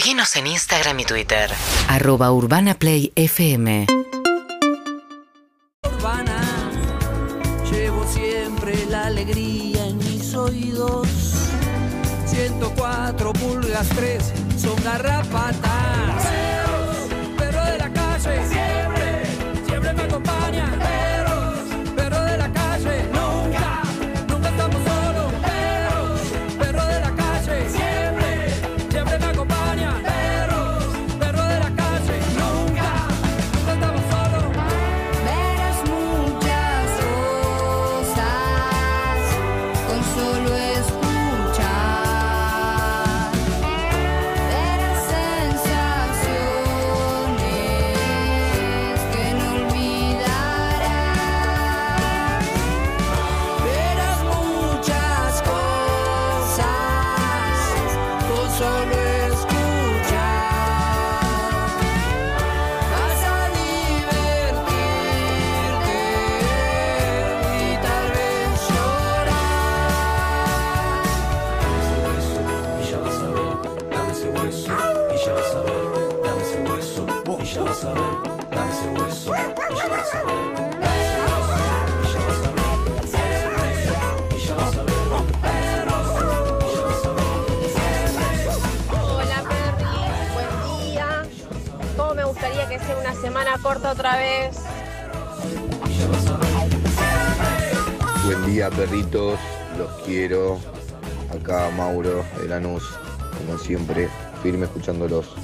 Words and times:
Seguinos 0.00 0.34
en 0.36 0.46
Instagram 0.46 0.98
y 1.00 1.04
Twitter. 1.04 1.50
Arroba 1.86 2.32
Urbana 2.32 2.72
Play 2.72 3.12
FM. 3.16 3.84
urbana. 5.84 6.40
Llevo 7.70 8.06
siempre 8.06 8.86
la 8.86 9.08
alegría 9.08 9.88
en 9.88 9.98
mis 9.98 10.34
oídos. 10.34 11.06
104 12.24 13.32
pulgas 13.34 13.90
3 13.90 14.32
son 14.56 14.82
garrapatas. 14.82 16.09
¿Cómo 92.10 92.22
me 92.22 92.26
gustaría 92.26 92.68
que 92.68 92.76
sea 92.80 92.96
una 92.96 93.14
semana 93.14 93.52
corta 93.62 93.92
otra 93.92 94.16
vez? 94.16 94.58
Buen 98.24 98.46
día, 98.46 98.68
perritos. 98.68 99.38
Los 99.78 99.92
quiero. 100.04 100.58
Acá 101.32 101.70
Mauro 101.70 102.24
de 102.40 102.48
Lanús, 102.48 102.82
como 103.38 103.56
siempre, 103.58 104.08
firme 104.42 104.64
escuchándolos. 104.64 105.36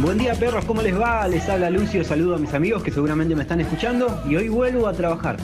Buen 0.00 0.18
día 0.18 0.34
perros, 0.34 0.66
¿cómo 0.66 0.82
les 0.82 1.00
va? 1.00 1.26
Les 1.28 1.48
habla 1.48 1.70
Lucio, 1.70 2.04
saludo 2.04 2.34
a 2.34 2.38
mis 2.38 2.52
amigos 2.52 2.82
que 2.82 2.90
seguramente 2.90 3.34
me 3.34 3.42
están 3.42 3.62
escuchando 3.62 4.22
y 4.28 4.36
hoy 4.36 4.50
vuelvo 4.50 4.86
a 4.86 4.92
trabajar. 4.92 5.38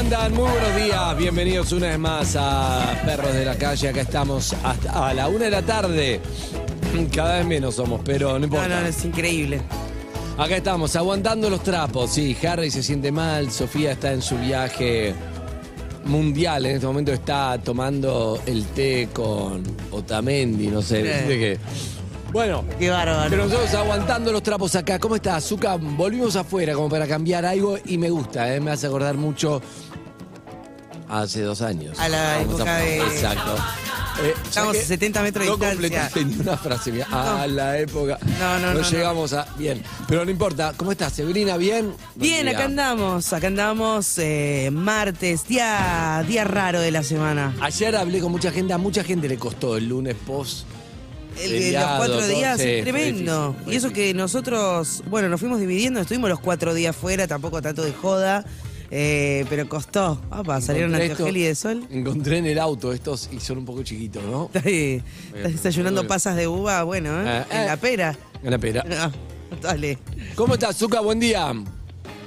Andan? 0.00 0.32
Muy 0.32 0.50
buenos 0.50 0.76
días. 0.76 1.16
Bienvenidos 1.18 1.72
una 1.72 1.88
vez 1.88 1.98
más 1.98 2.34
a 2.38 2.98
Perros 3.04 3.34
de 3.34 3.44
la 3.44 3.54
Calle. 3.56 3.90
Acá 3.90 4.00
estamos 4.00 4.54
hasta 4.64 5.08
a 5.08 5.12
la 5.12 5.28
una 5.28 5.44
de 5.44 5.50
la 5.50 5.62
tarde. 5.62 6.20
Cada 7.14 7.36
vez 7.36 7.46
menos 7.46 7.74
somos, 7.74 8.00
pero 8.02 8.38
no 8.38 8.44
importa. 8.46 8.68
No, 8.68 8.80
no, 8.80 8.86
es 8.86 9.04
increíble. 9.04 9.60
Acá 10.38 10.56
estamos, 10.56 10.96
aguantando 10.96 11.50
los 11.50 11.62
trapos. 11.62 12.12
Sí, 12.12 12.34
Harry 12.46 12.70
se 12.70 12.82
siente 12.82 13.12
mal. 13.12 13.50
Sofía 13.50 13.92
está 13.92 14.12
en 14.12 14.22
su 14.22 14.38
viaje 14.38 15.14
mundial. 16.06 16.64
En 16.64 16.76
este 16.76 16.86
momento 16.86 17.12
está 17.12 17.58
tomando 17.62 18.40
el 18.46 18.64
té 18.68 19.10
con 19.12 19.62
Otamendi, 19.90 20.68
no 20.68 20.80
sé. 20.80 21.02
¿viste 21.02 21.38
qué? 21.38 21.58
Bueno, 22.32 22.64
Qué 22.78 22.88
bárbaro. 22.88 23.28
pero 23.28 23.44
nosotros 23.44 23.74
aguantando 23.74 24.32
los 24.32 24.42
trapos 24.42 24.74
acá. 24.76 24.98
¿Cómo 24.98 25.16
estás, 25.16 25.44
Zuka? 25.44 25.76
Volvimos 25.76 26.36
afuera 26.36 26.74
como 26.74 26.88
para 26.88 27.06
cambiar 27.06 27.44
algo 27.44 27.76
y 27.84 27.98
me 27.98 28.08
gusta, 28.08 28.54
¿eh? 28.54 28.60
me 28.60 28.70
hace 28.70 28.86
acordar 28.86 29.16
mucho 29.16 29.60
hace 31.10 31.42
dos 31.42 31.60
años. 31.62 31.98
A 31.98 32.08
la 32.08 32.38
Vamos 32.38 32.54
época 32.54 32.76
de- 32.78 32.98
Exacto. 32.98 33.56
Eh, 34.22 34.34
Estamos 34.44 34.76
a 34.76 34.80
70 34.82 35.22
metros 35.22 35.44
de 35.46 35.50
no 35.50 35.56
distancia. 35.56 36.10
completaste 36.10 36.24
ni 36.26 36.34
una 36.40 36.56
frase. 36.56 37.02
A 37.10 37.46
la 37.46 37.78
época. 37.78 38.18
No, 38.38 38.58
no, 38.58 38.74
no, 38.74 38.80
no. 38.80 38.90
llegamos 38.90 39.32
a. 39.32 39.46
Bien. 39.56 39.82
Pero 40.08 40.24
no 40.24 40.30
importa. 40.30 40.74
¿Cómo 40.76 40.92
estás, 40.92 41.12
Severina? 41.14 41.56
¿Bien? 41.56 41.86
Buen 41.86 41.96
Bien, 42.16 42.46
día. 42.46 42.54
acá 42.56 42.64
andamos, 42.66 43.32
acá 43.32 43.46
andamos, 43.46 44.18
eh, 44.18 44.68
martes, 44.72 45.46
día, 45.48 46.22
día 46.28 46.44
raro 46.44 46.80
de 46.80 46.90
la 46.90 47.02
semana. 47.02 47.54
Ayer 47.62 47.96
hablé 47.96 48.20
con 48.20 48.30
mucha 48.32 48.50
gente. 48.52 48.72
A 48.74 48.78
mucha 48.78 49.02
gente 49.04 49.26
le 49.28 49.38
costó 49.38 49.76
el 49.76 49.88
lunes 49.88 50.16
post. 50.26 50.66
El, 51.40 51.52
los 51.52 51.60
feriado, 51.62 51.96
cuatro 51.98 52.18
todo. 52.18 52.26
días 52.28 52.60
Sí, 52.60 52.68
es 52.68 52.82
fue 52.82 52.92
tremendo. 52.92 53.46
difícil, 53.52 53.64
fue 53.64 53.72
y 53.72 53.76
eso 53.76 53.90
que 53.92 54.12
nosotros, 54.14 55.02
bueno, 55.08 55.28
nos 55.30 55.40
fuimos 55.40 55.60
dividiendo, 55.60 56.00
estuvimos 56.00 56.28
los 56.28 56.40
cuatro 56.40 56.74
días 56.74 56.94
fuera, 56.94 57.26
tampoco 57.28 57.62
tanto 57.62 57.82
de 57.82 57.92
joda, 57.92 58.44
eh, 58.90 59.44
pero 59.48 59.68
costó. 59.68 60.20
Papá, 60.28 60.60
salieron 60.60 60.90
Encontré 60.90 61.10
anteojel 61.12 61.36
y 61.36 61.42
de 61.42 61.54
sol. 61.54 61.86
Encontré 61.90 62.38
en 62.38 62.46
el 62.46 62.58
auto 62.58 62.92
estos 62.92 63.30
y 63.32 63.40
son 63.40 63.58
un 63.58 63.64
poco 63.64 63.82
chiquitos, 63.82 64.22
¿no? 64.24 64.46
Estás, 64.46 64.66
eh, 64.66 65.02
estás 65.34 65.52
desayunando 65.52 66.06
pasas 66.06 66.36
de 66.36 66.48
uva, 66.48 66.82
bueno, 66.82 67.22
¿eh? 67.22 67.38
Eh, 67.38 67.44
en 67.50 67.60
eh. 67.60 67.66
la 67.66 67.76
pera. 67.76 68.18
En 68.42 68.50
la 68.50 68.58
pera. 68.58 68.84
Ah, 69.52 69.56
dale. 69.60 69.98
¿Cómo 70.36 70.54
estás, 70.54 70.76
Zuka? 70.76 71.00
Buen 71.00 71.18
día. 71.18 71.52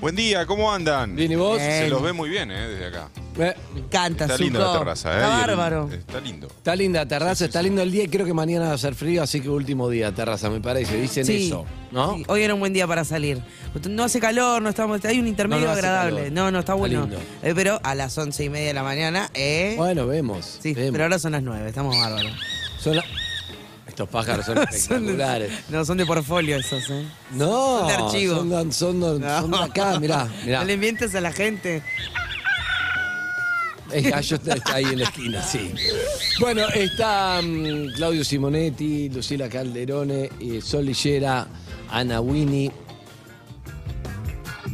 Buen 0.03 0.17
día, 0.17 0.45
¿cómo 0.45 0.69
andan? 0.69 1.15
Bien, 1.15 1.31
¿y 1.31 1.35
vos? 1.37 1.57
Bien. 1.59 1.83
Se 1.83 1.87
los 1.87 2.01
ve 2.01 2.11
muy 2.11 2.27
bien, 2.27 2.51
¿eh? 2.51 2.67
Desde 2.67 2.87
acá. 2.87 3.07
Eh, 3.39 3.55
Me 3.73 3.79
encanta, 3.79 4.25
Está 4.25 4.37
linda 4.37 4.59
la 4.59 4.77
terraza, 4.79 5.09
¿eh? 5.13 5.15
Está 5.15 5.29
Y 5.29 5.31
el- 5.31 5.47
bárbaro. 5.47 5.89
Está 5.93 6.19
lindo. 6.19 6.47
Está 6.47 6.75
linda 6.75 6.99
la 6.99 7.07
terraza, 7.07 7.45
está 7.45 7.61
lindo 7.61 7.81
el 7.81 7.89
día 7.89 8.03
y 8.03 8.07
creo 8.09 8.25
que 8.25 8.33
mañana 8.33 8.67
va 8.67 8.73
a 8.73 8.77
ser 8.77 8.95
frío, 8.95 9.23
así 9.23 9.39
que 9.39 9.47
último 9.47 9.89
día 9.89 10.11
terraza, 10.11 10.49
me 10.49 10.59
parece. 10.59 10.99
Dicen 10.99 11.25
Sí, 11.25 11.47
eso, 11.47 11.65
¿no? 11.91 12.17
sí, 12.17 12.25
hoy 12.27 12.41
era 12.43 12.53
un 12.53 12.59
buen 12.59 12.73
día 12.73 12.85
para 12.85 13.05
salir. 13.05 13.41
No 13.89 14.03
hace 14.03 14.19
calor, 14.19 14.61
no 14.61 14.67
estamos, 14.67 15.03
hay 15.05 15.21
un 15.21 15.27
intermedio 15.27 15.61
No, 15.61 15.67
no 15.67 15.71
hace 15.71 15.87
agradable. 15.87 16.15
calor. 16.17 16.31
No, 16.33 16.51
no, 16.51 16.59
está 16.59 16.73
Está 16.73 16.73
bueno. 16.73 17.01
lindo. 17.03 17.17
Eh, 17.41 17.53
pero 17.55 17.79
a 17.81 17.95
las 17.95 18.17
once 18.17 18.43
y 18.43 18.49
media 18.49 18.67
de 18.67 18.73
la 18.73 18.83
mañana, 18.83 19.29
¿eh? 19.33 19.75
Bueno, 19.77 20.05
vemos. 20.05 20.59
sí, 20.61 20.73
vemos. 20.73 20.91
pero 20.91 21.05
ahora 21.05 21.17
son 21.17 21.31
las 21.31 21.43
nueve, 21.43 21.69
estamos 21.69 21.97
bárbaros. 21.97 22.33
Son 22.77 22.97
la- 22.97 23.05
Estos 23.93 24.09
pájaros 24.09 24.45
son 24.45 24.55
Son 24.57 24.65
de, 24.65 24.75
espectaculares. 24.75 25.51
no, 25.69 25.85
son 25.85 25.97
de 25.97 26.05
portfolio 26.07 26.57
esos, 26.57 26.89
¿eh? 26.89 27.05
No, 27.31 27.79
Son 27.79 27.87
de 27.87 27.93
archivo. 27.93 28.35
Son, 28.37 28.49
de- 28.49 28.71
son 28.73 28.99
de- 28.99 29.29
son 29.29 29.51
de 29.51 29.57
acá, 29.59 29.99
mirá, 29.99 30.27
mirá. 30.43 30.59
No 30.61 30.65
le 30.65 30.77
mientes 30.77 31.13
a 31.13 31.21
la 31.21 31.31
gente. 31.31 31.83
El 33.91 34.09
gallo 34.09 34.37
está, 34.37 34.55
está 34.55 34.73
ahí 34.75 34.85
en 34.85 34.97
la 34.97 35.03
esquina, 35.05 35.43
sí. 35.43 35.71
Bueno, 36.39 36.67
está 36.69 37.39
mm, 37.43 37.93
Claudio 37.95 38.23
Simonetti, 38.23 39.09
Lucila 39.09 39.47
Calderone, 39.47 40.31
eh, 40.39 40.59
Sol 40.63 40.85
Lillera, 40.85 41.45
Ana 41.91 42.19
Winnie, 42.19 42.71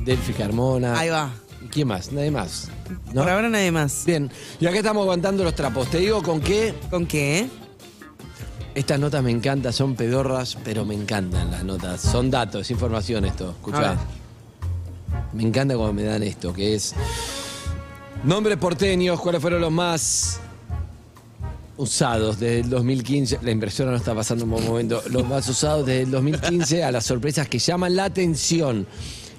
Delphi 0.05 0.31
Carmona. 0.31 0.97
Ahí 0.97 1.09
va. 1.09 1.29
¿Y 1.61 1.67
quién 1.67 1.89
más? 1.89 2.13
Nadie 2.13 2.31
más. 2.31 2.69
¿no? 3.11 3.23
Por 3.23 3.29
ahora 3.29 3.49
nadie 3.49 3.71
más. 3.71 4.03
Bien, 4.05 4.31
y 4.61 4.65
acá 4.65 4.77
estamos 4.77 5.01
aguantando 5.03 5.43
los 5.43 5.53
trapos. 5.53 5.89
Te 5.91 5.97
digo 5.97 6.23
con 6.23 6.39
qué. 6.39 6.73
¿Con 6.89 7.05
qué? 7.05 7.49
Estas 8.79 8.97
notas 8.97 9.21
me 9.21 9.31
encantan, 9.31 9.73
son 9.73 9.95
pedorras, 9.95 10.57
pero 10.63 10.85
me 10.85 10.95
encantan 10.95 11.51
las 11.51 11.65
notas. 11.65 11.99
Son 11.99 12.31
datos, 12.31 12.61
es 12.61 12.71
información 12.71 13.25
esto. 13.25 13.49
Escuchá. 13.51 13.97
Me 15.33 15.43
encanta 15.43 15.75
cuando 15.75 15.93
me 15.93 16.03
dan 16.03 16.23
esto, 16.23 16.53
que 16.53 16.75
es. 16.75 16.95
Nombres 18.23 18.57
porteños, 18.57 19.19
¿cuáles 19.19 19.41
fueron 19.41 19.59
los 19.59 19.71
más 19.71 20.39
usados 21.75 22.39
desde 22.39 22.61
el 22.61 22.69
2015? 22.69 23.39
La 23.41 23.51
impresora 23.51 23.91
no 23.91 23.97
está 23.97 24.15
pasando 24.15 24.45
un 24.45 24.51
buen 24.51 24.65
momento. 24.65 25.03
Los 25.09 25.27
más 25.27 25.47
usados 25.49 25.85
desde 25.85 26.03
el 26.03 26.11
2015 26.11 26.83
a 26.85 26.91
las 26.93 27.05
sorpresas 27.05 27.49
que 27.49 27.59
llaman 27.59 27.97
la 27.97 28.05
atención. 28.05 28.87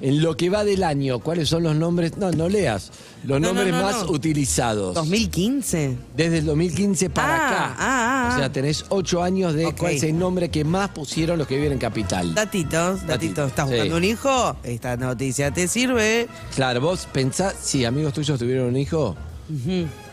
En 0.02 0.22
lo 0.22 0.34
que 0.34 0.48
va 0.48 0.64
del 0.64 0.82
año, 0.82 1.18
¿cuáles 1.18 1.50
son 1.50 1.62
los 1.62 1.76
nombres? 1.76 2.16
No, 2.16 2.30
no 2.30 2.48
leas. 2.48 2.90
Los 3.22 3.38
No, 3.38 3.48
no, 3.48 3.52
nombres 3.52 3.74
no, 3.74 3.82
más 3.82 4.04
no. 4.06 4.12
utilizados. 4.12 4.96
¿2015? 4.96 5.94
Desde 6.16 6.38
el 6.38 6.46
2015 6.46 7.10
para 7.10 7.34
Ah, 7.34 7.46
acá. 7.48 7.64
ah, 7.66 7.76
ah, 7.78 8.19
O 8.34 8.36
sea, 8.36 8.46
ah. 8.46 8.52
tenés 8.52 8.84
ocho 8.88 9.22
años 9.22 9.54
de 9.54 9.66
Ok. 9.66 9.76
cuál 9.78 9.94
es 9.94 10.02
el 10.02 10.18
nombre 10.18 10.48
que 10.50 10.64
más 10.64 10.90
pusieron 10.90 11.38
los 11.38 11.46
que 11.46 11.56
viven 11.56 11.72
en 11.72 11.78
Capital. 11.78 12.34
Datitos, 12.34 13.06
datitos. 13.06 13.48
¿Estás 13.48 13.68
Sí. 13.68 13.74
buscando 13.74 13.96
un 13.96 14.04
hijo? 14.04 14.56
Esta 14.62 14.96
noticia 14.96 15.50
te 15.50 15.68
sirve. 15.68 16.28
Claro, 16.54 16.80
vos 16.80 17.06
pensás, 17.12 17.54
si 17.60 17.84
amigos 17.84 18.12
tuyos 18.12 18.38
tuvieron 18.38 18.68
un 18.68 18.76
hijo. 18.76 19.16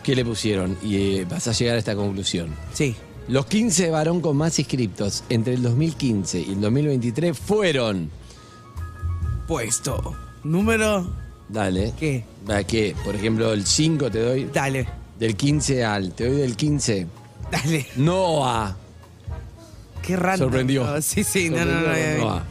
¿qué 0.02 0.16
le 0.16 0.24
pusieron? 0.24 0.76
Y 0.82 0.96
eh, 1.18 1.26
vas 1.30 1.46
a 1.46 1.52
llegar 1.52 1.76
a 1.76 1.78
esta 1.78 1.94
conclusión. 1.94 2.48
Sí. 2.72 2.96
Los 3.28 3.46
15 3.46 3.90
varón 3.90 4.20
con 4.20 4.36
más 4.36 4.58
inscriptos 4.58 5.22
entre 5.28 5.54
el 5.54 5.62
2015 5.62 6.40
y 6.40 6.52
el 6.52 6.60
2023 6.60 7.38
fueron 7.38 8.10
Puesto 9.46 10.14
número 10.44 11.06
Dale. 11.48 11.94
¿Qué? 11.98 12.24
¿A 12.48 12.62
qué? 12.64 12.94
Por 13.04 13.14
ejemplo, 13.14 13.52
el 13.54 13.64
5 13.64 14.10
te 14.10 14.20
doy. 14.20 14.50
Dale, 14.52 14.86
Del 15.18 15.34
15 15.34 15.84
al. 15.84 16.12
Te 16.12 16.28
doy 16.28 16.36
del 16.42 16.56
15. 16.56 17.06
Dale. 17.50 17.86
Noah. 17.96 18.76
Qué 20.02 20.16
raro. 20.16 20.38
Sorprendió. 20.38 21.00
Sí, 21.02 21.24
sí, 21.24 21.50
no, 21.50 21.64
no, 21.64 21.72
no. 21.80 21.80
No. 21.80 22.18
Noah. 22.24 22.42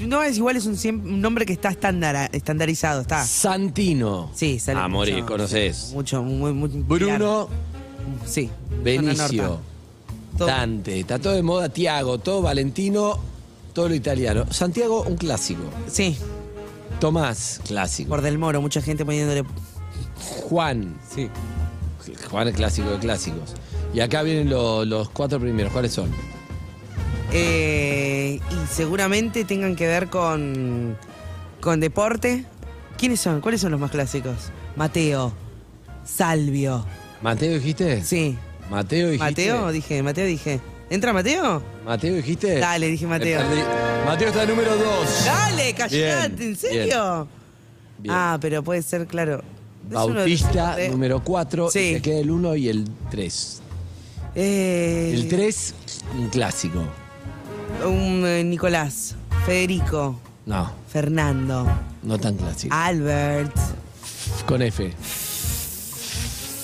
No, 0.00 0.22
es 0.22 0.36
igual, 0.38 0.56
es 0.56 0.66
un, 0.66 0.74
siem- 0.74 1.04
un 1.04 1.20
nombre 1.20 1.46
que 1.46 1.52
está 1.52 1.68
estándar, 1.68 2.28
estandarizado, 2.32 3.02
está. 3.02 3.24
Santino. 3.24 4.30
Sí, 4.34 4.58
sale 4.58 4.80
A 4.80 4.88
morir, 4.88 5.14
mucho, 5.14 5.26
conoces. 5.26 5.90
Mucho, 5.92 6.22
muy, 6.22 6.52
muy. 6.52 6.68
Bruno 6.68 7.48
Sí. 8.26 8.50
Benicio. 8.82 9.60
Todo. 10.36 10.48
Dante. 10.48 10.98
Está 11.00 11.18
todo 11.20 11.32
de 11.34 11.42
moda. 11.42 11.68
Tiago. 11.68 12.18
Todo 12.18 12.42
Valentino. 12.42 13.18
Todo 13.72 13.88
lo 13.88 13.94
italiano. 13.94 14.46
Santiago, 14.50 15.02
un 15.02 15.16
clásico. 15.16 15.62
Sí, 15.88 16.16
Tomás, 17.00 17.60
clásico. 17.66 18.08
por 18.10 18.20
Del 18.22 18.38
Moro, 18.38 18.60
mucha 18.60 18.80
gente 18.82 19.04
poniéndole. 19.04 19.44
Juan. 20.48 20.96
Sí. 21.14 21.28
Juan 22.30 22.48
es 22.48 22.54
clásico 22.54 22.90
de 22.90 22.98
clásicos. 22.98 23.54
Y 23.94 24.00
acá 24.00 24.22
vienen 24.22 24.50
lo- 24.50 24.84
los 24.84 25.08
cuatro 25.08 25.38
primeros. 25.40 25.72
¿Cuáles 25.72 25.92
son? 25.92 26.10
Eh, 27.32 28.40
y 28.50 28.66
seguramente 28.74 29.44
tengan 29.44 29.76
que 29.76 29.86
ver 29.86 30.08
con, 30.08 30.96
con 31.60 31.80
deporte. 31.80 32.44
¿Quiénes 32.98 33.20
son? 33.20 33.40
¿Cuáles 33.40 33.60
son 33.60 33.70
los 33.72 33.80
más 33.80 33.90
clásicos? 33.90 34.34
Mateo, 34.76 35.32
Salvio. 36.04 36.84
¿Mateo 37.22 37.54
dijiste? 37.54 38.02
Sí. 38.04 38.36
¿Mateo 38.70 39.10
dijiste? 39.10 39.24
Mateo, 39.30 39.72
dije, 39.72 40.02
Mateo 40.02 40.26
dije. 40.26 40.60
¿Entra 40.90 41.12
Mateo? 41.12 41.62
¿Mateo 41.84 42.14
dijiste? 42.14 42.58
Dale, 42.58 42.88
dije 42.88 43.06
Mateo. 43.06 43.40
Me 43.42 43.46
perdí. 43.48 43.62
Mateo 44.06 44.28
está 44.28 44.46
número 44.46 44.76
dos. 44.76 45.24
Dale, 45.24 45.72
callate, 45.74 46.34
Bien, 46.36 46.50
¿en 46.50 46.56
serio? 46.56 47.28
Bien. 47.98 48.14
Ah, 48.14 48.38
pero 48.40 48.62
puede 48.62 48.82
ser, 48.82 49.06
claro. 49.06 49.38
Es 49.38 49.96
uno 49.96 49.96
de 50.02 50.08
los 50.08 50.14
Bautista, 50.14 50.76
de- 50.76 50.88
número 50.88 51.22
4. 51.22 51.70
Sí. 51.70 51.78
Y 51.90 51.92
te 51.94 52.02
queda 52.02 52.18
el 52.20 52.30
1 52.30 52.56
y 52.56 52.68
el 52.68 52.86
3. 53.10 53.60
Eh, 54.34 55.12
El 55.14 55.28
3, 55.28 55.74
un 56.18 56.28
clásico. 56.28 56.82
Un 57.84 58.24
eh, 58.26 58.42
Nicolás, 58.44 59.14
Federico, 59.46 60.18
No, 60.46 60.72
Fernando, 60.90 61.66
no 62.02 62.18
tan 62.18 62.36
clásico. 62.36 62.74
Albert, 62.74 63.54
Con 64.46 64.62
F. 64.62 64.92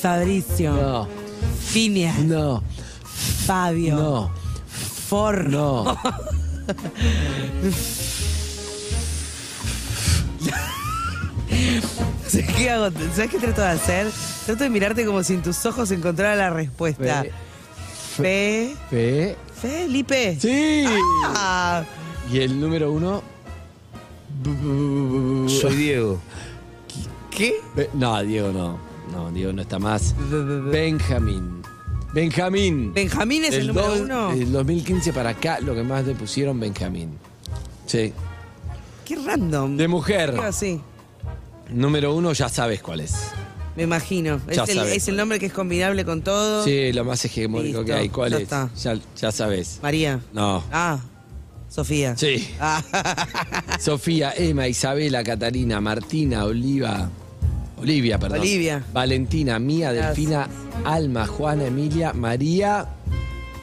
Fabricio, 0.00 0.72
No, 0.72 1.08
Phineas, 1.68 2.18
no, 2.20 2.62
Fabio, 3.46 3.96
no, 3.96 4.30
Forro. 5.08 5.48
no. 5.50 5.98
¿Sabes 12.26 12.48
qué 12.56 12.70
hago? 12.70 12.90
¿Sabes 13.14 13.30
qué 13.30 13.38
trato 13.38 13.60
de 13.60 13.68
hacer? 13.68 14.06
Trato 14.46 14.64
de 14.64 14.70
mirarte 14.70 15.04
como 15.04 15.22
si 15.22 15.34
en 15.34 15.42
tus 15.42 15.64
ojos 15.66 15.90
encontrara 15.90 16.36
la 16.36 16.50
respuesta. 16.50 17.24
Fe. 18.22 18.76
Fe. 18.90 19.36
Felipe. 19.54 20.36
Sí. 20.40 20.84
Ah, 21.36 21.84
Y 22.32 22.38
el 22.40 22.60
número 22.60 22.92
1. 22.92 23.22
Soy 25.48 25.76
Diego. 25.76 26.18
¿Qué? 27.30 27.54
No, 27.94 28.22
Diego 28.22 28.52
no. 28.52 28.78
No, 29.12 29.30
Diego 29.32 29.52
no 29.52 29.62
está 29.62 29.78
más. 29.78 30.14
Benjamín. 30.70 31.62
Benjamín. 32.12 32.92
Benjamín 32.94 33.44
es 33.44 33.54
el 33.54 33.68
número 33.68 33.88
dos- 33.88 34.00
uno. 34.00 34.32
Del 34.34 34.52
2015 34.52 35.12
para 35.12 35.30
acá, 35.30 35.60
lo 35.60 35.74
que 35.74 35.82
más 35.82 36.04
le 36.06 36.14
pusieron 36.14 36.58
Benjamín. 36.58 37.18
Sí. 37.86 38.12
Qué 39.04 39.16
random. 39.16 39.76
De 39.76 39.88
mujer. 39.88 40.36
Así. 40.42 40.80
Número 41.70 42.14
uno, 42.14 42.32
ya 42.32 42.48
sabes 42.48 42.82
cuál 42.82 43.00
es. 43.00 43.30
Me 43.76 43.84
imagino. 43.84 44.40
Ya 44.52 44.62
Es 44.64 44.68
el, 44.70 44.76
sabes 44.76 44.92
es 44.96 45.08
el 45.08 45.14
cuál 45.14 45.16
nombre 45.16 45.38
que 45.38 45.46
es 45.46 45.52
combinable 45.52 46.04
con 46.04 46.22
todo. 46.22 46.64
Sí, 46.64 46.92
lo 46.92 47.04
más 47.04 47.24
hegemónico 47.24 47.78
Listo, 47.80 47.84
que 47.84 47.92
hay. 47.92 48.08
¿Cuál 48.08 48.30
ya 48.32 48.36
es? 48.38 48.42
está. 48.44 48.70
Ya, 48.82 48.98
ya 49.16 49.32
sabes. 49.32 49.78
María. 49.82 50.20
No. 50.32 50.62
Ah, 50.72 50.98
Sofía. 51.68 52.16
Sí. 52.16 52.48
Ah, 52.58 52.82
Sofía, 53.80 54.32
Emma, 54.36 54.66
Isabela, 54.66 55.22
Catalina, 55.22 55.80
Martina, 55.80 56.44
Oliva. 56.44 57.08
Olivia, 57.78 58.18
perdón. 58.18 58.40
Olivia. 58.40 58.84
Valentina, 58.92 59.58
Mía, 59.58 59.92
Gracias. 59.92 60.16
Delfina, 60.16 60.48
Alma, 60.84 61.26
Juana, 61.26 61.66
Emilia, 61.66 62.12
María, 62.12 62.86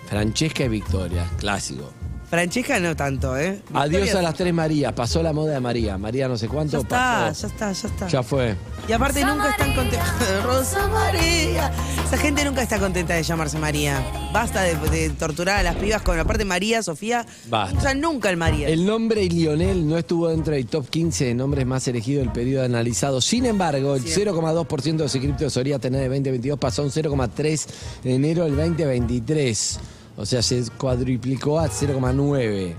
Francesca 0.10 0.64
y 0.64 0.70
Victoria. 0.70 1.30
Clásico. 1.38 1.92
Francesca 2.30 2.78
no 2.82 2.94
tanto, 2.94 3.38
¿eh? 3.38 3.62
Adiós 3.74 4.14
a 4.16 4.22
las 4.22 4.36
tres 4.36 4.54
Marías. 4.54 4.92
Pasó 4.92 5.24
la 5.24 5.32
moda 5.32 5.54
de 5.54 5.60
María. 5.62 5.98
María 5.98 6.28
no 6.28 6.38
sé 6.38 6.50
cuánto 6.50 6.74
Ya 6.74 6.80
está, 6.80 6.98
pasó. 7.30 7.48
ya 7.48 7.54
está, 7.54 7.72
ya 7.72 7.88
está. 7.88 8.08
Ya 8.08 8.24
fue. 8.24 8.56
Y 8.88 8.92
aparte 8.92 9.24
nunca 9.24 9.50
están 9.50 9.74
contentas. 9.74 10.14
Rosa 10.44 10.88
María. 10.88 11.72
Esa 12.06 12.18
gente 12.18 12.44
nunca 12.44 12.62
está 12.64 12.80
contenta 12.80 13.14
de 13.14 13.24
llamarse 13.24 13.58
María. 13.58 14.04
Basta 14.34 14.62
de, 14.64 14.76
de 14.90 15.10
torturar 15.12 15.60
a 15.60 15.64
las 15.64 15.76
pibas 15.78 16.02
con 16.02 16.20
aparte 16.20 16.44
María, 16.44 16.84
Sofía. 16.84 17.26
Basta. 17.50 17.78
Usan 17.78 18.02
nunca 18.02 18.30
el 18.30 18.36
María. 18.36 18.68
El 18.68 18.86
nombre 18.86 19.24
Lionel 19.26 19.88
no 19.88 19.98
estuvo 19.98 20.28
dentro 20.28 20.54
del 20.54 20.66
top 20.68 20.90
15 20.90 21.26
de 21.26 21.34
nombres 21.34 21.66
más 21.66 21.88
elegidos 21.88 22.24
del 22.26 22.34
periodo 22.34 22.66
analizado. 22.66 23.22
Sin 23.22 23.46
embargo, 23.46 23.96
el 23.96 24.04
0,2% 24.04 24.98
de 24.98 25.06
ese 25.06 25.20
cripto 25.22 25.50
solía 25.50 25.80
tener 25.80 26.02
de 26.02 26.08
2022 26.10 26.60
pasó 26.60 26.82
a 26.82 26.86
un 26.86 26.92
0,3 26.92 27.68
en 28.04 28.12
enero 28.12 28.44
del 28.44 28.58
2023. 28.58 29.80
O 30.18 30.26
sea, 30.26 30.42
se 30.42 30.64
cuadruplicó 30.78 31.60
a 31.60 31.68
0,9. 31.70 32.74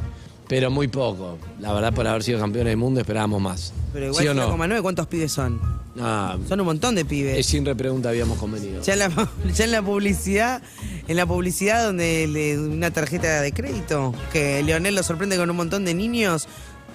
Pero 0.48 0.70
muy 0.70 0.88
poco. 0.88 1.38
La 1.60 1.72
verdad, 1.74 1.92
por 1.92 2.06
haber 2.06 2.22
sido 2.22 2.38
campeones 2.40 2.70
del 2.70 2.78
mundo 2.78 3.00
esperábamos 3.00 3.40
más. 3.40 3.72
Pero 3.92 4.06
igual 4.06 4.22
¿Sí 4.22 4.28
o 4.28 4.34
no? 4.34 4.56
0,9, 4.56 4.80
¿cuántos 4.82 5.06
pibes 5.06 5.30
son? 5.30 5.60
Ah, 6.00 6.36
Son 6.48 6.58
un 6.60 6.66
montón 6.66 6.94
de 6.94 7.04
pibes. 7.04 7.36
es 7.38 7.46
sin 7.46 7.64
repregunta 7.66 8.08
habíamos 8.08 8.38
convenido. 8.38 8.80
Ya 8.82 8.94
en, 8.94 8.98
la, 9.00 9.10
ya 9.54 9.64
en 9.64 9.72
la 9.72 9.82
publicidad, 9.82 10.62
en 11.06 11.16
la 11.16 11.26
publicidad 11.26 11.84
donde 11.84 12.26
le 12.28 12.58
una 12.58 12.90
tarjeta 12.90 13.40
de 13.42 13.52
crédito, 13.52 14.14
que 14.32 14.62
Leonel 14.62 14.94
lo 14.94 15.02
sorprende 15.02 15.36
con 15.36 15.50
un 15.50 15.56
montón 15.56 15.84
de 15.84 15.92
niños 15.94 16.46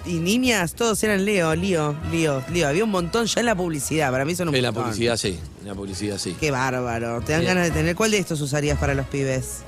y 0.06 0.14
niñas, 0.14 0.74
todos 0.74 1.02
eran 1.04 1.24
Leo, 1.24 1.54
Lío, 1.54 1.94
Lío, 2.10 2.42
Lío. 2.52 2.66
Había 2.66 2.82
un 2.84 2.90
montón 2.90 3.26
ya 3.26 3.40
en 3.40 3.46
la 3.46 3.54
publicidad, 3.54 4.10
para 4.10 4.24
mí 4.24 4.34
son 4.34 4.48
un 4.48 4.54
En 4.56 4.62
la 4.62 4.68
montón. 4.72 4.84
publicidad 4.90 5.16
sí. 5.16 5.38
En 5.60 5.68
la 5.68 5.74
publicidad 5.74 6.18
sí. 6.18 6.34
Qué 6.40 6.50
bárbaro. 6.50 7.20
Te 7.20 7.32
dan 7.32 7.42
Bien. 7.42 7.54
ganas 7.54 7.68
de 7.68 7.78
tener. 7.78 7.94
¿Cuál 7.94 8.10
de 8.10 8.18
estos 8.18 8.40
usarías 8.40 8.78
para 8.78 8.94
los 8.94 9.06
pibes? 9.06 9.58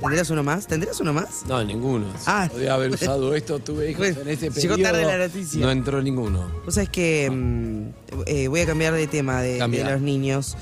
¿Tendrías 0.00 0.30
uno 0.30 0.42
más? 0.42 0.66
¿Tendrías 0.66 1.00
uno 1.00 1.12
más? 1.12 1.44
No, 1.46 1.62
ninguno. 1.62 2.06
Ah. 2.26 2.48
Podría 2.50 2.74
haber 2.74 2.92
usado 2.92 3.34
esto, 3.34 3.58
tuve 3.58 3.90
hijos 3.90 4.06
en 4.06 4.28
ese 4.28 4.50
llegó 4.50 4.74
periodo. 4.74 4.82
tarde 4.82 5.04
la 5.04 5.18
noticia. 5.18 5.60
No 5.60 5.70
entró 5.70 6.02
ninguno. 6.02 6.50
Vos 6.64 6.74
sabés 6.74 6.88
que 6.88 7.30
mm, 7.30 7.88
eh, 8.26 8.48
voy 8.48 8.60
a 8.60 8.66
cambiar 8.66 8.94
de 8.94 9.06
tema 9.06 9.42
de, 9.42 9.58
los 9.58 10.00
niños. 10.00 10.56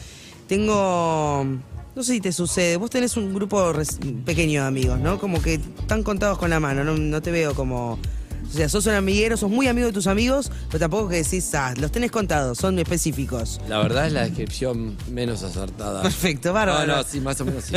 Tengo. 0.47 1.47
No 1.95 2.03
sé 2.03 2.15
si 2.15 2.21
te 2.21 2.33
sucede. 2.33 2.77
Vos 2.77 2.91
tenés 2.91 3.17
un 3.17 3.35
grupo 3.35 3.73
pequeño 4.25 4.63
de 4.63 4.69
amigos, 4.69 4.99
¿no? 5.01 5.19
Como 5.19 5.41
que 5.43 5.55
están 5.55 6.03
contados 6.03 6.39
con 6.39 6.51
la 6.51 6.61
mano. 6.61 6.85
No, 6.85 6.97
no 6.97 7.23
te 7.23 7.31
veo 7.31 7.55
como. 7.55 7.99
O 8.49 8.53
sea, 8.53 8.69
sos 8.69 8.87
un 8.87 8.95
amiguero, 8.95 9.37
sos 9.37 9.51
muy 9.51 9.67
amigo 9.69 9.87
de 9.87 9.93
tus 9.93 10.07
amigos, 10.07 10.51
pero 10.69 10.81
tampoco 10.81 11.09
que 11.09 11.17
decís, 11.17 11.55
ah, 11.55 11.75
los 11.77 11.93
tenés 11.93 12.11
contados, 12.11 12.59
son 12.59 12.79
específicos. 12.79 13.61
La 13.69 13.79
verdad 13.79 14.07
es 14.07 14.13
la 14.13 14.23
descripción 14.25 14.97
menos 15.11 15.43
acertada. 15.43 16.03
Perfecto, 16.03 16.53
bárbaro. 16.53 16.87
No, 16.87 16.97
no, 16.97 17.03
sí, 17.03 17.21
más 17.21 17.41
o 17.41 17.45
menos 17.45 17.65
sí. 17.65 17.75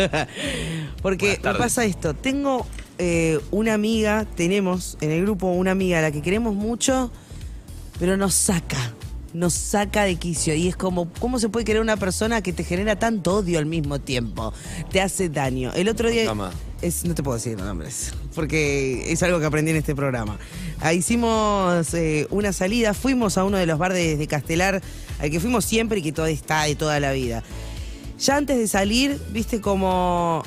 Porque 1.01 1.40
me 1.44 1.54
pasa 1.56 1.84
esto, 1.84 2.13
tengo 2.13 2.66
eh, 2.98 3.40
una 3.51 3.74
amiga, 3.74 4.25
tenemos 4.36 4.98
en 5.01 5.12
el 5.12 5.24
grupo 5.24 5.48
una 5.48 5.72
amiga 5.72 6.00
a 6.00 6.01
la 6.04 6.12
que 6.12 6.22
queremos 6.22 6.56
mucho, 6.56 7.12
pero 8.00 8.16
nos 8.16 8.34
saca, 8.34 8.94
nos 9.33 9.53
saca 9.53 10.03
de 10.03 10.15
quicio. 10.15 10.53
Y 10.53 10.67
es 10.67 10.75
como, 10.75 11.09
¿cómo 11.19 11.39
se 11.39 11.50
puede 11.50 11.65
querer 11.65 11.81
una 11.81 11.97
persona 11.97 12.41
que 12.41 12.53
te 12.53 12.63
genera 12.63 12.97
tanto 12.97 13.38
odio 13.38 13.59
al 13.59 13.65
mismo 13.65 14.00
tiempo? 14.00 14.53
Te 14.91 15.01
hace 15.01 15.29
daño. 15.29 15.71
El 15.73 15.89
otro 15.89 16.09
día... 16.09 16.33
Es, 16.81 17.05
no 17.05 17.13
te 17.13 17.21
puedo 17.21 17.38
decir 17.38 17.59
los 17.59 17.67
nombres, 17.67 18.11
porque 18.33 19.11
es 19.11 19.21
algo 19.21 19.39
que 19.39 19.45
aprendí 19.45 19.69
en 19.69 19.77
este 19.77 19.93
programa. 19.93 20.39
Ah, 20.79 20.93
hicimos 20.93 21.93
eh, 21.93 22.25
una 22.31 22.53
salida, 22.53 22.95
fuimos 22.95 23.38
a 23.38 23.43
uno 23.43 23.57
de 23.57 23.67
los 23.67 23.77
bares 23.77 24.17
de 24.17 24.25
Castelar, 24.27 24.81
al 25.19 25.29
que 25.29 25.39
fuimos 25.39 25.63
siempre 25.63 26.00
y 26.00 26.01
que 26.01 26.11
todo 26.11 26.25
está 26.25 26.63
de 26.63 26.73
toda 26.73 27.00
la 27.00 27.11
vida. 27.11 27.43
Ya 28.17 28.35
antes 28.35 28.57
de 28.57 28.67
salir, 28.67 29.21
viste 29.31 29.61
como, 29.61 30.41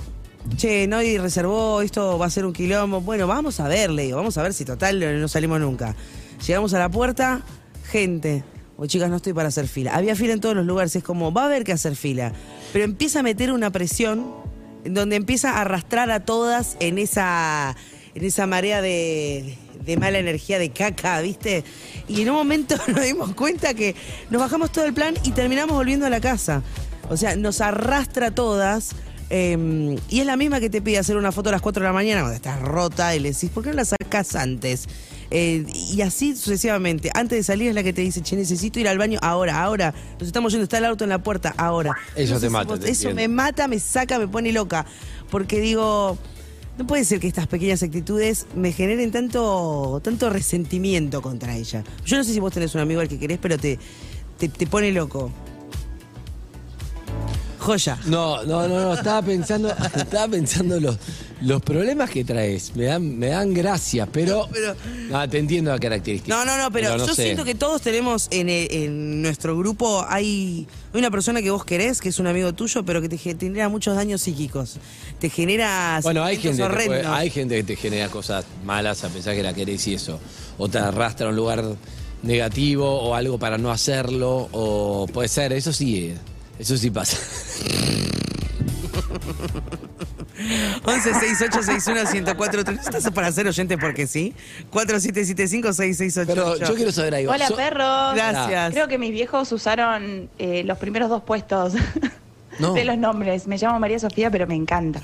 che, 0.56 0.88
no 0.88 1.02
y 1.02 1.18
reservó, 1.18 1.82
esto 1.82 2.18
va 2.18 2.26
a 2.26 2.30
ser 2.30 2.46
un 2.46 2.52
quilombo. 2.52 3.00
Bueno, 3.00 3.28
vamos 3.28 3.60
a 3.60 3.68
ver, 3.68 3.90
le 3.90 4.02
digo, 4.02 4.16
vamos 4.16 4.36
a 4.36 4.42
ver 4.42 4.54
si 4.54 4.64
total 4.64 5.20
no 5.20 5.28
salimos 5.28 5.60
nunca. 5.60 5.94
Llegamos 6.44 6.74
a 6.74 6.80
la 6.80 6.88
puerta, 6.88 7.42
gente. 7.84 8.42
O 8.76 8.86
chicas, 8.86 9.08
no 9.08 9.16
estoy 9.16 9.32
para 9.32 9.48
hacer 9.48 9.68
fila. 9.68 9.94
Había 9.94 10.16
fila 10.16 10.32
en 10.32 10.40
todos 10.40 10.56
los 10.56 10.66
lugares, 10.66 10.94
es 10.96 11.04
como, 11.04 11.32
va 11.32 11.42
a 11.42 11.46
haber 11.46 11.64
que 11.64 11.72
hacer 11.72 11.94
fila. 11.94 12.32
Pero 12.72 12.84
empieza 12.84 13.20
a 13.20 13.22
meter 13.22 13.52
una 13.52 13.70
presión 13.70 14.26
en 14.84 14.94
donde 14.94 15.16
empieza 15.16 15.52
a 15.52 15.60
arrastrar 15.62 16.10
a 16.10 16.24
todas 16.24 16.76
en 16.80 16.98
esa, 16.98 17.76
en 18.14 18.24
esa 18.24 18.46
marea 18.46 18.82
de, 18.82 19.56
mala 19.98 20.18
energía, 20.18 20.58
de 20.58 20.70
caca, 20.70 21.20
¿viste? 21.20 21.64
Y 22.08 22.22
en 22.22 22.30
un 22.30 22.36
momento 22.36 22.76
nos 22.88 23.02
dimos 23.02 23.34
cuenta 23.34 23.74
que 23.74 23.94
nos 24.30 24.40
bajamos 24.40 24.72
todo 24.72 24.84
el 24.84 24.92
plan 24.92 25.14
y 25.22 25.30
terminamos 25.30 25.76
volviendo 25.76 26.06
a 26.06 26.10
la 26.10 26.20
casa. 26.20 26.62
O 27.08 27.16
sea, 27.16 27.36
nos 27.36 27.60
arrastra 27.60 28.28
a 28.28 28.30
todas. 28.34 28.90
eh, 29.30 29.96
y 30.08 30.20
es 30.20 30.26
la 30.26 30.36
misma 30.36 30.60
que 30.60 30.68
te 30.68 30.82
pide 30.82 30.98
hacer 30.98 31.16
una 31.16 31.32
foto 31.32 31.48
a 31.50 31.52
las 31.52 31.62
4 31.62 31.82
de 31.82 31.88
la 31.88 31.92
mañana 31.92 32.20
cuando 32.22 32.36
estás 32.36 32.60
rota 32.60 33.14
y 33.14 33.20
le 33.20 33.32
decís, 33.32 33.50
¿por 33.50 33.62
qué 33.62 33.70
no 33.70 33.76
la 33.76 33.84
sacas 33.84 34.34
antes? 34.34 34.86
Eh, 35.36 35.66
y 35.92 36.00
así 36.02 36.36
sucesivamente. 36.36 37.10
Antes 37.12 37.36
de 37.38 37.42
salir 37.42 37.68
es 37.68 37.74
la 37.74 37.82
que 37.82 37.92
te 37.92 38.02
dice, 38.02 38.22
che, 38.22 38.36
necesito 38.36 38.78
ir 38.78 38.86
al 38.86 38.98
baño 38.98 39.18
ahora, 39.20 39.60
ahora. 39.64 39.92
Nos 40.20 40.28
estamos 40.28 40.52
yendo, 40.52 40.62
está 40.62 40.78
el 40.78 40.84
auto 40.84 41.02
en 41.02 41.10
la 41.10 41.18
puerta, 41.22 41.52
ahora. 41.56 41.96
Eso 42.14 42.34
No 42.34 42.40
te 42.40 42.46
si 42.46 42.52
mata, 42.52 42.68
vos- 42.68 42.80
te 42.80 42.90
Eso 42.90 43.12
me 43.12 43.26
mata, 43.26 43.66
me 43.66 43.80
saca, 43.80 44.20
me 44.20 44.28
pone 44.28 44.52
loca. 44.52 44.86
Porque 45.32 45.58
digo, 45.58 46.16
no 46.78 46.86
puede 46.86 47.04
ser 47.04 47.18
que 47.18 47.26
estas 47.26 47.48
pequeñas 47.48 47.82
actitudes 47.82 48.46
me 48.54 48.70
generen 48.70 49.10
tanto, 49.10 50.00
tanto 50.04 50.30
resentimiento 50.30 51.20
contra 51.20 51.56
ella. 51.56 51.82
Yo 52.06 52.16
no 52.16 52.22
sé 52.22 52.32
si 52.32 52.38
vos 52.38 52.52
tenés 52.52 52.72
un 52.76 52.82
amigo 52.82 53.00
al 53.00 53.08
que 53.08 53.18
querés, 53.18 53.38
pero 53.42 53.58
te, 53.58 53.80
te, 54.38 54.48
te 54.48 54.66
pone 54.68 54.92
loco. 54.92 55.32
Joya. 57.64 57.98
No, 58.06 58.42
no, 58.44 58.68
no, 58.68 58.80
no, 58.82 58.94
estaba 58.94 59.22
pensando, 59.22 59.68
estaba 59.96 60.28
pensando 60.28 60.78
los, 60.78 60.96
los 61.40 61.62
problemas 61.62 62.10
que 62.10 62.22
traes. 62.24 62.76
Me 62.76 62.84
dan, 62.84 63.18
me 63.18 63.28
dan 63.28 63.54
gracia, 63.54 64.06
pero. 64.06 64.46
Pero- 64.52 64.76
No, 65.08 65.26
te 65.28 65.38
entiendo 65.38 65.70
la 65.70 65.78
característica. 65.78 66.34
No, 66.36 66.44
no, 66.44 66.58
no, 66.58 66.70
pero, 66.70 66.96
no 66.98 67.06
yo 67.06 67.14
sé. 67.14 67.22
siento 67.24 67.44
que 67.44 67.54
todos 67.54 67.80
tenemos 67.80 68.28
en, 68.30 68.48
el- 68.50 68.68
en 68.70 69.22
nuestro 69.22 69.56
grupo, 69.56 70.04
hay 70.08 70.66
una 70.92 71.10
persona 71.10 71.40
que 71.40 71.50
vos 71.50 71.64
querés, 71.64 72.00
que 72.02 72.10
es 72.10 72.18
un 72.18 72.26
amigo 72.26 72.52
tuyo, 72.52 72.84
pero 72.84 73.00
que 73.00 73.08
te 73.08 73.16
ge- 73.16 73.36
genera 73.40 73.68
muchos 73.70 73.96
daños 73.96 74.20
psíquicos. 74.20 74.76
Te 75.18 75.30
genera 75.30 76.00
Bueno, 76.02 76.22
hay 76.22 76.36
gente, 76.36 76.62
que 76.62 76.68
puede- 76.86 77.06
hay 77.06 77.30
gente 77.30 77.56
que 77.56 77.62
te 77.64 77.76
genera 77.76 78.08
cosas 78.10 78.44
malas 78.64 79.02
a 79.04 79.08
pensar 79.08 79.34
que 79.34 79.42
la 79.42 79.54
querés 79.54 79.86
y 79.88 79.94
eso. 79.94 80.20
O 80.58 80.68
te 80.68 80.76
arrastra 80.78 81.26
a 81.26 81.30
un 81.30 81.36
lugar 81.36 81.64
negativo 82.22 82.88
o 83.00 83.14
algo 83.14 83.38
para 83.38 83.58
no 83.58 83.70
hacerlo. 83.70 84.48
O 84.52 85.06
puede 85.12 85.28
ser, 85.28 85.52
eso 85.52 85.72
sí, 85.72 86.06
eh, 86.08 86.14
eso 86.58 86.76
sí 86.76 86.90
pasa. 86.90 87.16
11 90.84 91.14
68 91.14 91.62
61 91.62 92.10
1043 92.34 92.78
¿Estás 92.86 93.10
para 93.12 93.30
ser 93.32 93.46
oyente 93.46 93.78
porque 93.78 94.06
sí? 94.06 94.34
4775 94.70 95.72
6688 95.72 96.56
Pero 96.58 96.68
yo 96.70 96.74
quiero 96.76 96.92
saber 96.92 97.14
algo. 97.14 97.32
Hola 97.32 97.48
So- 97.48 97.56
perros. 97.56 98.14
Gracias. 98.14 98.72
Creo 98.72 98.88
que 98.88 98.98
mis 98.98 99.12
viejos 99.12 99.50
usaron 99.52 100.28
eh, 100.38 100.62
los 100.64 100.78
primeros 100.78 101.08
dos 101.08 101.22
puestos 101.22 101.74
No. 102.58 102.72
de 102.74 102.84
los 102.84 102.96
nombres. 102.98 103.46
Me 103.46 103.58
llamo 103.58 103.80
María 103.80 103.98
Sofía, 103.98 104.30
pero 104.30 104.46
me 104.46 104.54
encanta. 104.54 105.00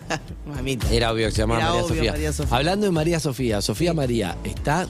Mamita. 0.46 0.88
Era 0.90 1.12
obvio 1.12 1.26
que 1.26 1.32
se 1.32 1.38
llamaba 1.42 1.60
Era 1.60 1.68
María, 1.70 1.84
obvio, 1.84 1.94
Sofía. 1.96 2.12
María 2.12 2.32
Sofía. 2.32 2.56
Hablando 2.56 2.86
de 2.86 2.92
María 2.92 3.20
Sofía, 3.20 3.62
Sofía 3.62 3.94
María, 3.94 4.36
¿está? 4.44 4.86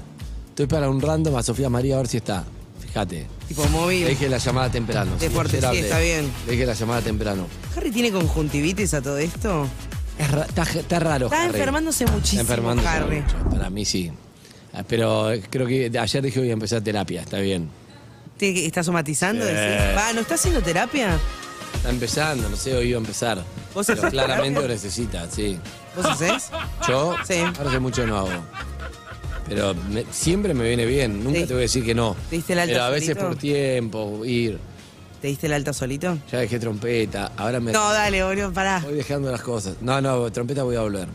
Estoy 0.50 0.66
para 0.66 0.88
un 0.88 1.00
random 1.02 1.36
a 1.36 1.42
Sofía 1.42 1.68
María 1.68 1.96
a 1.96 1.98
ver 1.98 2.08
si 2.08 2.16
está. 2.18 2.44
Fíjate. 3.06 3.26
Tipo 3.46 3.64
móvil. 3.68 4.06
Deje 4.06 4.28
la 4.28 4.38
llamada 4.38 4.70
temprano. 4.70 5.16
Deporte, 5.18 5.60
sí, 5.60 5.76
está 5.78 5.98
bien. 6.00 6.30
Deje 6.46 6.66
la 6.66 6.74
llamada 6.74 7.00
temprano. 7.00 7.46
¿Harry 7.76 7.90
tiene 7.92 8.10
conjuntivitis 8.10 8.94
a 8.94 9.02
todo 9.02 9.18
esto? 9.18 9.68
Es 10.18 10.30
ra- 10.30 10.44
está, 10.46 10.62
está 10.64 10.98
raro. 10.98 11.26
Está 11.26 11.44
Harry. 11.44 11.54
enfermándose 11.58 12.04
Está 12.04 12.16
muchísimo, 12.16 12.40
enfermándose 12.42 12.88
Harry. 12.88 13.20
mucho. 13.20 13.36
Para 13.50 13.70
mí 13.70 13.84
sí. 13.84 14.10
Ah, 14.72 14.82
Pero 14.86 15.32
eh, 15.32 15.42
creo 15.48 15.66
que 15.66 15.96
ayer 15.96 16.22
dije 16.24 16.40
voy 16.40 16.50
a 16.50 16.54
empezar 16.54 16.80
terapia, 16.82 17.22
está 17.22 17.38
bien. 17.38 17.68
¿Tiene 18.36 18.54
que- 18.54 18.66
¿Está 18.66 18.82
somatizando? 18.82 19.44
Decís? 19.44 19.96
Va, 19.96 20.12
¿no 20.12 20.20
está 20.22 20.34
haciendo 20.34 20.60
terapia? 20.60 21.16
Está 21.74 21.90
empezando, 21.90 22.48
no 22.48 22.56
sé, 22.56 22.74
hoy 22.74 22.88
iba 22.88 22.98
a 22.98 23.00
empezar. 23.00 23.44
¿Vos 23.74 23.86
Pero 23.86 24.00
haces 24.00 24.10
claramente 24.10 24.60
lo 24.60 24.66
necesita, 24.68 25.28
sí. 25.30 25.56
¿Vos 25.94 26.04
hacés? 26.06 26.50
Yo 26.88 27.14
Sí. 27.26 27.34
ahora 27.38 27.68
hace 27.70 27.78
mucho 27.78 28.04
no 28.06 28.18
hago. 28.18 28.30
Pero 29.48 29.74
me- 29.74 30.04
siempre 30.10 30.52
me 30.54 30.64
viene 30.66 30.84
bien, 30.86 31.22
nunca 31.24 31.40
te 31.40 31.46
voy 31.46 31.56
a 31.56 31.60
decir 31.60 31.84
que 31.84 31.94
no. 31.94 32.14
¿Te 32.30 32.36
diste 32.36 32.52
el 32.52 32.58
alta 32.60 32.72
Pero 32.72 32.84
a 32.84 32.90
veces 32.90 33.08
solito? 33.08 33.26
por 33.28 33.36
tiempo, 33.36 34.24
ir. 34.24 34.58
¿Te 35.22 35.28
diste 35.28 35.46
el 35.46 35.52
alta 35.54 35.72
solito? 35.72 36.18
Ya 36.30 36.38
dejé 36.38 36.58
trompeta, 36.58 37.32
ahora 37.36 37.58
me 37.60 37.72
No, 37.72 37.92
dale, 37.92 38.22
boludo, 38.22 38.52
pará. 38.52 38.80
voy 38.84 38.94
dejando 38.94 39.30
las 39.32 39.42
cosas. 39.42 39.76
No, 39.80 40.00
no, 40.00 40.30
trompeta 40.30 40.62
voy 40.62 40.76
a 40.76 40.80
volver. 40.82 41.08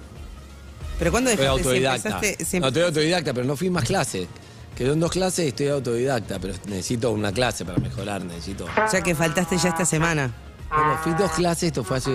¿Pero 0.99 1.11
cuándo 1.11 1.29
Soy 1.29 1.37
dejaste? 1.37 1.61
Si 1.63 1.67
autodidacta. 1.69 2.09
empezaste- 2.09 2.45
si 2.45 2.59
No, 2.59 2.67
estoy 2.67 2.83
autodidacta, 2.83 3.33
pero 3.33 3.45
no 3.45 3.55
fui 3.55 3.69
más 3.69 3.83
clases. 3.85 4.27
Quedó 4.75 4.93
en 4.93 4.99
dos 4.99 5.11
clases 5.11 5.45
y 5.45 5.47
estoy 5.49 5.67
autodidacta, 5.67 6.39
pero 6.39 6.53
necesito 6.67 7.11
una 7.11 7.31
clase 7.31 7.63
para 7.65 7.77
mejorar, 7.79 8.23
necesito. 8.25 8.65
O 8.65 8.87
sea 8.89 9.01
que 9.01 9.13
faltaste 9.15 9.57
ya 9.57 9.69
esta 9.69 9.85
semana. 9.85 10.33
Bueno, 10.69 10.97
fui 11.03 11.13
dos 11.13 11.31
clases, 11.33 11.63
esto 11.65 11.83
fue 11.83 11.97
hace 11.97 12.09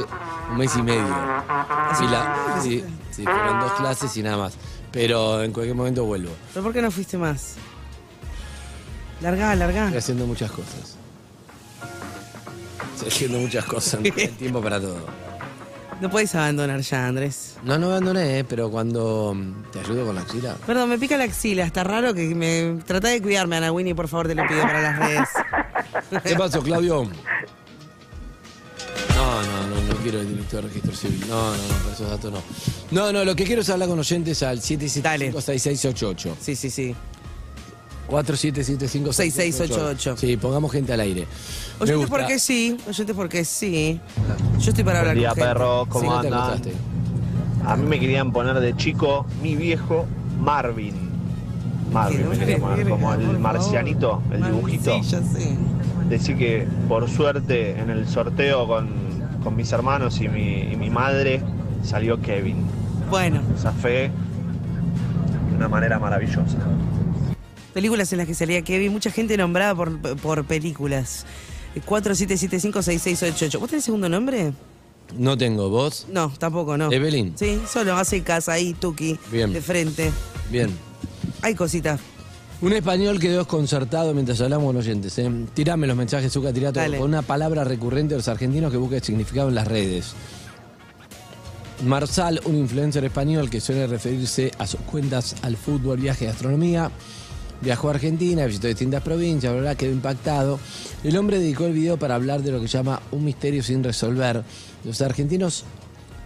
un 0.50 0.56
mes 0.58 0.74
y 0.76 0.82
medio. 0.82 1.06
Sí, 1.96 2.04
la- 2.10 2.58
sí, 2.62 2.84
sí, 3.12 3.22
fueron 3.22 3.60
dos 3.60 3.72
clases 3.74 4.16
y 4.16 4.22
nada 4.22 4.36
más. 4.36 4.54
Pero 4.92 5.42
en 5.42 5.52
cualquier 5.52 5.76
momento 5.76 6.04
vuelvo. 6.04 6.30
¿Pero 6.52 6.64
por 6.64 6.72
qué 6.72 6.82
no 6.82 6.90
fuiste 6.90 7.18
más? 7.18 7.54
Largá, 9.20 9.54
largá. 9.54 9.84
Estoy 9.86 9.98
haciendo 9.98 10.26
muchas 10.26 10.50
cosas. 10.50 10.96
Estoy 12.94 13.08
haciendo 13.08 13.38
muchas 13.38 13.64
cosas, 13.64 14.00
no 14.00 14.10
hay 14.16 14.28
tiempo 14.38 14.60
para 14.60 14.80
todo. 14.80 15.06
No 16.00 16.08
podés 16.10 16.32
abandonar 16.36 16.80
ya, 16.80 17.08
Andrés. 17.08 17.56
No, 17.64 17.76
no 17.76 17.86
abandoné, 17.86 18.38
¿eh? 18.38 18.44
pero 18.44 18.70
cuando 18.70 19.34
mm, 19.34 19.70
te 19.72 19.80
ayudo 19.80 20.06
con 20.06 20.14
la 20.14 20.20
axila. 20.20 20.54
Perdón, 20.64 20.88
me 20.90 20.98
pica 20.98 21.16
la 21.16 21.24
axila. 21.24 21.64
Está 21.64 21.82
raro 21.82 22.14
que 22.14 22.34
me... 22.36 22.80
Trata 22.84 23.08
de 23.08 23.20
cuidarme, 23.20 23.56
Ana 23.56 23.72
Winnie, 23.72 23.96
por 23.96 24.06
favor, 24.06 24.28
te 24.28 24.36
lo 24.36 24.46
pido 24.46 24.62
para 24.62 24.80
las 24.80 24.98
redes. 24.98 25.28
¿Qué 26.24 26.36
pasó, 26.36 26.62
Claudio? 26.62 27.08
No, 29.14 29.42
no, 29.42 29.66
no, 29.66 29.82
no 29.82 29.94
quiero 29.96 30.20
el 30.20 30.28
director 30.28 30.62
de 30.62 30.68
registro 30.68 30.94
civil. 30.94 31.24
No, 31.28 31.50
no, 31.50 31.56
no, 31.56 31.74
para 31.82 31.92
esos 31.92 32.08
datos 32.08 32.32
no. 32.32 32.42
No, 32.90 33.12
no, 33.12 33.24
lo 33.24 33.36
que 33.36 33.44
quiero 33.44 33.60
es 33.62 33.68
hablar 33.70 33.88
con 33.88 33.98
oyentes 33.98 34.42
al 34.42 34.60
775-6688. 34.60 36.34
Sí, 36.40 36.56
sí, 36.56 36.70
sí. 36.70 36.94
4775 38.08 39.12
6688. 39.12 40.16
Sí, 40.16 40.36
pongamos 40.38 40.72
gente 40.72 40.94
al 40.94 41.00
aire. 41.00 41.26
Oyente 41.78 42.06
porque 42.06 42.38
sí, 42.38 42.78
oyente 42.88 43.12
porque 43.12 43.44
sí. 43.44 44.00
Yo 44.58 44.70
estoy 44.70 44.84
para 44.84 45.00
hablar 45.00 45.14
Buen 45.16 45.18
día, 45.18 45.28
con 45.28 45.36
gente. 45.36 45.48
perros, 45.48 45.88
¿cómo 45.88 46.20
Sí, 46.22 46.26
andan? 46.26 46.62
A 47.66 47.76
mí 47.76 47.86
me 47.86 48.00
querían 48.00 48.32
poner 48.32 48.58
de 48.60 48.74
chico 48.76 49.26
mi 49.42 49.56
viejo 49.56 50.06
Marvin. 50.40 50.94
Marvin 51.92 52.28
me 52.30 52.38
querían 52.38 52.60
poner 52.62 52.88
como 52.88 53.12
el 53.12 53.38
marcianito, 53.38 54.22
el 54.32 54.42
dibujito. 54.44 55.02
Sí, 55.02 55.10
ya 55.10 55.22
sé. 55.22 55.56
Decir 56.08 56.38
que 56.38 56.66
por 56.88 57.10
suerte 57.10 57.78
en 57.78 57.90
el 57.90 58.08
sorteo 58.08 58.66
con, 58.66 58.88
con 59.44 59.54
mis 59.54 59.70
hermanos 59.72 60.18
y 60.22 60.28
mi, 60.28 60.60
y 60.72 60.76
mi 60.76 60.88
madre 60.88 61.42
salió 61.84 62.18
Kevin. 62.22 62.56
Bueno, 63.10 63.40
Zafé 63.58 64.10
de 65.50 65.56
una 65.56 65.68
manera 65.68 65.98
maravillosa. 65.98 66.58
películas 67.72 68.12
en 68.12 68.18
las 68.18 68.26
que 68.26 68.34
salía 68.34 68.62
Kevin, 68.62 68.92
mucha 68.92 69.10
gente 69.10 69.36
nombrada 69.36 69.74
por, 69.74 69.98
por 70.18 70.44
películas. 70.44 71.24
47756688. 71.86 73.58
¿Vos 73.58 73.70
tenés 73.70 73.84
segundo 73.84 74.08
nombre? 74.08 74.52
No 75.16 75.38
tengo 75.38 75.70
voz. 75.70 76.06
No, 76.12 76.30
tampoco, 76.38 76.76
no. 76.76 76.92
Evelyn. 76.92 77.32
Sí, 77.36 77.60
solo 77.70 77.96
hace 77.96 78.22
casa 78.22 78.52
ahí, 78.52 78.74
Tuki. 78.74 79.18
Bien. 79.32 79.52
De 79.52 79.60
frente. 79.62 80.10
Bien. 80.50 80.70
Hay 81.42 81.54
cositas. 81.54 82.00
Un 82.60 82.72
español 82.72 83.20
quedó 83.20 83.38
desconcertado 83.38 84.12
mientras 84.12 84.40
hablamos 84.40 84.66
con 84.66 84.76
oyentes. 84.76 85.16
¿eh? 85.18 85.30
Tirame 85.54 85.86
los 85.86 85.96
mensajes, 85.96 86.32
Zucca, 86.32 86.52
tirá 86.52 86.72
todo. 86.72 86.82
Dale. 86.82 86.98
Con 86.98 87.08
una 87.08 87.22
palabra 87.22 87.62
recurrente 87.64 88.14
de 88.14 88.18
los 88.18 88.28
argentinos 88.28 88.72
que 88.72 88.76
busca 88.76 88.96
el 88.96 89.02
significado 89.02 89.48
en 89.48 89.54
las 89.54 89.68
redes. 89.68 90.14
Marsal, 91.84 92.40
un 92.44 92.56
influencer 92.56 93.04
español 93.04 93.48
que 93.48 93.60
suele 93.60 93.86
referirse 93.86 94.50
a 94.58 94.66
sus 94.66 94.80
cuentas 94.80 95.36
al 95.42 95.56
fútbol, 95.56 95.98
viaje 95.98 96.24
y 96.24 96.28
gastronomía. 96.28 96.90
Viajó 97.60 97.88
a 97.88 97.92
Argentina, 97.94 98.46
visitó 98.46 98.68
distintas 98.68 99.02
provincias, 99.02 99.52
bla, 99.52 99.62
bla, 99.62 99.74
quedó 99.74 99.92
impactado. 99.92 100.58
El 101.04 101.16
hombre 101.16 101.38
dedicó 101.38 101.66
el 101.66 101.72
video 101.72 101.96
para 101.96 102.14
hablar 102.14 102.42
de 102.42 102.52
lo 102.52 102.60
que 102.60 102.66
llama 102.68 103.00
un 103.12 103.24
misterio 103.24 103.62
sin 103.62 103.82
resolver. 103.82 104.42
Los 104.84 105.00
argentinos 105.02 105.64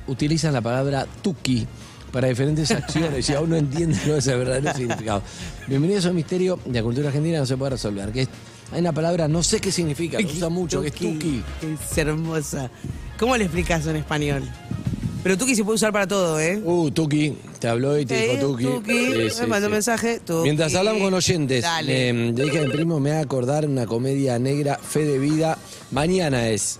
utilizan 0.06 0.52
la 0.52 0.60
palabra 0.60 1.06
tuki 1.22 1.66
para 2.12 2.28
diferentes 2.28 2.70
acciones 2.72 3.28
y 3.28 3.34
aún 3.34 3.50
no 3.50 3.56
entienden 3.56 3.98
cuál 4.04 4.18
es 4.18 4.26
el 4.26 4.38
verdadero 4.38 4.74
significado. 4.76 5.22
Bienvenidos 5.68 6.06
a 6.06 6.10
un 6.10 6.16
misterio 6.16 6.58
de 6.66 6.72
la 6.72 6.82
cultura 6.82 7.08
argentina 7.08 7.36
que 7.36 7.40
no 7.40 7.46
se 7.46 7.56
puede 7.56 7.70
resolver. 7.70 8.10
Que 8.12 8.22
es- 8.22 8.28
hay 8.70 8.80
una 8.80 8.92
palabra, 8.92 9.28
no 9.28 9.42
sé 9.42 9.60
qué 9.60 9.70
significa, 9.70 10.18
lo 10.18 10.26
usa 10.26 10.48
mucho, 10.48 10.80
que 10.80 10.88
es 10.88 10.94
tuki. 10.94 11.42
Es 11.62 11.98
hermosa. 11.98 12.70
¿Cómo 13.18 13.36
le 13.36 13.44
explicas 13.44 13.86
en 13.86 13.96
español? 13.96 14.42
Pero 15.22 15.38
Tuki 15.38 15.54
se 15.54 15.62
puede 15.62 15.76
usar 15.76 15.92
para 15.92 16.06
todo, 16.08 16.40
¿eh? 16.40 16.60
Uh, 16.64 16.90
Tuki, 16.90 17.36
te 17.60 17.68
habló 17.68 17.96
y 17.98 18.04
te 18.04 18.16
Sí, 18.18 18.22
dijo 18.36 18.46
Tuki. 18.48 18.64
Tuki, 18.64 18.92
Sí, 18.92 19.30
sí, 19.30 19.40
me 19.42 19.46
mandó 19.46 19.66
un 19.68 19.72
mensaje. 19.74 20.18
Tuki. 20.18 20.42
Mientras 20.42 20.74
hablamos 20.74 21.00
con 21.00 21.14
oyentes, 21.14 21.62
Dale. 21.62 22.08
eh, 22.10 22.12
le 22.12 22.44
dije 22.44 22.58
a 22.58 22.62
mi 22.62 22.68
primo, 22.70 22.98
me 22.98 23.10
va 23.12 23.18
a 23.18 23.20
acordar 23.20 23.64
una 23.66 23.86
comedia 23.86 24.38
negra, 24.40 24.78
Fe 24.82 25.04
de 25.04 25.18
Vida. 25.20 25.56
Mañana 25.92 26.48
es. 26.48 26.78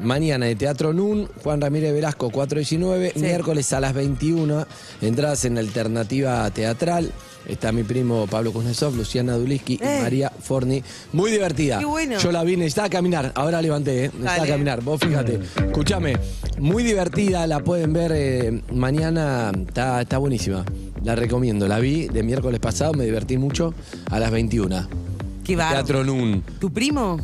Mañana 0.00 0.46
de 0.46 0.54
Teatro 0.56 0.92
NUN, 0.92 1.28
Juan 1.42 1.60
Ramírez 1.60 1.92
Velasco 1.92 2.30
419, 2.30 3.12
Sí. 3.14 3.20
miércoles 3.20 3.72
a 3.72 3.80
las 3.80 3.94
21, 3.94 4.66
entradas 5.00 5.44
en 5.44 5.58
Alternativa 5.58 6.48
Teatral. 6.50 7.12
Está 7.46 7.72
mi 7.72 7.82
primo 7.82 8.26
Pablo 8.26 8.52
Kuznetsov, 8.52 8.94
Luciana 8.96 9.34
Duliski 9.34 9.78
Eh. 9.82 9.98
y 9.98 10.02
María 10.02 10.30
Forni. 10.30 10.82
Muy 11.12 11.30
divertida. 11.30 11.78
Qué 11.78 11.84
bueno. 11.86 12.18
Yo 12.18 12.30
la 12.32 12.44
vi, 12.44 12.56
necesitaba 12.56 12.88
caminar. 12.90 13.32
Ahora 13.34 13.62
levanté, 13.62 14.04
¿eh? 14.04 14.08
Necesitaba 14.08 14.36
Dale. 14.38 14.48
caminar. 14.50 14.82
Vos 14.82 15.00
fíjate. 15.00 15.40
Escúchame. 15.66 16.16
Muy 16.58 16.82
divertida, 16.82 17.46
la 17.46 17.60
pueden 17.60 17.92
ver 17.92 18.12
eh, 18.14 18.62
mañana. 18.72 19.52
Está, 19.66 20.02
está 20.02 20.18
buenísima. 20.18 20.64
La 21.04 21.14
recomiendo. 21.14 21.68
La 21.68 21.78
vi 21.78 22.08
de 22.08 22.22
miércoles 22.22 22.60
pasado, 22.60 22.92
me 22.92 23.04
divertí 23.04 23.38
mucho 23.38 23.72
a 24.10 24.18
las 24.18 24.30
21. 24.30 24.86
Qué 25.44 25.56
bárbaro. 25.56 25.76
Teatro 25.84 26.04
NUN. 26.04 26.42
¿Tu 26.60 26.70
primo? 26.70 27.18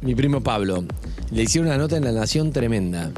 Mi 0.00 0.14
primo 0.14 0.40
Pablo. 0.40 0.84
Le 1.30 1.42
hicieron 1.42 1.68
una 1.68 1.78
nota 1.78 1.96
en 1.96 2.04
La 2.04 2.12
Nación 2.12 2.50
tremenda. 2.52 3.10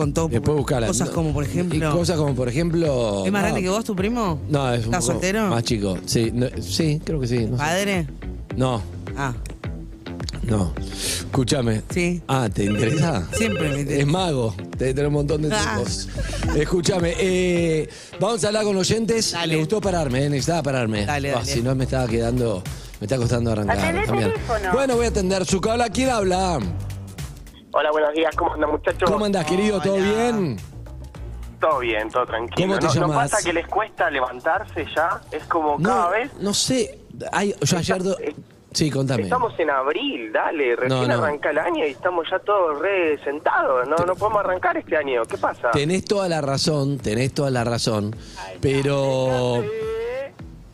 Contó 0.00 0.28
Después 0.28 0.56
buscala. 0.56 0.86
cosas 0.86 1.08
No, 1.08 1.14
como, 1.14 1.32
por 1.32 1.44
ejemplo. 1.44 1.76
y 1.90 1.92
Cosas 1.92 2.16
como, 2.16 2.34
por 2.34 2.48
ejemplo. 2.48 3.24
¿Es 3.26 3.32
más 3.32 3.42
no, 3.42 3.48
grande 3.48 3.62
que 3.62 3.68
vos, 3.68 3.84
tu 3.84 3.94
primo? 3.94 4.40
No, 4.48 4.72
es 4.72 4.80
un 4.80 4.84
¿Estás 4.86 5.00
poco 5.04 5.12
soltero? 5.12 5.48
Más 5.48 5.62
chico. 5.64 5.98
Sí, 6.06 6.30
no, 6.32 6.46
sí, 6.60 7.00
creo 7.04 7.20
que 7.20 7.26
sí. 7.26 7.38
No, 7.46 7.56
sé. 7.56 7.62
¿Padre? 7.62 8.06
no, 8.56 8.82
Ah, 9.16 9.34
no. 10.42 10.72
Escúchame. 10.80 11.82
Sí. 11.90 12.22
Ah, 12.26 12.48
¿te 12.52 12.64
interesa? 12.64 13.26
siempre 13.32 13.68
me 13.70 13.80
interesa. 13.80 14.00
Es 14.02 14.06
mago, 14.06 14.54
debe 14.78 14.94
tener 14.94 15.06
un 15.08 15.12
montón 15.14 15.42
de 15.42 15.50
Ah. 15.52 15.74
trucos. 15.74 16.08
Escúchame, 16.56 17.14
eh, 17.18 17.88
vamos 18.18 18.42
a 18.44 18.48
hablar 18.48 18.64
con 18.64 18.76
oyentes. 18.76 19.32
Dale. 19.32 19.54
Me 19.54 19.60
gustó 19.60 19.80
pararme, 19.80 20.24
eh, 20.24 20.30
necesitaba 20.30 20.62
pararme. 20.62 21.04
Dale, 21.06 21.30
Ah, 21.30 21.34
dale. 21.36 21.46
Si 21.52 21.60
no, 21.62 21.74
me 21.74 21.84
estaba 21.84 22.06
quedando, 22.08 22.62
me 23.00 23.04
está 23.04 23.16
costando 23.16 23.52
arrancar. 23.52 23.78
Atendé 23.78 24.06
también. 24.06 24.32
teléfono. 24.32 24.72
Bueno, 24.72 24.96
voy 24.96 25.04
a 25.04 25.08
atender 25.08 25.44
su 25.46 25.60
habla. 25.68 25.88
¿Quién 25.90 26.08
habla? 26.10 26.58
Hola, 27.72 27.90
buenos 27.92 28.12
días. 28.14 28.34
¿Cómo 28.36 28.54
andan, 28.54 28.70
muchachos? 28.70 29.08
¿Cómo 29.10 29.24
andás, 29.24 29.46
querido? 29.46 29.80
¿Todo 29.80 29.94
Hola. 29.94 30.04
bien? 30.04 30.56
Todo 31.60 31.78
bien, 31.80 32.08
todo 32.10 32.26
tranquilo. 32.26 32.68
¿Cómo 32.78 32.78
te 32.92 32.98
¿No, 33.00 33.06
¿No 33.08 33.14
pasa 33.14 33.36
que 33.44 33.52
les 33.52 33.66
cuesta 33.66 34.10
levantarse 34.10 34.86
ya? 34.94 35.20
Es 35.30 35.44
como 35.44 35.80
cada 35.80 36.08
vez... 36.10 36.32
no 36.40 36.54
sé. 36.54 36.98
Ay, 37.32 37.54
yo 37.60 37.78
ayer... 37.78 38.02
do- 38.02 38.18
eh, 38.18 38.34
Sí, 38.72 38.88
contame. 38.88 39.24
Estamos 39.24 39.52
en 39.58 39.68
abril, 39.68 40.32
dale, 40.32 40.76
recién 40.76 41.00
No, 41.08 41.16
no. 41.16 41.24
arranca 41.24 41.50
el 41.50 41.58
año 41.58 41.84
y 41.84 41.90
estamos 41.90 42.24
ya 42.30 42.38
todos 42.38 42.78
re 42.80 43.18
sentados. 43.24 43.88
No, 43.88 43.96
no 43.96 44.14
podemos 44.14 44.44
arrancar 44.44 44.76
este 44.76 44.96
año. 44.96 45.22
¿Qué 45.24 45.36
pasa? 45.38 45.72
Tenés 45.72 46.04
toda 46.04 46.28
la 46.28 46.40
razón, 46.40 46.98
tenés 46.98 47.34
toda 47.34 47.50
la 47.50 47.64
razón, 47.64 48.14
pero 48.60 49.64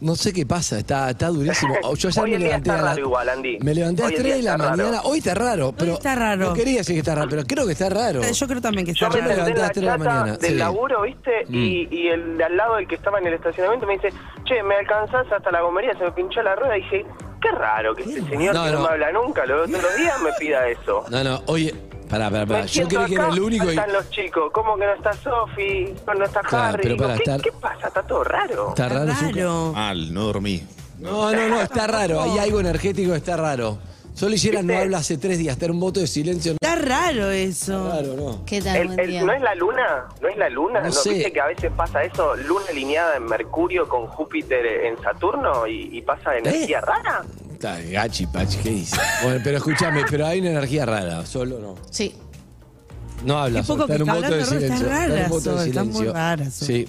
no 0.01 0.15
sé 0.17 0.33
qué 0.33 0.45
pasa, 0.47 0.79
está, 0.79 1.11
está 1.11 1.29
durísimo. 1.29 1.75
Yo 1.97 2.09
ayer 2.09 2.23
Hoy 2.25 2.31
me 2.33 2.37
día 2.39 2.47
levanté 2.49 2.71
está 2.71 2.79
a 2.81 2.83
la- 2.83 2.89
raro 2.91 3.01
igual, 3.01 3.29
Andy. 3.29 3.59
Me 3.61 3.75
levanté 3.75 4.03
a 4.03 4.07
Hoy 4.07 4.13
las 4.13 4.19
en 4.21 4.25
3 4.25 4.35
de 4.37 4.41
día 4.41 4.51
la 4.51 4.57
está 4.57 4.65
raro. 4.71 4.77
mañana. 4.85 5.03
Hoy 5.05 5.19
está 5.19 5.35
raro, 5.35 5.75
pero 5.77 5.93
está 5.95 6.15
raro. 6.15 6.47
no 6.49 6.55
quería 6.55 6.79
decir 6.79 6.95
que 6.95 6.99
está 7.01 7.15
raro, 7.15 7.29
pero 7.31 7.43
creo 7.45 7.67
que 7.67 7.73
está 7.73 7.89
raro. 7.89 8.21
Yo 8.23 8.47
creo 8.47 8.61
también 8.61 8.85
que 8.87 8.93
está 8.93 9.07
Yo 9.09 9.13
me 9.15 9.21
raro. 9.21 9.31
levanté 9.33 9.53
a 9.53 9.55
la 9.55 9.61
las 9.63 9.73
tres 9.73 9.83
de 9.83 9.87
la 9.91 9.97
chata 9.99 10.11
mañana, 10.15 10.37
del 10.39 10.51
sí. 10.53 10.57
laburo, 10.59 11.03
¿viste? 11.03 11.33
Y, 11.49 11.89
y 11.91 12.09
el 12.09 12.37
de 12.39 12.45
al 12.45 12.57
lado, 12.57 12.79
el 12.79 12.87
que 12.87 12.95
estaba 12.97 13.19
en 13.19 13.27
el 13.27 13.35
estacionamiento, 13.35 13.87
me 13.87 13.95
dice, 13.95 14.11
che, 14.45 14.63
¿me 14.63 14.75
alcanzás 14.77 15.27
hasta 15.33 15.51
la 15.51 15.61
gomería? 15.63 15.93
Se 15.97 16.05
me 16.05 16.13
pinchó 16.13 16.43
la 16.43 16.55
rueda 16.57 16.77
y 16.77 16.83
dije, 16.83 17.07
qué 17.41 17.51
raro 17.53 17.95
que 17.95 18.03
este 18.03 18.23
señor 18.29 18.55
No, 18.55 18.65
que 18.65 18.71
no, 18.73 18.79
no. 18.79 18.83
me 18.87 18.89
habla 18.93 19.13
nunca, 19.13 19.47
los 19.47 19.69
los 19.71 19.97
días 19.97 20.21
me 20.23 20.31
pida 20.39 20.69
eso. 20.69 21.05
No, 21.11 21.23
no, 21.25 21.43
oye, 21.47 21.75
pará, 22.09 22.31
pará, 22.31 22.47
pará. 22.47 22.61
Me 22.63 22.67
Yo 22.69 22.89
creí 22.89 23.07
que 23.07 23.15
era 23.15 23.29
el 23.29 23.41
único 23.41 23.67
y... 23.67 23.69
están 23.71 23.93
los 23.93 24.11
chicos, 24.11 24.51
¿cómo 24.53 24.77
que 24.77 24.87
no 24.87 24.93
está 24.95 25.13
Sofi? 25.15 25.95
No 26.07 26.25
está 26.25 26.41
Claro, 26.41 26.65
Harry. 26.75 26.83
pero 26.83 26.97
para 26.97 27.15
¿qué, 27.17 27.23
estar- 27.23 27.41
qué 27.43 27.53
pasa? 27.53 27.89
Está 27.89 28.03
todo 28.03 28.25
raro. 28.25 28.69
Está 28.71 28.89
raro, 28.89 29.15
Zucca. 29.15 29.33
Raro. 29.37 29.73
Mal, 29.75 30.15
no 30.15 30.25
dormí. 30.25 30.63
No, 30.99 31.31
no, 31.33 31.49
no, 31.49 31.61
está 31.61 31.87
raro. 31.87 32.23
Hay 32.23 32.39
algo 32.39 32.61
energético 32.61 33.13
que 33.13 33.19
está 33.19 33.37
raro. 33.37 33.79
Solo 34.15 34.35
hiciera 34.35 34.63
no 34.63 34.75
habla 34.75 34.97
hace 34.97 35.19
tres 35.19 35.37
días, 35.37 35.53
está 35.53 35.67
en 35.67 35.73
un 35.73 35.81
voto 35.81 36.01
de 36.01 36.07
silencio. 36.07 36.53
No, 36.53 36.57
Está 36.67 36.75
raro 36.83 37.31
eso. 37.31 37.87
raro, 37.93 38.15
no. 38.17 38.47
¿Qué 38.47 38.63
tal? 38.63 38.77
El- 38.77 38.87
Buen 38.87 39.01
el- 39.01 39.07
día. 39.11 39.23
¿No 39.25 39.33
es 39.35 39.43
la 39.43 39.55
luna? 39.55 40.05
¿No 40.23 40.29
es 40.29 40.37
la 40.39 40.49
luna? 40.49 40.81
No 40.81 40.87
¿No, 40.87 40.93
sé. 40.93 41.11
¿Viste 41.13 41.33
que 41.35 41.41
a 41.43 41.47
veces 41.49 41.71
pasa 41.77 42.03
eso? 42.03 42.35
Luna 42.37 42.65
alineada 42.71 43.17
en 43.19 43.27
Mercurio 43.27 43.87
con 43.87 44.07
Júpiter 44.07 44.65
en 44.65 44.97
Saturno 45.03 45.67
y, 45.67 45.91
y 45.99 46.01
pasa 46.01 46.35
energía 46.39 46.81
rara. 46.81 47.25
Está 47.57 47.81
gachi, 47.81 48.27
pachi, 48.27 48.59
¿qué 48.59 48.71
dice? 48.71 48.97
Bueno, 49.23 49.41
pero 49.43 49.57
escúchame, 49.57 50.03
pero 50.11 50.27
hay 50.27 50.41
una 50.41 50.51
energía 50.51 50.85
rara, 50.85 51.25
solo 51.25 51.59
no. 51.59 51.75
Sí. 51.91 52.15
No 53.25 53.39
habla, 53.39 53.61
Qué 53.61 53.67
Sol, 53.67 53.79
poco 53.79 53.93
está 53.93 53.95
en 53.97 54.03
un 54.03 54.09
que 54.09 54.15
voto 54.23 54.35
de 54.35 54.43
está 54.43 54.55
silencio. 54.55 54.87
está 54.87 55.05
en 55.07 55.13
un 55.25 55.29
voto 55.31 55.51
de 55.53 55.59
Sol, 55.59 55.69
está 55.69 55.85
muy 55.85 55.93
silencio. 55.95 56.13
rara, 56.13 56.45
Sol. 56.51 56.67
Sí. 56.67 56.89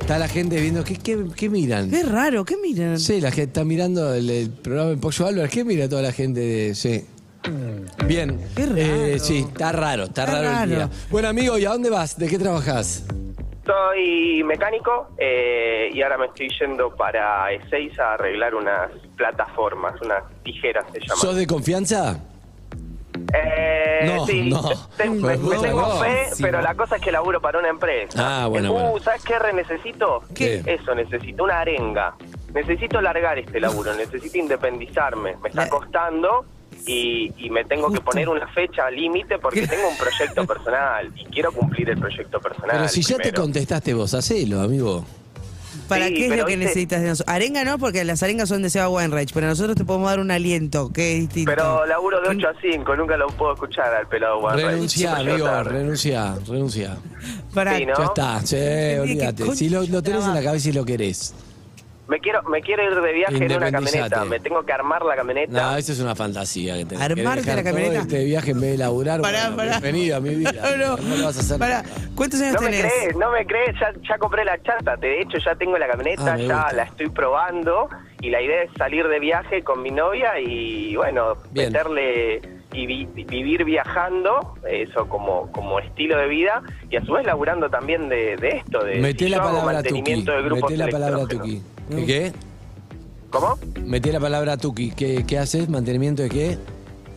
Está 0.00 0.18
la 0.18 0.28
gente 0.28 0.60
viendo, 0.60 0.84
¿qué, 0.84 0.96
qué, 0.96 1.24
qué 1.34 1.48
miran? 1.48 1.90
Qué 1.90 2.02
raro, 2.04 2.44
¿qué 2.44 2.56
miran? 2.56 2.98
Sí, 3.00 3.20
la 3.20 3.30
gente 3.30 3.48
está 3.50 3.64
mirando 3.64 4.14
el, 4.14 4.28
el 4.30 4.50
programa 4.50 4.90
de 4.90 4.96
Pollo 4.98 5.26
Álvarez. 5.26 5.50
¿Qué 5.50 5.64
mira 5.64 5.88
toda 5.88 6.02
la 6.02 6.12
gente? 6.12 6.40
De, 6.40 6.74
sí. 6.74 7.04
Bien. 8.06 8.38
Qué 8.54 8.66
raro. 8.66 8.76
Eh, 8.78 9.18
sí, 9.20 9.38
está 9.48 9.72
raro, 9.72 10.04
está, 10.04 10.24
Está 10.24 10.34
raro, 10.34 10.48
el 10.48 10.54
raro. 10.54 10.70
día. 10.70 10.90
Bueno, 11.10 11.28
amigo, 11.28 11.58
¿y 11.58 11.64
a 11.64 11.70
dónde 11.70 11.90
vas? 11.90 12.16
¿De 12.18 12.28
qué 12.28 12.38
trabajas? 12.38 13.02
Soy 13.66 14.42
mecánico 14.44 15.08
eh, 15.18 15.88
y 15.92 16.02
ahora 16.02 16.18
me 16.18 16.26
estoy 16.26 16.48
yendo 16.60 16.94
para 16.94 17.50
Ezeiza 17.52 18.10
a 18.10 18.14
arreglar 18.14 18.54
unas 18.54 18.90
plataformas, 19.16 19.94
unas 20.02 20.22
tijeras 20.42 20.84
se 20.92 21.00
llaman. 21.00 21.16
¿Sos 21.16 21.36
de 21.36 21.46
confianza? 21.46 22.18
Eh, 23.32 24.12
No, 24.16 24.26
sí, 24.26 24.50
no. 24.50 24.60
te- 24.96 25.08
me, 25.08 25.20
Pues 25.20 25.40
me 25.40 25.56
tengo 25.58 25.80
no. 25.80 25.96
fe, 26.00 26.26
Sí, 26.34 26.42
pero 26.42 26.58
no. 26.58 26.64
la 26.64 26.74
cosa 26.74 26.96
es 26.96 27.02
que 27.02 27.10
laburo 27.12 27.40
para 27.40 27.58
una 27.58 27.68
empresa. 27.68 28.42
Ah, 28.42 28.46
bueno, 28.48 28.70
uh, 28.70 28.74
bueno. 28.74 28.98
¿sabes 29.00 29.24
qué 29.24 29.38
re 29.38 29.52
necesito? 29.52 30.22
¿Qué? 30.34 30.62
Eso, 30.66 30.94
necesito 30.94 31.44
una 31.44 31.60
arenga. 31.60 32.14
Necesito 32.52 33.00
largar 33.00 33.38
este 33.38 33.60
laburo, 33.60 33.94
necesito 33.94 34.38
independizarme. 34.38 35.36
Me 35.42 35.48
está 35.48 35.64
La- 35.64 35.70
costando 35.70 36.44
y, 36.86 37.32
y 37.38 37.50
me 37.50 37.64
tengo 37.64 37.90
que 37.92 38.00
poner 38.00 38.28
una 38.28 38.46
fecha 38.48 38.90
límite 38.90 39.38
porque 39.38 39.62
¿Qué? 39.62 39.66
tengo 39.74 39.88
un 39.88 39.96
proyecto 39.96 40.46
personal 40.46 41.12
y 41.16 41.24
quiero 41.26 41.52
cumplir 41.52 41.90
el 41.90 41.98
proyecto 41.98 42.40
personal. 42.40 42.70
Pero 42.72 42.88
si 42.88 43.02
ya 43.02 43.16
te 43.18 43.32
contestaste 43.32 43.94
vos, 43.94 44.14
hacelo, 44.14 44.60
amigo. 44.60 45.04
¿Para 45.88 46.06
Sí, 46.06 46.14
qué 46.14 46.26
es 46.28 46.36
lo 46.38 46.46
que 46.46 46.56
necesitas 46.56 47.02
de 47.02 47.08
nosotros? 47.08 47.34
Arenga 47.34 47.62
no, 47.64 47.78
porque 47.78 48.04
las 48.04 48.22
arengas 48.22 48.48
son 48.48 48.62
de 48.62 48.70
Seba 48.70 48.88
Weinreich, 48.88 49.32
pero 49.34 49.48
nosotros 49.48 49.76
te 49.76 49.84
podemos 49.84 50.08
dar 50.08 50.18
un 50.18 50.30
aliento, 50.30 50.90
que 50.90 51.14
es 51.14 51.20
distinto. 51.20 51.50
Pero 51.50 51.84
laburo 51.84 52.22
de 52.22 52.28
8 52.28 52.48
a 52.48 52.54
5, 52.60 52.96
nunca 52.96 53.16
lo 53.18 53.26
puedo 53.26 53.52
escuchar 53.52 53.92
al 53.94 54.06
pelado 54.06 54.48
Rey. 54.50 54.64
Renuncia, 54.64 55.16
amigo, 55.16 55.62
renuncia, 55.62 56.36
renuncia. 56.48 56.96
Pará, 57.52 57.76
Sí, 57.76 57.84
¿no? 57.86 57.98
Ya 57.98 58.04
está, 58.04 58.40
sí, 58.46 58.98
olvídate. 58.98 59.54
Si 59.54 59.68
lo, 59.68 59.82
lo 59.82 60.02
tenés 60.02 60.24
en 60.24 60.34
la 60.34 60.42
cabeza 60.42 60.70
y 60.70 60.72
lo 60.72 60.84
querés. 60.86 61.34
Me 62.06 62.20
quiero, 62.20 62.42
me 62.44 62.60
quiero 62.60 62.82
ir 62.84 63.00
de 63.00 63.12
viaje 63.14 63.46
en 63.46 63.56
una 63.56 63.72
camioneta. 63.72 64.24
Me 64.26 64.38
tengo 64.38 64.62
que 64.62 64.72
armar 64.72 65.02
la 65.04 65.16
camioneta. 65.16 65.52
No, 65.70 65.76
eso 65.76 65.92
es 65.92 66.00
una 66.00 66.14
fantasía 66.14 66.76
que 66.76 66.84
tenés. 66.84 67.02
Armarte 67.02 67.54
la 67.56 67.62
camioneta. 67.64 68.00
Este 68.00 68.24
viaje 68.24 68.50
en 68.50 68.60
vez 68.60 68.72
de 68.72 68.78
laburar. 68.78 69.20
Pará, 69.22 69.44
bueno, 69.50 69.56
pará. 69.56 69.80
Bienvenido 69.80 70.16
a 70.16 70.20
mi 70.20 70.34
vida. 70.34 70.52
No, 70.76 70.96
No 70.98 71.16
lo 71.16 71.24
vas 71.24 71.36
a 71.38 71.40
hacer. 71.40 71.58
Pará, 71.58 71.82
¿cuántos 72.14 72.40
años 72.42 72.54
No 72.60 72.60
me 72.62 72.78
crees, 72.78 73.16
no 73.16 73.30
me 73.30 73.46
crees, 73.46 73.74
ya, 73.80 73.92
ya 74.06 74.18
compré 74.18 74.44
la 74.44 74.60
chata, 74.62 74.96
de 74.96 75.20
hecho 75.22 75.38
ya 75.38 75.54
tengo 75.54 75.78
la 75.78 75.86
camioneta, 75.88 76.34
Ah, 76.34 76.36
ya 76.36 76.68
la 76.74 76.82
estoy 76.84 77.08
probando 77.08 77.88
y 78.20 78.28
la 78.30 78.40
idea 78.42 78.62
es 78.64 78.70
salir 78.76 79.06
de 79.08 79.18
viaje 79.20 79.62
con 79.62 79.82
mi 79.82 79.90
novia 79.90 80.38
y 80.40 80.94
bueno, 80.96 81.36
Bien. 81.52 81.72
meterle 81.72 82.40
y 82.74 82.86
vi- 82.86 83.06
vivir 83.06 83.64
viajando, 83.64 84.54
eso 84.68 85.08
como, 85.08 85.50
como 85.52 85.78
estilo 85.80 86.18
de 86.18 86.26
vida 86.28 86.62
y 86.90 86.96
a 86.96 87.04
su 87.04 87.12
vez 87.12 87.24
laburando 87.26 87.70
también 87.70 88.08
de, 88.08 88.36
de 88.36 88.48
esto, 88.48 88.84
de 88.84 88.96
Meté 89.00 89.24
si 89.24 89.30
la 89.30 89.38
palabra 89.38 89.82
tuki. 89.82 89.94
mantenimiento 89.94 90.32
de 90.32 90.42
grupos 90.42 90.70
Meté 90.70 90.76
la 90.84 90.88
palabra 90.90 91.26
tuki. 91.26 91.62
¿Qué? 91.90 92.06
¿Qué? 92.06 92.32
¿Cómo? 93.30 93.58
Meté 93.84 94.12
la 94.12 94.20
palabra 94.20 94.56
tuki. 94.56 94.90
¿Qué, 94.92 95.24
qué 95.26 95.38
haces? 95.38 95.68
¿Mantenimiento 95.68 96.22
de 96.22 96.28
qué? 96.30 96.58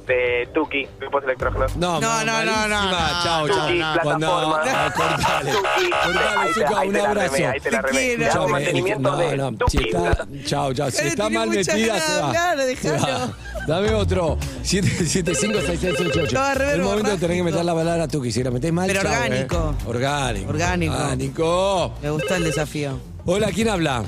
De 0.08 0.48
Tuki, 0.54 0.88
grupos 1.02 1.24
electrógenos. 1.26 1.76
No, 1.76 2.00
No, 2.00 2.24
no, 2.24 2.46
no, 2.46 2.68
no, 2.68 2.68
no. 2.90 2.98
Chao, 3.24 3.48
chao. 3.50 3.68
Tuki, 3.68 3.82
Cuando- 4.02 4.28
plataforma. 4.28 4.92
Cortale. 4.94 5.52
Cortale, 5.52 6.20
ahí 6.38 6.48
te- 6.48 6.54
Zucca, 6.54 6.80
ahí 6.80 6.88
un 6.90 6.98
abrazo. 6.98 7.36
ahí 7.50 7.60
te 7.60 7.72
la 7.72 7.82
remé. 7.82 8.14
Escuchame, 8.14 8.48
mantenimiento 8.48 9.12
no, 9.12 9.18
de 9.18 9.38
no, 9.38 9.52
Tuki. 9.52 9.78
si 9.78 9.84
está, 9.90 10.28
chao, 10.46 10.74
chao, 10.74 10.90
si 10.92 10.98
Dale, 10.98 11.10
está 11.10 11.30
mal 11.30 11.50
metida, 11.50 12.00
se 12.00 12.22
va. 12.22 12.56
Se 12.56 12.66
dejalo. 12.92 13.34
Dame 13.68 13.94
otro. 13.94 14.38
775-6688. 14.64 16.24
Estaba 16.28 16.54
re 16.54 16.68
Es 16.68 16.74
el 16.76 16.82
momento 16.84 17.10
de 17.12 17.18
tener 17.18 17.38
que 17.38 17.44
meter 17.44 17.66
la 17.66 17.74
palabra 17.76 18.08
tuki. 18.08 18.32
Si 18.32 18.42
la 18.44 18.52
metés 18.52 18.72
mal, 18.72 18.88
Pero 18.88 19.02
chao, 19.02 19.12
eh. 19.12 19.16
orgánico. 19.18 19.76
Orgánico. 19.88 20.50
Orgánico. 20.50 20.94
Orgánico. 20.94 21.94
Me 22.02 22.10
gustó 22.12 22.36
el 22.36 22.44
desafío. 22.46 22.98
Hola, 23.26 23.52
¿quién 23.54 23.68
habla? 23.68 24.04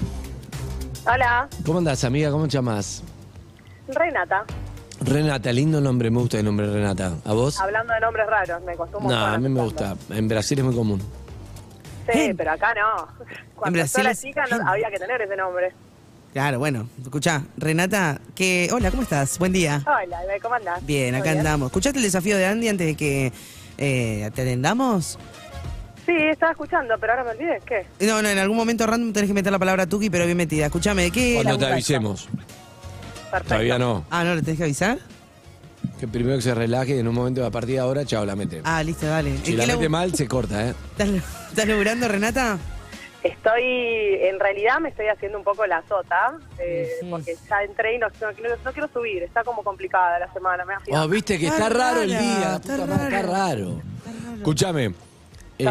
Hola, 1.05 1.49
¿Cómo 1.65 1.79
andás, 1.79 2.03
amiga? 2.05 2.31
¿Cómo 2.31 2.45
te 2.47 2.51
llamas? 2.51 3.03
Renata. 3.89 4.45
Renata, 5.01 5.51
lindo 5.53 5.79
nombre, 5.79 6.09
me 6.11 6.19
gusta 6.19 6.39
el 6.39 6.45
nombre 6.45 6.71
Renata. 6.71 7.13
¿A 7.25 7.33
vos? 7.33 7.59
Hablando 7.59 7.93
de 7.93 7.99
nombres 8.01 8.27
raros, 8.27 8.61
me 8.63 8.75
costó 8.75 8.97
un 8.99 9.07
No, 9.07 9.15
a 9.17 9.37
mí 9.37 9.49
me 9.49 9.61
gusta. 9.61 9.95
En 10.09 10.27
Brasil 10.27 10.59
es 10.59 10.65
muy 10.65 10.75
común. 10.75 11.01
Sí, 12.11 12.33
pero 12.35 12.51
acá 12.51 12.73
no. 12.73 13.07
Cuando 13.55 13.77
Brasil 13.79 13.97
yo 13.97 14.01
era 14.01 14.11
es- 14.11 14.21
chica 14.21 14.43
no, 14.49 14.67
había 14.69 14.89
que 14.89 14.97
tener 14.97 15.21
ese 15.21 15.35
nombre. 15.35 15.71
Claro, 16.33 16.59
bueno, 16.59 16.87
escuchá, 17.01 17.41
Renata, 17.57 18.19
que. 18.35 18.69
Hola, 18.71 18.91
¿cómo 18.91 19.01
estás? 19.03 19.39
Buen 19.39 19.51
día. 19.51 19.81
Hola, 19.85 20.19
¿cómo 20.41 20.55
andás? 20.55 20.85
Bien, 20.85 21.11
¿Todo 21.13 21.21
acá 21.21 21.31
andamos. 21.31 21.67
¿Escuchaste 21.67 21.97
el 21.97 22.03
desafío 22.03 22.37
de 22.37 22.45
Andy 22.45 22.67
antes 22.67 22.85
de 22.87 22.95
que 22.95 23.33
eh, 23.79 24.29
te 24.35 24.41
atendamos? 24.43 25.17
Sí, 26.05 26.13
estaba 26.15 26.51
escuchando, 26.51 26.95
pero 26.99 27.13
ahora 27.13 27.23
me 27.23 27.31
olvidé. 27.31 27.59
¿Qué? 27.65 28.05
No, 28.05 28.21
no, 28.21 28.29
en 28.29 28.37
algún 28.37 28.57
momento 28.57 28.85
random 28.85 29.11
tenés 29.13 29.27
que 29.29 29.33
meter 29.33 29.51
la 29.51 29.57
palabra 29.59 29.87
Tuki, 29.87 30.09
pero 30.11 30.25
bien 30.25 30.37
metida. 30.37 30.67
Escúchame, 30.67 31.03
¿de 31.03 31.11
qué? 31.11 31.39
Cuando 31.41 31.57
te 31.57 31.65
avisemos. 31.71 32.27
Perfecto. 33.31 33.49
Todavía 33.49 33.77
no. 33.79 34.05
Ah, 34.09 34.23
¿no 34.23 34.35
le 34.35 34.41
tenés 34.41 34.57
que 34.57 34.63
avisar? 34.63 34.97
Que 35.99 36.07
primero 36.07 36.35
que 36.37 36.41
se 36.41 36.53
relaje 36.55 36.95
y 36.95 36.99
en 36.99 37.07
un 37.07 37.15
momento 37.15 37.45
a 37.45 37.51
partir 37.51 37.75
de 37.75 37.79
ahora, 37.79 38.05
chao, 38.05 38.25
la 38.25 38.35
mete. 38.35 38.61
Ah, 38.63 38.81
listo, 38.83 39.05
dale. 39.05 39.37
si 39.43 39.51
¿En 39.51 39.57
la 39.57 39.67
mete 39.67 39.89
mal, 39.89 40.13
se 40.15 40.27
corta, 40.27 40.67
¿eh? 40.69 40.73
¿Estás, 40.97 41.09
estás 41.49 41.67
laburando, 41.67 42.07
Renata? 42.07 42.57
Estoy, 43.23 43.63
en 44.21 44.39
realidad 44.39 44.79
me 44.79 44.89
estoy 44.89 45.07
haciendo 45.07 45.37
un 45.37 45.43
poco 45.43 45.65
la 45.67 45.83
sota, 45.89 46.37
eh, 46.57 46.87
porque 47.09 47.35
ya 47.49 47.63
entré 47.63 47.95
y 47.95 47.97
no, 47.99 48.07
no, 48.21 48.27
no- 48.31 48.55
no 48.63 48.71
quiero 48.71 48.89
subir, 48.93 49.23
está 49.23 49.43
como 49.43 49.61
complicada 49.61 50.19
la 50.19 50.31
semana, 50.31 50.63
me 50.63 50.73
Oh, 50.97 51.07
viste 51.07 51.37
que 51.37 51.47
está, 51.47 51.67
Está 51.67 51.69
raro 51.77 52.01
el 52.01 52.09
día. 52.09 52.55
está 52.55 52.59
puta 52.61 52.85
madre, 52.85 53.15
Está 53.17 53.21
raro. 53.29 53.81
Escúchame. 54.37 54.93
Eh, 55.57 55.65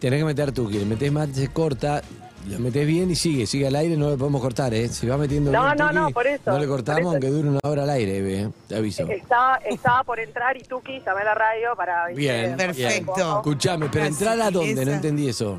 tenés 0.00 0.20
que 0.20 0.24
meter 0.24 0.52
tu 0.52 0.70
le 0.70 0.86
metés 0.86 1.12
mal, 1.12 1.34
se 1.34 1.48
corta. 1.48 2.00
La 2.46 2.58
metés 2.58 2.86
bien 2.86 3.10
y 3.10 3.14
sigue, 3.16 3.46
sigue 3.46 3.66
al 3.66 3.76
aire, 3.76 3.96
no 3.96 4.10
le 4.10 4.16
podemos 4.16 4.40
cortar, 4.42 4.74
¿eh? 4.74 4.88
Si 4.88 5.06
va 5.06 5.16
metiendo 5.16 5.50
No, 5.50 5.62
bien, 5.64 5.76
no, 5.78 5.86
Tuki, 5.86 5.98
no, 5.98 6.10
por 6.10 6.26
eso, 6.26 6.52
No 6.52 6.58
le 6.58 6.66
cortamos 6.66 7.12
aunque 7.12 7.28
dure 7.28 7.48
una 7.48 7.60
hora 7.62 7.84
al 7.84 7.90
aire, 7.90 8.18
Eve, 8.18 8.50
te 8.68 8.76
aviso. 8.76 9.08
Estaba, 9.08 9.56
estaba 9.64 10.04
por 10.04 10.20
entrar 10.20 10.54
y 10.56 10.60
Tuki 10.62 11.00
llamé 11.00 11.22
a 11.22 11.24
la 11.24 11.34
radio 11.34 11.74
para... 11.76 12.08
Bien, 12.08 12.56
Perfecto. 12.56 13.36
Escuchame, 13.36 13.88
pero 13.90 14.04
entrar 14.04 14.38
a 14.40 14.50
dónde, 14.50 14.84
no 14.84 14.92
entendí 14.92 15.28
eso. 15.28 15.58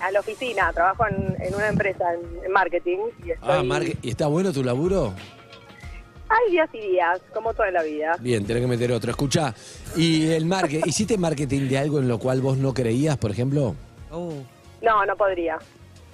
A 0.00 0.12
la 0.12 0.20
oficina, 0.20 0.72
trabajo 0.72 1.04
en, 1.08 1.36
en 1.42 1.54
una 1.54 1.68
empresa 1.68 2.04
en, 2.14 2.44
en 2.44 2.52
marketing 2.52 2.98
y 3.24 3.30
estoy... 3.32 3.48
Ah, 3.50 3.62
Marque, 3.64 3.98
¿y 4.00 4.10
está 4.10 4.28
bueno 4.28 4.52
tu 4.52 4.62
laburo? 4.62 5.12
Hay 6.28 6.52
días 6.52 6.68
y 6.74 6.78
días, 6.78 7.20
como 7.34 7.52
toda 7.54 7.70
la 7.72 7.82
vida. 7.82 8.16
Bien, 8.20 8.44
tenés 8.46 8.62
que 8.62 8.68
meter 8.68 8.92
otro. 8.92 9.10
Escucha, 9.10 9.52
¿y 9.96 10.30
el 10.30 10.44
marketing? 10.46 10.82
¿Hiciste 10.86 11.18
marketing 11.18 11.68
de 11.68 11.78
algo 11.78 11.98
en 11.98 12.06
lo 12.06 12.18
cual 12.18 12.40
vos 12.40 12.56
no 12.58 12.72
creías, 12.72 13.16
por 13.16 13.30
ejemplo? 13.32 13.74
Oh. 14.12 14.34
No, 14.82 15.04
no 15.06 15.16
podría. 15.16 15.58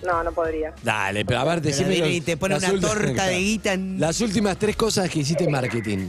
No, 0.02 0.22
no 0.22 0.32
podría. 0.32 0.74
Dale, 0.82 1.24
pero 1.24 1.40
a 1.40 1.44
ver, 1.44 1.54
Pero 1.62 1.68
decime. 1.68 1.88
viene 1.90 2.06
los- 2.08 2.16
y 2.16 2.20
te 2.20 2.36
pone 2.36 2.54
las 2.54 2.64
una 2.64 2.72
últimas- 2.74 2.94
torta 2.94 3.26
de 3.26 3.38
guita 3.38 3.72
en- 3.74 4.00
Las 4.00 4.20
últimas 4.20 4.58
tres 4.58 4.76
cosas 4.76 5.08
que 5.08 5.20
hiciste 5.20 5.44
en 5.44 5.50
marketing. 5.52 6.08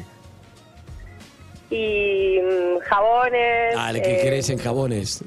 Y 1.69 2.39
mm, 2.41 2.79
jabones... 2.87 3.75
Dale, 3.75 4.01
¿qué 4.01 4.19
eh, 4.19 4.21
querés 4.21 4.49
en 4.49 4.57
jabones? 4.59 5.23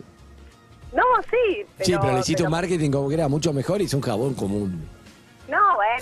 No, 0.93 1.03
sí, 1.31 1.65
pero... 1.77 1.85
sí, 1.87 1.95
pero 2.01 2.13
le 2.15 2.21
hiciste 2.21 2.37
pero- 2.39 2.47
un 2.49 2.53
marketing 2.53 2.91
como 2.91 3.09
que 3.09 3.15
era 3.15 3.29
mucho 3.29 3.53
mejor 3.53 3.81
y 3.81 3.85
hizo 3.85 3.97
un 3.97 4.03
jabón 4.03 4.35
común. 4.35 4.89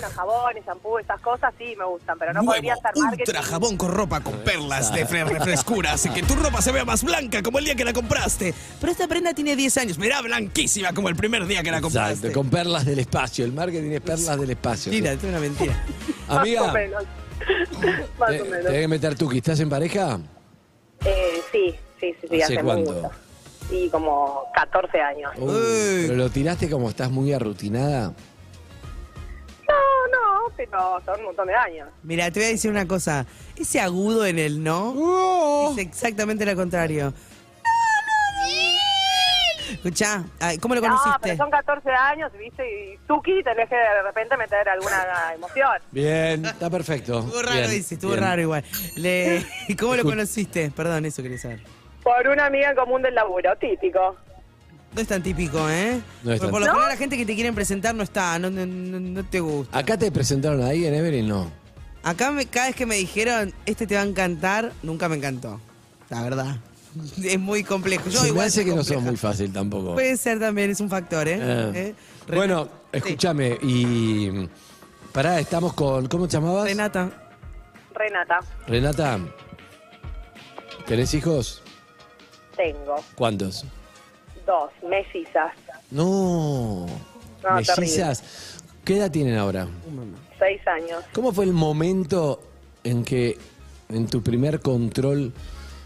No, 0.01 0.07
bueno, 0.07 0.15
jabones, 0.15 0.65
shampoo, 0.65 0.99
esas 0.99 1.19
cosas 1.21 1.53
sí 1.57 1.75
me 1.77 1.85
gustan, 1.85 2.17
pero 2.19 2.33
no 2.33 2.43
podría 2.43 2.73
hacer 2.73 2.91
marketing. 2.95 3.23
Ultra 3.27 3.41
jabón 3.43 3.77
con 3.77 3.91
ropa 3.91 4.19
con 4.21 4.33
perlas 4.39 4.93
de 4.93 5.05
fre- 5.07 5.25
refrescura, 5.27 5.93
así 5.93 6.09
que 6.09 6.23
tu 6.23 6.35
ropa 6.35 6.61
se 6.61 6.71
vea 6.71 6.85
más 6.85 7.03
blanca 7.03 7.41
como 7.43 7.59
el 7.59 7.65
día 7.65 7.75
que 7.75 7.83
la 7.85 7.93
compraste. 7.93 8.53
Pero 8.79 8.91
esta 8.91 9.07
prenda 9.07 9.33
tiene 9.33 9.55
10 9.55 9.77
años, 9.77 9.97
mirá, 9.97 10.21
blanquísima 10.21 10.93
como 10.93 11.09
el 11.09 11.15
primer 11.15 11.45
día 11.47 11.63
que 11.63 11.71
la 11.71 11.81
compraste. 11.81 12.13
Exacto, 12.27 12.33
con 12.39 12.49
perlas 12.49 12.85
del 12.85 12.99
espacio. 12.99 13.45
El 13.45 13.53
marketing 13.53 13.91
es 13.91 14.01
perlas 14.01 14.39
del 14.39 14.49
espacio. 14.51 14.91
Mentira, 14.91 15.13
es 15.13 15.23
una 15.23 15.39
mentira. 15.39 15.83
Más 16.27 16.37
o 16.37 16.39
Amiga, 16.41 16.71
menos. 16.73 17.03
Más 18.19 18.29
te- 18.29 18.41
o 18.41 18.45
menos. 18.45 18.65
tenés 18.65 18.81
que 18.81 18.87
meter 18.87 19.15
tú, 19.15 19.29
que 19.29 19.37
¿estás 19.37 19.59
en 19.59 19.69
pareja? 19.69 20.19
Eh, 21.05 21.41
sí, 21.51 21.75
sí, 21.99 22.15
sí, 22.21 22.27
sí, 22.29 22.41
¿Hace 22.41 22.55
hace 22.55 22.63
cuánto? 22.63 22.91
mucho. 22.93 23.11
Y 23.69 23.89
como 23.89 24.43
14 24.53 24.99
años. 25.01 25.31
Pero 25.37 26.15
lo 26.15 26.29
tiraste 26.29 26.69
como 26.69 26.89
estás 26.89 27.11
muy 27.11 27.33
arrutinada. 27.33 28.13
No, 29.67 30.07
no, 30.11 30.53
pero 30.55 31.01
son 31.05 31.19
un 31.19 31.25
montón 31.25 31.47
de 31.47 31.55
años. 31.55 31.89
Mira, 32.03 32.31
te 32.31 32.39
voy 32.39 32.47
a 32.47 32.51
decir 32.51 32.71
una 32.71 32.87
cosa. 32.87 33.25
Ese 33.57 33.79
agudo 33.79 34.25
en 34.25 34.39
el 34.39 34.63
no 34.63 35.71
es 35.71 35.77
exactamente 35.79 36.45
lo 36.45 36.55
contrario. 36.55 37.13
Escucha, 39.69 40.23
¿cómo 40.61 40.75
lo 40.75 40.81
No, 40.81 40.87
conociste? 40.87 41.19
pero 41.21 41.37
son 41.37 41.51
14 41.51 41.89
años, 41.91 42.31
¿viste? 42.39 42.63
Y 42.93 42.97
Tuki 43.05 43.43
tenés 43.43 43.67
que 43.67 43.75
de 43.75 44.01
repente 44.01 44.37
meter 44.37 44.67
alguna 44.69 45.05
emoción. 45.35 45.77
Bien, 45.91 46.45
está 46.45 46.69
perfecto. 46.69 47.19
Estuvo 47.19 47.41
raro, 47.41 47.55
Bien, 47.57 47.71
dice, 47.71 47.95
estuvo 47.95 48.11
bien. 48.13 48.23
raro 48.23 48.41
igual. 48.41 48.63
Le- 48.95 49.45
¿Cómo 49.79 49.95
lo 49.95 50.03
conociste? 50.03 50.71
Perdón, 50.71 51.05
eso 51.05 51.21
quería 51.21 51.37
saber. 51.37 51.59
Por 52.01 52.27
una 52.29 52.45
amiga 52.45 52.69
en 52.69 52.75
común 52.77 53.01
del 53.01 53.13
laburo, 53.15 53.55
típico. 53.57 54.15
No 54.95 55.01
es 55.01 55.07
tan 55.07 55.21
típico, 55.21 55.69
¿eh? 55.69 55.99
No 56.23 56.31
es 56.33 56.39
por, 56.39 56.47
tan- 56.47 56.51
por 56.51 56.59
lo 56.61 56.65
¿No? 56.67 56.71
general 56.73 56.89
la 56.91 56.97
gente 56.97 57.17
que 57.17 57.25
te 57.25 57.35
quieren 57.35 57.53
presentar 57.53 57.93
no 57.93 58.03
está, 58.03 58.39
no, 58.39 58.49
no, 58.49 58.65
no- 58.65 58.99
no 58.99 59.23
te 59.25 59.39
gusta. 59.39 59.77
¿Acá 59.77 59.97
te 59.97 60.11
presentaron 60.11 60.63
ahí 60.63 60.85
en 60.85 60.93
Everin? 60.93 61.27
No. 61.27 61.51
Acá 62.03 62.31
me- 62.31 62.45
cada 62.45 62.67
vez 62.67 62.75
que 62.75 62.85
me 62.85 62.95
dijeron, 62.95 63.53
este 63.65 63.85
te 63.85 63.95
va 63.95 64.01
a 64.01 64.05
encantar, 64.05 64.71
nunca 64.83 65.07
me 65.09 65.17
encantó. 65.17 65.59
La 66.09 66.23
verdad. 66.23 66.57
Es 67.23 67.37
muy 67.39 67.63
complejo. 67.63 68.09
Yo 68.09 68.17
Se 68.19 68.23
me 68.23 68.29
igual 68.29 68.47
hace 68.47 68.55
soy 68.55 68.65
que 68.65 68.71
no 68.71 68.77
sos 68.77 68.87
compleja. 68.95 69.11
muy 69.11 69.17
fácil 69.17 69.53
tampoco. 69.53 69.93
Puede 69.93 70.17
ser 70.17 70.39
también, 70.39 70.71
es 70.71 70.79
un 70.79 70.89
factor, 70.89 71.27
¿eh? 71.27 71.37
Eh. 71.39 71.71
¿Eh? 71.75 71.95
Bueno, 72.33 72.67
escúchame, 72.91 73.57
y. 73.61 74.47
Pará, 75.11 75.39
estamos 75.39 75.73
con. 75.73 76.07
¿Cómo 76.07 76.27
te 76.27 76.33
llamabas? 76.33 76.63
Renata. 76.65 77.11
Renata, 77.93 78.39
Renata. 78.67 79.19
¿Tenés 80.85 81.13
hijos? 81.13 81.61
tengo 82.55 82.95
¿Cuántos? 83.15 83.65
Dos 84.47 84.71
mellizas, 84.89 85.51
No. 85.91 86.87
No, 87.43 87.55
Mellizas. 87.77 88.23
¿Qué 88.83 88.97
edad 88.97 89.11
tienen 89.11 89.37
ahora? 89.37 89.67
seis 90.39 90.59
años. 90.67 91.03
¿Cómo 91.13 91.31
fue 91.31 91.45
el 91.45 91.53
momento 91.53 92.41
en 92.83 93.03
que 93.03 93.37
en 93.89 94.07
tu 94.07 94.21
primer 94.23 94.59
control 94.61 95.31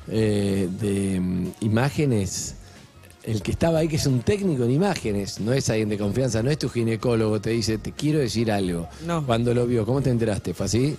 eh, 0.09 0.67
de 0.69 1.19
mm, 1.19 1.51
imágenes, 1.61 2.55
el 3.23 3.41
que 3.41 3.51
estaba 3.51 3.79
ahí, 3.79 3.87
que 3.87 3.95
es 3.97 4.05
un 4.05 4.21
técnico 4.21 4.63
en 4.63 4.71
imágenes, 4.71 5.39
no 5.39 5.51
es 5.53 5.69
alguien 5.69 5.89
de 5.89 5.97
confianza, 5.97 6.41
no 6.43 6.49
es 6.51 6.57
tu 6.57 6.69
ginecólogo, 6.69 7.39
te 7.41 7.49
dice, 7.51 7.77
te 7.77 7.91
quiero 7.91 8.19
decir 8.19 8.51
algo. 8.51 8.87
No. 9.05 9.25
Cuando 9.25 9.53
lo 9.53 9.65
vio, 9.65 9.85
¿cómo 9.85 10.01
te 10.01 10.09
enteraste? 10.09 10.53
¿Fue 10.53 10.65
así? 10.67 10.97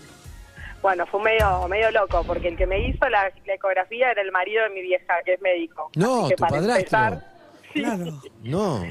Bueno, 0.82 1.06
fue 1.06 1.22
medio, 1.22 1.66
medio 1.68 1.90
loco, 1.92 2.24
porque 2.26 2.48
el 2.48 2.56
que 2.56 2.66
me 2.66 2.88
hizo 2.88 3.08
la, 3.08 3.30
la 3.46 3.54
ecografía 3.54 4.10
era 4.10 4.22
el 4.22 4.32
marido 4.32 4.64
de 4.64 4.70
mi 4.70 4.82
vieja, 4.82 5.14
que 5.24 5.34
es 5.34 5.40
médico. 5.40 5.90
No, 5.94 6.20
Así 6.26 6.30
que 6.30 6.36
tu 6.36 6.40
para 6.40 6.56
padrastro. 6.56 6.98
empezar- 6.98 7.31
Claro. 7.72 8.20
No. 8.42 8.82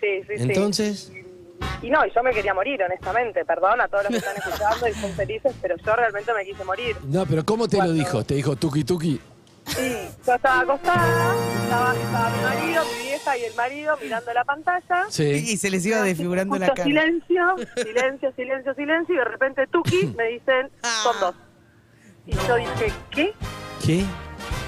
Sí, 0.00 0.22
sí, 0.26 0.36
sí. 0.36 0.42
Entonces, 0.42 1.12
Y 1.82 1.90
no, 1.90 2.04
y 2.06 2.10
yo 2.14 2.22
me 2.22 2.30
quería 2.32 2.54
morir, 2.54 2.82
honestamente. 2.82 3.44
Perdón 3.44 3.80
a 3.80 3.88
todos 3.88 4.04
los 4.04 4.12
que 4.12 4.18
están 4.18 4.36
escuchando 4.36 4.88
y 4.88 4.92
son 4.94 5.12
felices, 5.12 5.54
pero 5.60 5.76
yo 5.76 5.96
realmente 5.96 6.32
me 6.34 6.44
quise 6.44 6.64
morir. 6.64 6.96
no, 7.04 7.26
pero 7.26 7.44
¿cómo 7.44 7.68
te 7.68 7.76
lo 7.78 7.92
dijo? 7.92 8.24
¿Te 8.24 8.34
dijo 8.34 8.56
tuki 8.56 8.84
tuki? 8.84 9.20
Sí, 9.66 9.92
yo 10.26 10.34
estaba 10.34 10.60
acostada, 10.60 11.34
estaba, 11.62 11.94
estaba 11.94 12.30
mi 12.30 12.42
marido, 12.42 12.82
mi 12.84 13.04
vieja 13.08 13.38
y 13.38 13.44
el 13.44 13.54
marido 13.54 13.96
mirando 14.02 14.32
la 14.32 14.44
pantalla. 14.44 15.04
Sí. 15.10 15.24
Y 15.24 15.56
se 15.58 15.70
les 15.70 15.86
iba 15.86 16.02
desfigurando 16.02 16.56
la 16.58 16.68
cara. 16.68 16.84
silencio, 16.84 17.56
silencio, 17.76 18.32
silencio, 18.34 18.74
silencio, 18.74 19.14
y 19.14 19.18
de 19.18 19.24
repente 19.24 19.66
Tuki 19.68 20.06
me 20.16 20.24
dicen, 20.28 20.70
son 21.02 21.20
dos. 21.20 21.34
Y 22.26 22.32
yo 22.48 22.56
dije, 22.56 22.92
¿qué? 23.10 23.32
¿Qué? 23.84 24.04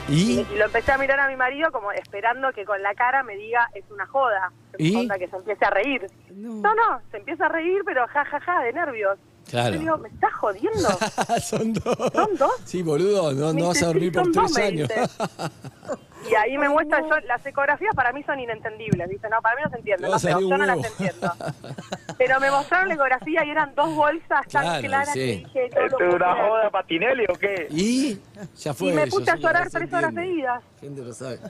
¿Y? 0.08 0.40
Y 0.40 0.56
lo 0.56 0.64
empecé 0.66 0.92
a 0.92 0.98
mirar 0.98 1.20
a 1.20 1.28
mi 1.28 1.36
marido 1.36 1.70
como 1.72 1.92
esperando 1.92 2.52
que 2.52 2.64
con 2.64 2.82
la 2.82 2.94
cara 2.94 3.22
me 3.22 3.36
diga, 3.36 3.68
es 3.74 3.84
una 3.90 4.06
joda. 4.06 4.52
¿Y? 4.78 4.96
Onda 4.96 5.18
que 5.18 5.28
se 5.28 5.36
empiece 5.36 5.64
a 5.64 5.70
reír. 5.70 6.06
No, 6.34 6.74
no, 6.74 7.00
se 7.10 7.18
empieza 7.18 7.46
a 7.46 7.48
reír, 7.48 7.82
pero 7.84 8.06
ja, 8.08 8.24
ja, 8.24 8.40
ja, 8.40 8.62
de 8.62 8.72
nervios. 8.72 9.18
Claro. 9.52 9.74
Yo 9.74 9.80
digo, 9.80 9.98
¿me 9.98 10.08
estás 10.08 10.32
jodiendo? 10.32 10.88
Son 11.42 11.74
dos. 11.74 11.96
¿Son 12.14 12.36
dos? 12.38 12.52
Sí, 12.64 12.82
boludo, 12.82 13.32
no, 13.34 13.52
no 13.52 13.68
vas 13.68 13.82
a 13.82 13.86
dormir 13.86 14.10
por 14.10 14.32
dos, 14.32 14.50
tres 14.50 14.56
me 14.56 14.62
años. 14.64 14.88
dice. 14.88 15.08
Y 16.30 16.34
ahí 16.36 16.56
me 16.56 16.68
muestra, 16.68 17.00
yo, 17.00 17.18
las 17.26 17.44
ecografías 17.44 17.94
para 17.96 18.12
mí 18.12 18.22
son 18.22 18.38
inentendibles, 18.38 19.08
¿viste? 19.08 19.28
No, 19.28 19.40
para 19.42 19.56
mí 19.56 19.62
no 19.64 19.70
se 19.70 19.76
entiende, 19.78 20.08
no 20.08 20.18
sé, 20.20 20.30
yo 20.30 20.56
no 20.56 20.64
las 20.64 20.78
entiendo. 20.84 21.32
Pero 22.16 22.38
me 22.38 22.48
mostraron 22.50 22.88
la 22.88 22.94
ecografía 22.94 23.44
y 23.44 23.50
eran 23.50 23.74
dos 23.74 23.92
bolsas 23.94 24.46
tan 24.46 24.62
Claro, 24.62 24.86
claras 24.86 25.12
sí. 25.12 25.18
que 25.52 25.64
dije, 25.64 25.70
no 25.74 25.86
¿Esto 25.86 25.98
es 26.04 26.14
una 26.14 26.34
joda 26.34 26.70
Patinelli 26.70 27.24
o 27.28 27.34
qué? 27.34 27.66
¿Y? 27.70 28.20
Ya 28.56 28.72
fue 28.72 28.90
Y 28.90 28.92
me 28.92 29.06
puse 29.08 29.32
a 29.32 29.36
llorar 29.36 29.68
tres 29.68 29.92
horas 29.92 30.14
seguidas. 30.14 30.62
Gente 30.80 31.02
lo 31.02 31.12
sabe. 31.12 31.40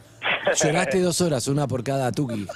Lloraste 0.57 1.01
dos 1.03 1.21
horas, 1.21 1.47
una 1.49 1.69
por 1.69 1.85
cada 1.85 2.11
tuki. 2.11 2.47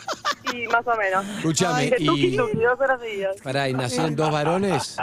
Sí, 0.51 0.65
más 0.69 0.87
o 0.87 0.97
menos. 0.97 1.25
Escúchame, 1.39 1.91
tuki, 1.91 2.27
y- 2.29 2.37
tuki, 2.37 2.57
dos 2.57 2.81
horas 2.81 3.01
seguidas. 3.01 3.37
Pará, 3.43 3.69
¿y 3.69 3.75
nacieron 3.75 4.15
dos 4.17 4.31
varones? 4.31 4.97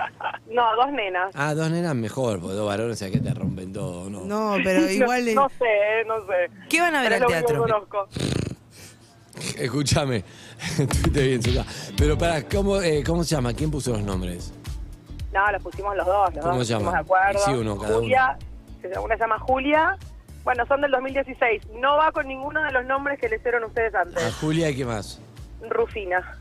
No, 0.50 0.76
dos 0.76 0.92
nenas. 0.92 1.32
Ah, 1.36 1.54
dos 1.54 1.70
nenas 1.70 1.96
mejor, 1.96 2.40
porque 2.40 2.56
dos 2.56 2.68
varones, 2.68 2.94
o 2.96 3.00
sea 3.00 3.12
que 3.12 3.20
te 3.20 3.34
rompen 3.34 3.74
todo, 3.74 4.10
¿no? 4.10 4.22
No, 4.22 4.56
pero 4.64 4.80
igual. 4.92 5.28
es- 5.28 5.36
No, 5.36 5.50
sé, 5.50 5.66
eh, 5.66 6.06
no 6.08 6.20
sé. 6.26 6.50
¿Qué 6.70 6.80
van 6.82 6.96
a 6.96 7.02
ver 7.02 7.14
Pero 7.14 7.26
al 7.26 7.32
lo 7.32 7.38
único 7.38 7.64
teatro? 7.66 7.88
conozco. 7.90 8.08
Escúchame, 9.58 10.24
estuviste 10.80 11.22
bien, 11.28 11.42
Zucca. 11.42 11.66
Pero 11.98 12.18
pará, 12.18 12.44
¿cómo, 12.48 12.82
eh, 12.82 13.04
¿cómo 13.06 13.24
se 13.24 13.36
llama? 13.36 13.54
¿Quién 13.54 13.72
puso 13.72 13.92
los 13.92 14.04
nombres? 14.04 14.54
No, 15.34 15.52
los 15.52 15.64
pusimos 15.64 15.96
los 15.98 16.06
dos, 16.06 16.34
los 16.36 16.44
¿Cómo 16.46 16.58
dos 16.60 16.68
se 16.68 16.74
llama? 16.74 16.92
de 16.92 16.98
acuerdo. 17.00 17.40
Sí, 17.44 17.52
uno, 17.52 17.78
cada 17.80 17.96
Julia, 17.96 18.38
se- 18.82 19.00
una 19.00 19.16
se 19.16 19.22
llama 19.22 19.40
Julia. 19.40 19.98
Bueno, 20.44 20.66
son 20.68 20.82
del 20.82 20.92
2016. 20.92 21.64
No 21.80 21.98
va 21.98 22.12
con 22.12 22.28
ninguno 22.28 22.62
de 22.64 22.72
los 22.72 22.86
nombres 22.86 23.18
que 23.20 23.30
le 23.30 23.38
hicieron 23.38 23.64
ustedes 23.64 23.96
antes. 23.96 24.22
A 24.24 24.32
Julia 24.34 24.70
y 24.70 24.76
qué 24.76 24.86
más. 24.86 25.20
Rufina. 25.70 26.40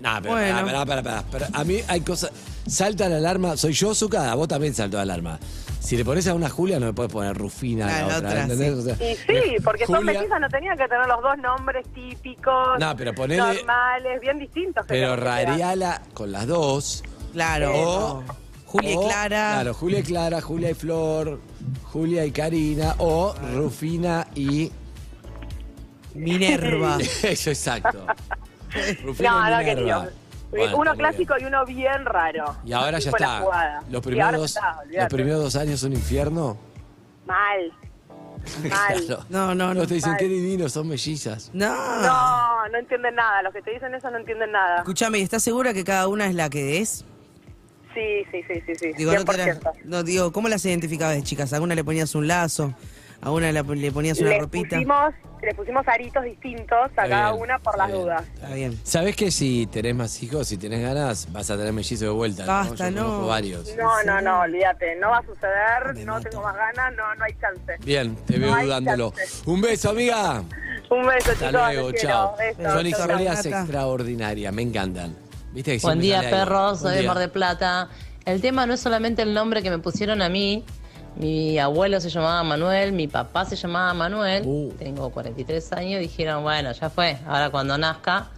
No, 0.00 0.10
pero 0.20 0.34
Bueno. 0.34 0.64
pará, 0.66 0.84
pará, 0.86 1.02
pará, 1.02 1.22
pará. 1.22 1.48
A 1.52 1.64
mí 1.64 1.78
hay 1.88 2.00
cosas. 2.02 2.30
Salta 2.66 3.08
la 3.08 3.16
alarma. 3.16 3.56
Soy 3.56 3.72
yo, 3.72 3.94
Zucca, 3.94 4.30
a 4.30 4.34
vos 4.34 4.48
también 4.48 4.74
saltó 4.74 4.96
la 4.98 5.02
alarma. 5.04 5.38
Si 5.80 5.96
le 5.96 6.04
pones 6.04 6.26
a 6.28 6.34
una 6.34 6.48
Julia, 6.48 6.80
no 6.80 6.86
me 6.86 6.92
puedes 6.94 7.12
poner 7.12 7.36
Rufina 7.36 7.86
a 7.86 8.00
la 8.00 8.06
otra. 8.06 8.18
otra, 8.30 8.42
¿entendés? 8.42 8.72
sí. 8.72 8.78
O 8.78 8.82
sea, 8.96 9.12
Y 9.12 9.14
sí, 9.16 9.56
porque 9.62 9.86
son 9.86 9.96
Julia- 9.96 10.14
mellizas, 10.18 10.40
no 10.40 10.48
tenían 10.48 10.76
que 10.78 10.88
tener 10.88 11.06
los 11.06 11.22
dos 11.22 11.38
nombres 11.38 11.86
típicos, 11.94 12.78
No, 12.78 12.96
pero 12.96 13.12
ponele- 13.14 13.54
normales, 13.56 14.20
bien 14.20 14.38
distintos. 14.38 14.84
Pero. 14.88 15.14
Rariala 15.16 16.02
con 16.14 16.32
las 16.32 16.46
dos. 16.46 17.02
Claro. 17.32 17.72
O, 17.74 18.24
Julia 18.66 18.92
y 18.92 18.96
o- 18.96 19.02
Clara. 19.06 19.50
Claro, 19.54 19.74
Julia 19.74 19.98
y 19.98 20.02
Clara, 20.02 20.40
Julia 20.40 20.70
y 20.70 20.74
Flor, 20.74 21.40
Julia 21.84 22.24
y 22.24 22.30
Karina. 22.32 22.94
O 22.98 23.34
Rufina 23.54 24.26
y. 24.34 24.70
Minerva. 26.14 26.98
Eso, 27.22 27.50
exacto. 27.50 28.06
Rufina 29.02 29.30
No, 29.30 29.38
no, 29.38 29.58
Minerva. 29.58 29.64
querido. 29.64 30.10
Bueno, 30.50 30.76
uno 30.76 30.94
clásico 30.94 31.34
y 31.40 31.44
uno 31.44 31.64
bien 31.66 32.04
raro. 32.04 32.56
Y 32.64 32.72
ahora 32.72 32.98
ya 33.00 33.10
está. 33.10 33.42
Los 33.90 34.02
primeros, 34.02 34.44
está, 34.54 34.78
los 34.88 35.06
primeros 35.08 35.42
dos 35.42 35.56
años 35.56 35.82
un 35.82 35.92
infierno. 35.94 36.56
Mal. 37.26 37.72
Mal. 38.68 39.04
Claro. 39.06 39.24
No, 39.30 39.54
no, 39.54 39.74
no. 39.74 39.86
te 39.86 39.94
dicen 39.94 40.10
Mal. 40.12 40.18
qué 40.20 40.28
divinos, 40.28 40.70
son 40.72 40.86
mellizas. 40.88 41.50
No. 41.52 41.74
No, 42.02 42.68
no 42.68 42.78
entienden 42.78 43.14
nada. 43.16 43.42
Los 43.42 43.52
que 43.52 43.62
te 43.62 43.72
dicen 43.72 43.94
eso 43.94 44.10
no 44.10 44.18
entienden 44.18 44.52
nada. 44.52 44.76
Escúchame, 44.78 45.20
¿estás 45.22 45.42
segura 45.42 45.72
que 45.74 45.82
cada 45.82 46.06
una 46.08 46.26
es 46.26 46.34
la 46.36 46.48
que 46.50 46.78
es? 46.80 47.04
Sí, 47.94 48.24
sí, 48.30 48.42
sí, 48.46 48.60
sí, 48.66 48.74
sí. 48.74 48.92
Digo, 48.96 49.12
no, 49.12 49.24
te 49.24 49.36
la- 49.36 49.44
100%. 49.60 49.72
no, 49.84 50.02
digo, 50.02 50.32
¿cómo 50.32 50.48
las 50.48 50.64
identificabas 50.64 51.16
de 51.16 51.22
chicas? 51.22 51.52
¿A 51.52 51.60
una 51.60 51.74
le 51.74 51.82
ponías 51.84 52.14
un 52.14 52.26
lazo? 52.28 52.74
¿A 53.24 53.30
una 53.30 53.50
le 53.52 53.64
ponías 53.64 54.18
una 54.20 54.38
ropita? 54.38 54.76
pusimos, 54.76 55.14
le 55.42 55.54
pusimos 55.54 55.88
aritos 55.88 56.22
distintos 56.24 56.78
a 56.78 56.86
Está 56.86 57.08
cada 57.08 57.30
bien, 57.32 57.42
una 57.42 57.58
por 57.58 57.78
las 57.78 57.88
bien. 57.88 58.00
dudas. 58.02 58.22
Está 58.34 58.54
bien. 58.54 58.78
¿Sabés 58.84 59.16
que 59.16 59.30
si 59.30 59.66
tenés 59.66 59.94
más 59.94 60.22
hijos, 60.22 60.46
si 60.46 60.58
tenés 60.58 60.82
ganas, 60.82 61.32
vas 61.32 61.50
a 61.50 61.56
tener 61.56 61.72
mellizos 61.72 62.00
de 62.00 62.08
vuelta? 62.10 62.44
Basta, 62.44 62.90
Yo 62.90 62.96
conozco 62.96 63.20
no. 63.22 63.26
varios. 63.26 63.74
No, 63.76 64.02
no, 64.04 64.20
no, 64.20 64.40
olvídate. 64.40 64.96
No 64.96 65.08
va 65.08 65.18
a 65.18 65.22
suceder. 65.22 66.04
No 66.04 66.20
tengo 66.20 66.42
más 66.42 66.54
ganas. 66.54 66.94
No, 66.96 67.14
no 67.14 67.24
hay 67.24 67.32
chance. 67.40 67.72
Bien, 67.84 68.14
te 68.26 68.38
veo 68.38 68.54
No 68.54 68.62
dudándolo. 68.62 69.10
chance. 69.16 69.42
Un 69.50 69.60
beso, 69.62 69.90
amiga. 69.90 70.42
Un 70.90 71.06
beso, 71.06 71.30
Hasta 71.32 71.48
chicos. 71.48 71.52
luego, 71.52 71.92
chao. 71.92 72.36
Besos, 72.36 72.72
Son 72.74 72.86
historias 72.86 73.46
extraordinarias, 73.46 74.52
me 74.52 74.62
encantan. 74.62 75.16
¿Viste 75.52 75.78
que 75.78 75.82
Buen 75.86 76.00
día, 76.00 76.20
perros. 76.28 76.80
Soy 76.80 76.96
de. 76.96 77.02
Mar 77.06 77.18
de 77.18 77.28
Plata. 77.28 77.88
El 78.26 78.40
tema 78.40 78.66
no 78.66 78.74
es 78.74 78.80
solamente 78.80 79.22
el 79.22 79.32
nombre 79.34 79.62
que 79.62 79.70
me 79.70 79.78
pusieron 79.78 80.20
a 80.20 80.28
mí. 80.28 80.64
Mi 81.16 81.58
abuelo 81.58 82.00
se 82.00 82.10
llamaba 82.10 82.42
Manuel, 82.42 82.92
mi 82.92 83.06
papá 83.06 83.44
se 83.44 83.54
llamaba 83.56 83.94
Manuel. 83.94 84.42
Uh. 84.46 84.72
Tengo 84.78 85.10
43 85.10 85.72
años. 85.74 86.00
Dijeron, 86.00 86.42
bueno, 86.42 86.72
ya 86.72 86.90
fue. 86.90 87.18
Ahora 87.26 87.50
cuando 87.50 87.78
nazca, 87.78 88.28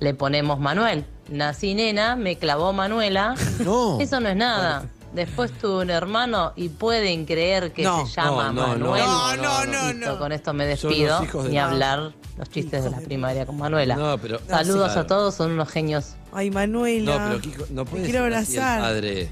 le 0.00 0.14
ponemos 0.14 0.58
Manuel. 0.58 1.04
Nací 1.28 1.74
nena, 1.74 2.16
me 2.16 2.36
clavó 2.36 2.72
Manuela. 2.72 3.34
No. 3.64 4.00
Eso 4.00 4.18
no 4.20 4.28
es 4.28 4.36
nada. 4.36 4.86
Después 5.12 5.52
tuve 5.52 5.82
un 5.84 5.90
hermano 5.90 6.52
y 6.56 6.70
pueden 6.70 7.24
creer 7.24 7.72
que 7.72 7.84
No, 7.84 8.04
se 8.04 8.20
llama 8.20 8.50
no, 8.50 8.76
no, 8.76 8.88
Manuel. 8.90 9.04
no, 9.04 9.36
no, 9.36 9.64
no, 9.66 9.92
Listo, 9.92 10.18
con 10.18 10.32
esto 10.32 10.52
me 10.52 10.66
despido. 10.66 11.20
de 11.20 11.48
Ni 11.50 11.54
la- 11.54 11.66
hablar 11.66 12.12
los 12.36 12.50
chistes 12.50 12.82
de 12.82 12.90
la 12.90 12.98
primaria 12.98 13.46
con 13.46 13.56
Manuela. 13.56 13.94
No, 13.94 14.18
pero. 14.18 14.40
Saludos 14.48 14.86
Claro. 14.86 15.00
a 15.02 15.06
todos, 15.06 15.34
son 15.36 15.52
unos 15.52 15.68
genios. 15.68 16.16
Ay, 16.32 16.50
Manuela. 16.50 17.16
No, 17.16 17.26
pero 17.28 17.40
Kiko, 17.40 17.64
no 17.70 17.84
Te 17.84 17.90
puede 17.92 18.04
quiero 18.06 18.24
ser 18.24 18.34
así 18.34 18.56
el 18.56 18.62
abrazar. 18.64 18.80
padre. 18.82 19.30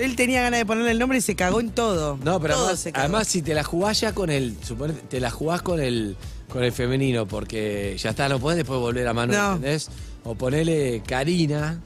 Él 0.00 0.16
tenía 0.16 0.42
ganas 0.42 0.60
de 0.60 0.66
ponerle 0.66 0.90
el 0.92 0.98
nombre 0.98 1.18
y 1.18 1.20
se 1.20 1.34
cagó 1.36 1.60
en 1.60 1.70
todo. 1.70 2.18
No, 2.24 2.40
pero 2.40 2.54
Todo 2.54 2.64
además, 2.64 2.80
se 2.80 2.92
cagó. 2.92 3.04
además 3.04 3.28
si 3.28 3.42
te 3.42 3.54
la 3.54 3.62
jugás 3.64 4.00
ya 4.00 4.12
con 4.14 4.30
el, 4.30 4.56
suponete, 4.62 5.00
te 5.08 5.20
la 5.20 5.30
jugás 5.30 5.62
con 5.62 5.80
el, 5.80 6.16
con 6.52 6.64
el 6.64 6.72
femenino, 6.72 7.26
porque 7.26 7.96
ya 7.98 8.10
está, 8.10 8.28
no 8.28 8.38
podés 8.38 8.56
después 8.58 8.80
volver 8.80 9.06
a 9.08 9.12
Manuel, 9.14 9.38
No. 9.38 9.46
¿entendés? 9.56 9.88
O 10.24 10.34
ponele 10.34 11.02
Karina 11.06 11.80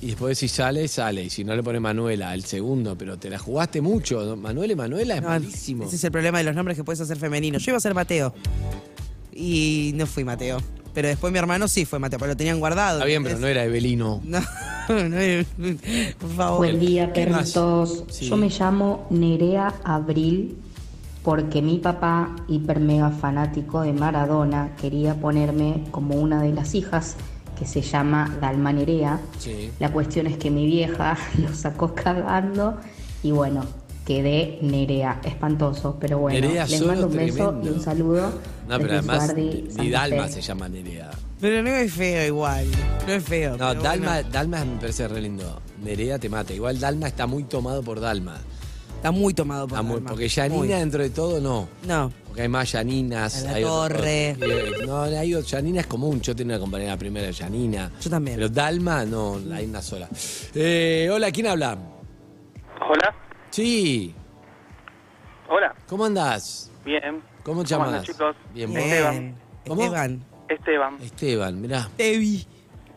y 0.00 0.06
después 0.08 0.36
si 0.38 0.48
sale, 0.48 0.88
sale. 0.88 1.24
Y 1.24 1.30
si 1.30 1.44
no 1.44 1.54
le 1.54 1.62
pone 1.62 1.78
Manuela 1.80 2.30
al 2.30 2.44
segundo, 2.44 2.96
pero 2.98 3.18
te 3.18 3.30
la 3.30 3.38
jugaste 3.38 3.80
mucho. 3.80 4.36
Manuel 4.36 4.72
y 4.72 4.74
Manuela 4.74 5.14
es 5.16 5.22
No, 5.22 5.28
malísimo. 5.28 5.84
Ese 5.84 5.96
es 5.96 6.04
el 6.04 6.10
problema 6.10 6.38
de 6.38 6.44
los 6.44 6.54
nombres 6.54 6.76
que 6.76 6.84
puedes 6.84 7.00
hacer 7.00 7.16
femeninos. 7.18 7.62
Yo 7.64 7.70
iba 7.70 7.76
a 7.78 7.80
ser 7.80 7.94
Mateo. 7.94 8.34
Y 9.32 9.92
no 9.94 10.06
fui 10.06 10.24
Mateo. 10.24 10.58
Pero 10.94 11.08
después 11.08 11.32
mi 11.32 11.38
hermano 11.38 11.68
sí 11.68 11.84
fue 11.86 11.98
Mateo, 11.98 12.18
pero 12.18 12.32
lo 12.32 12.36
tenían 12.36 12.58
guardado. 12.60 12.98
Está 12.98 13.06
bien, 13.06 13.22
pero 13.24 13.38
no 13.38 13.46
era 13.46 13.64
Evelino. 13.64 14.20
No, 14.88 15.08
no, 15.08 15.16
es- 15.16 15.46
por 16.18 16.30
favor. 16.30 16.58
Buen 16.58 16.80
día, 16.80 17.12
perritos. 17.12 18.02
Sí. 18.10 18.28
Yo 18.28 18.36
me 18.36 18.48
llamo 18.48 19.06
Nerea 19.10 19.72
Abril 19.84 20.56
porque 21.22 21.62
mi 21.62 21.78
papá, 21.78 22.34
hiper 22.48 22.80
mega 22.80 23.10
fanático 23.10 23.82
de 23.82 23.92
Maradona, 23.92 24.74
quería 24.80 25.14
ponerme 25.14 25.84
como 25.92 26.16
una 26.16 26.42
de 26.42 26.52
las 26.52 26.74
hijas 26.74 27.14
que 27.56 27.64
se 27.64 27.80
llama 27.80 28.36
Dalma 28.40 28.72
Nerea. 28.72 29.20
Sí. 29.38 29.70
La 29.78 29.92
cuestión 29.92 30.26
es 30.26 30.36
que 30.36 30.50
mi 30.50 30.66
vieja 30.66 31.16
lo 31.38 31.54
sacó 31.54 31.94
cagando 31.94 32.76
y 33.22 33.30
bueno, 33.30 33.64
quedé 34.04 34.58
Nerea. 34.62 35.20
Espantoso, 35.22 35.96
pero 36.00 36.18
bueno. 36.18 36.40
Nerea 36.40 36.66
les 36.66 36.82
mando 36.84 37.06
un 37.06 37.16
beso 37.16 37.36
tremendo. 37.50 37.70
y 37.70 37.72
un 37.74 37.80
saludo. 37.80 38.32
No, 38.72 38.78
pero 38.82 38.92
además 38.98 39.34
ni 39.34 39.90
Dalma 39.90 40.28
se 40.28 40.40
llama 40.40 40.68
Nerea. 40.68 41.10
Pero 41.40 41.62
no 41.62 41.70
es 41.70 41.92
feo 41.92 42.26
igual. 42.26 42.66
No 43.06 43.12
es 43.12 43.24
feo. 43.24 43.52
No, 43.56 43.68
pero 43.70 43.82
Dalma, 43.82 44.12
bueno. 44.14 44.28
Dalma 44.30 44.64
me 44.64 44.76
parece 44.80 45.08
re 45.08 45.20
lindo. 45.20 45.60
Nerea 45.82 46.18
te 46.18 46.28
mata. 46.28 46.52
Igual 46.52 46.78
Dalma 46.80 47.08
está 47.08 47.26
muy 47.26 47.44
tomado 47.44 47.82
por 47.82 48.00
Dalma. 48.00 48.38
Está 48.96 49.10
muy 49.10 49.34
tomado 49.34 49.66
por 49.66 49.76
Dalma. 49.84 50.08
porque 50.10 50.28
Janina 50.30 50.54
Muy. 50.56 50.68
dentro 50.68 51.02
de 51.02 51.10
todo 51.10 51.40
no. 51.40 51.68
No. 51.86 52.12
Porque 52.28 52.42
hay 52.42 52.48
más 52.48 52.70
Janinas. 52.70 53.42
A 53.42 53.44
la 53.46 53.54
hay 53.56 53.64
otro- 53.64 53.96
Torre. 53.98 54.30
eh, 54.30 54.70
no, 54.86 55.02
hay 55.02 55.34
otro- 55.34 55.50
Janina 55.50 55.80
es 55.80 55.86
común. 55.88 56.20
Yo 56.20 56.34
tengo 56.36 56.50
una 56.50 56.60
compañera 56.60 56.96
primera 56.96 57.26
de 57.26 57.34
Janina. 57.34 57.90
Yo 58.00 58.08
también. 58.08 58.36
Pero 58.36 58.48
Dalma, 58.48 59.04
no, 59.04 59.38
hay 59.52 59.64
una 59.66 59.82
sola. 59.82 60.08
Eh, 60.54 61.10
hola, 61.12 61.30
¿quién 61.32 61.48
habla? 61.48 61.76
Hola, 62.88 63.14
Sí, 63.50 64.14
hola, 65.48 65.74
¿cómo 65.88 66.04
andás? 66.04 66.70
bien. 66.84 67.20
¿Cómo 67.42 67.64
te 67.64 67.74
¿Cómo 67.74 67.86
llamas? 67.86 68.02
chicos? 68.04 68.36
Bien. 68.54 68.76
Esteban. 68.76 69.34
¿Cómo? 69.66 69.82
Esteban. 69.82 70.24
Esteban, 70.48 70.96
Esteban, 71.00 71.60
mirá. 71.60 71.88
Evi. 71.98 72.46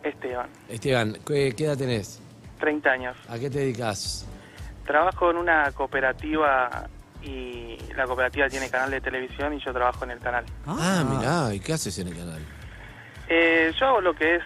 Esteban, 0.04 0.50
Esteban, 0.70 1.18
¿qué, 1.26 1.54
qué 1.56 1.66
edad 1.66 1.78
tenés? 1.78 2.22
30 2.60 2.90
años. 2.90 3.18
¿A 3.28 3.40
qué 3.40 3.50
te 3.50 3.60
dedicas? 3.60 4.28
Trabajo 4.86 5.32
en 5.32 5.38
una 5.38 5.72
cooperativa 5.72 6.88
y 7.24 7.78
la 7.96 8.06
cooperativa 8.06 8.48
tiene 8.50 8.70
canal 8.70 8.92
de 8.92 9.02
televisión 9.02 9.54
y 9.54 9.60
yo 9.60 9.74
trabajo 9.74 10.04
en 10.04 10.12
el 10.12 10.20
canal. 10.20 10.46
Ah, 10.68 11.04
mirá, 11.10 11.54
¿y 11.54 11.60
qué 11.60 11.74
haces 11.74 11.98
en 12.00 12.10
el 12.10 12.18
canal? 12.18 12.42
Eh, 13.28 13.74
yo 13.80 13.88
hago 13.88 14.02
lo 14.02 14.14
que 14.14 14.36
es 14.36 14.44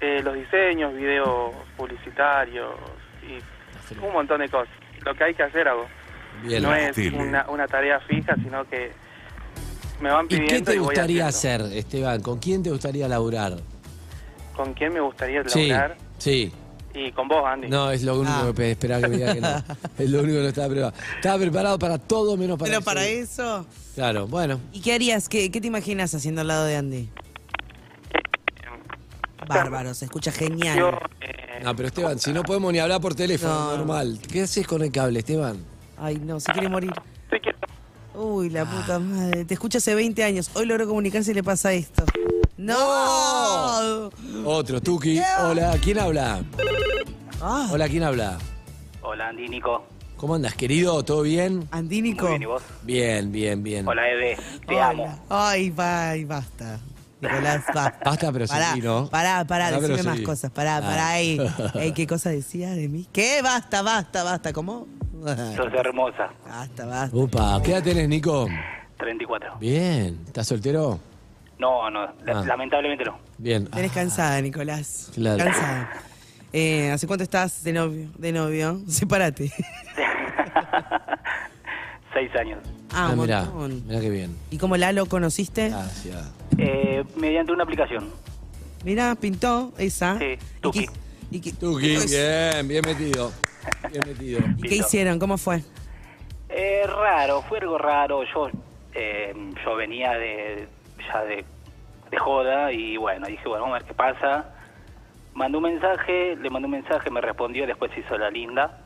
eh, 0.00 0.20
los 0.22 0.34
diseños, 0.34 0.94
videos 0.94 1.54
publicitarios 1.76 2.72
y 3.22 3.94
un 4.00 4.12
montón 4.12 4.40
de 4.40 4.48
cosas. 4.48 4.72
Lo 5.04 5.14
que 5.14 5.24
hay 5.24 5.34
que 5.34 5.42
hacer 5.42 5.66
hago. 5.66 5.86
Bien. 6.42 6.62
no 6.62 6.74
es 6.74 6.96
una, 7.12 7.48
una 7.48 7.66
tarea 7.66 8.00
fija, 8.00 8.34
sino 8.36 8.64
que 8.68 8.92
me 10.00 10.10
van 10.10 10.26
¿Y 10.26 10.28
pidiendo 10.28 10.52
qué 10.54 10.62
te 10.62 10.74
y 10.74 10.78
gustaría 10.78 11.26
hacer, 11.26 11.60
Esteban? 11.72 12.20
¿Con 12.22 12.38
quién 12.38 12.62
te 12.62 12.70
gustaría 12.70 13.08
laburar? 13.08 13.56
¿Con 14.56 14.72
quién 14.74 14.92
me 14.94 15.00
gustaría 15.00 15.42
laburar? 15.42 15.96
sí. 16.18 16.52
Y 16.96 17.10
con 17.10 17.26
vos, 17.26 17.42
Andy. 17.44 17.66
No, 17.68 17.90
es 17.90 18.04
lo 18.04 18.14
único 18.20 18.32
Ah. 18.32 18.44
que 18.46 18.54
pe- 18.54 18.70
esperaba 18.70 19.00
que 19.02 19.08
me 19.08 19.16
diga 19.16 19.34
que 19.34 19.40
no. 19.40 19.48
Es 19.98 20.08
lo 20.10 20.20
único 20.20 20.36
que 20.36 20.42
no 20.44 20.48
estaba 20.48 20.68
preparado. 20.68 20.94
Estaba 21.16 21.38
preparado 21.40 21.76
para 21.80 21.98
todo 21.98 22.36
menos 22.36 22.56
para 22.56 22.68
Pero 22.68 22.78
eso. 22.78 22.84
para 22.84 23.04
eso. 23.06 23.66
Claro, 23.96 24.28
bueno. 24.28 24.60
¿Y 24.72 24.80
qué 24.80 24.94
harías? 24.94 25.28
¿Qué, 25.28 25.50
qué 25.50 25.60
te 25.60 25.66
imaginas 25.66 26.14
haciendo 26.14 26.42
al 26.42 26.46
lado 26.46 26.64
de 26.66 26.76
Andy? 26.76 27.08
Bárbaro, 29.48 29.92
se 29.92 30.04
escucha 30.04 30.30
genial. 30.30 30.78
Yo, 30.78 30.90
eh, 31.20 31.60
No, 31.64 31.74
pero 31.74 31.88
Esteban, 31.88 32.18
si 32.20 32.32
no 32.32 32.42
podemos 32.44 32.72
ni 32.72 32.78
hablar 32.78 33.00
por 33.00 33.14
teléfono, 33.16 33.52
No. 33.72 33.76
normal. 33.78 34.20
¿Qué 34.30 34.42
haces 34.42 34.64
con 34.66 34.80
el 34.82 34.92
cable, 34.92 35.18
Esteban? 35.18 35.58
Ay, 35.98 36.16
no, 36.22 36.38
se 36.40 36.52
quiere 36.52 36.68
morir. 36.68 36.92
Uy, 38.14 38.50
la 38.50 38.64
puta 38.64 38.98
madre. 38.98 39.44
Te 39.44 39.54
escucha 39.54 39.78
hace 39.78 39.94
20 39.94 40.22
años. 40.22 40.50
Hoy 40.54 40.66
logró 40.66 40.86
comunicarse 40.86 41.32
y 41.32 41.34
le 41.34 41.42
pasa 41.42 41.72
esto. 41.72 42.04
¡No! 42.56 44.10
Otro, 44.44 44.80
Tuki. 44.80 45.20
Hola, 45.42 45.76
¿quién 45.82 45.98
habla? 45.98 46.44
Ah, 47.40 47.68
Hola, 47.72 47.88
¿quién 47.88 48.02
habla? 48.04 48.38
Hola 49.02 49.28
Andy, 49.28 49.48
Nico. 49.48 49.84
¿Cómo 50.16 50.36
andas, 50.36 50.54
querido? 50.54 51.02
¿Todo 51.04 51.22
bien? 51.22 51.68
Andínico. 51.72 52.22
Muy 52.26 52.30
bien, 52.38 52.42
¿y 52.42 52.46
vos? 52.46 52.62
Bien, 52.82 53.32
bien, 53.32 53.62
bien. 53.62 53.86
Hola 53.88 54.08
Eve, 54.08 54.36
te 54.66 54.74
Hola. 54.76 54.88
amo. 54.90 55.18
Ay, 55.28 55.70
va, 55.70 56.10
ay, 56.10 56.24
basta. 56.24 56.78
Nicolás, 57.24 57.64
va. 57.76 57.94
Basta, 58.04 58.32
pero 58.32 58.46
Pará, 58.46 58.68
seguí, 58.70 58.80
¿no? 58.82 59.08
pará, 59.08 59.44
pará, 59.44 59.70
Pará, 59.70 59.80
decime 59.80 60.02
más 60.02 60.20
cosas. 60.20 60.50
Pará, 60.50 60.76
Ah. 60.78 60.80
pará, 60.80 61.18
ey. 61.18 61.38
Ey, 61.74 61.92
¿Qué 61.92 62.06
cosa 62.06 62.30
decía 62.30 62.70
de 62.70 62.88
mí? 62.88 63.06
¿Qué? 63.12 63.40
Basta, 63.42 63.82
basta, 63.82 64.22
basta. 64.22 64.52
¿Cómo? 64.52 64.86
Sos 65.56 65.72
hermosa. 65.72 66.30
Basta, 66.46 66.86
basta. 66.86 67.16
Upa, 67.16 67.60
¿qué 67.62 67.72
edad 67.72 67.82
tenés, 67.82 68.08
Nico? 68.08 68.46
34. 68.98 69.56
Bien. 69.58 70.20
¿Estás 70.26 70.46
soltero? 70.48 71.00
No, 71.58 71.88
no, 71.90 72.00
Ah. 72.02 72.42
lamentablemente 72.46 73.04
no. 73.04 73.18
Bien. 73.38 73.66
Tenés 73.66 73.92
cansada, 73.92 74.40
Nicolás. 74.40 75.10
Claro. 75.14 75.42
Cansada. 75.44 75.90
Eh, 76.52 76.90
¿Hace 76.92 77.06
cuánto 77.08 77.24
estás 77.24 77.64
de 77.64 77.72
novio? 77.72 78.08
De 78.16 78.30
novio. 78.32 78.80
Sepárate. 78.88 79.50
Seis 82.14 82.34
años. 82.36 82.60
Ah, 82.92 83.08
Ah, 83.08 83.12
un 83.12 83.20
mirá. 83.20 83.42
montón. 83.44 83.86
Mirá 83.86 84.00
qué 84.00 84.08
bien. 84.10 84.36
¿Y 84.50 84.56
cómo 84.58 84.76
la 84.76 84.92
lo 84.92 85.06
conociste? 85.06 85.68
Gracias. 85.70 86.32
Eh, 86.56 87.04
mediante 87.16 87.52
una 87.52 87.64
aplicación. 87.64 88.08
Mirá, 88.84 89.14
pintó 89.16 89.72
esa. 89.78 90.18
Sí, 90.18 90.24
¿Y 90.24 90.60
Tuki. 90.60 90.86
y 91.32 91.40
Tuki, 91.52 91.94
Pues- 91.96 92.10
bien, 92.10 92.68
bien 92.68 92.82
metido. 92.86 93.32
Bien 93.90 94.04
metido. 94.06 94.40
¿y 94.58 94.62
qué 94.62 94.76
hicieron? 94.76 95.18
¿Cómo 95.18 95.36
fue? 95.38 95.62
Eh, 96.48 96.82
raro, 96.86 97.42
fue 97.48 97.58
algo 97.58 97.78
raro. 97.78 98.22
Yo 98.32 98.48
eh, 98.94 99.34
yo 99.64 99.74
venía 99.74 100.12
de 100.12 100.68
ya 101.12 101.24
de, 101.24 101.44
de 102.10 102.16
joda 102.18 102.70
y 102.70 102.96
bueno, 102.96 103.26
dije, 103.26 103.42
bueno, 103.48 103.64
vamos 103.64 103.76
a 103.76 103.78
ver 103.80 103.88
qué 103.88 103.94
pasa. 103.94 104.50
Mandé 105.34 105.56
un 105.58 105.64
mensaje, 105.64 106.36
le 106.36 106.48
mandé 106.48 106.66
un 106.66 106.72
mensaje, 106.72 107.10
me 107.10 107.20
respondió, 107.20 107.66
después 107.66 107.90
se 107.92 108.00
hizo 108.00 108.16
la 108.16 108.30
linda, 108.30 108.78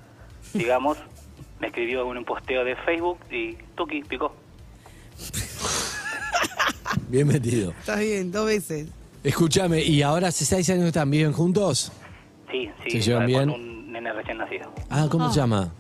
digamos. 0.55 0.97
me 1.61 1.67
escribió 1.69 2.11
en 2.11 2.19
un 2.19 2.25
posteo 2.25 2.65
de 2.65 2.77
Facebook 2.77 3.19
y 3.31 3.55
Tuki 3.77 4.03
picó. 4.03 4.35
Bien 7.09 7.27
metido. 7.27 7.71
Está 7.79 7.97
bien, 7.97 8.31
dos 8.31 8.47
veces. 8.47 8.89
Escúchame, 9.25 9.83
¿y 9.83 10.03
ahora 10.03 10.29
hace 10.29 10.45
seis 10.45 10.69
años 10.71 10.85
están? 10.87 11.11
¿Viven 11.11 11.33
juntos? 11.33 11.91
Sí, 12.51 12.71
sí, 12.85 12.91
¿Se 12.91 13.01
llevan 13.01 13.23
con 13.23 13.27
bien? 13.27 13.51
un 13.51 13.93
nene 13.93 14.13
recién 14.13 14.39
nacido. 14.39 14.73
Ah, 14.91 15.07
¿cómo 15.11 15.31
se 15.31 15.41
llama? 15.41 15.73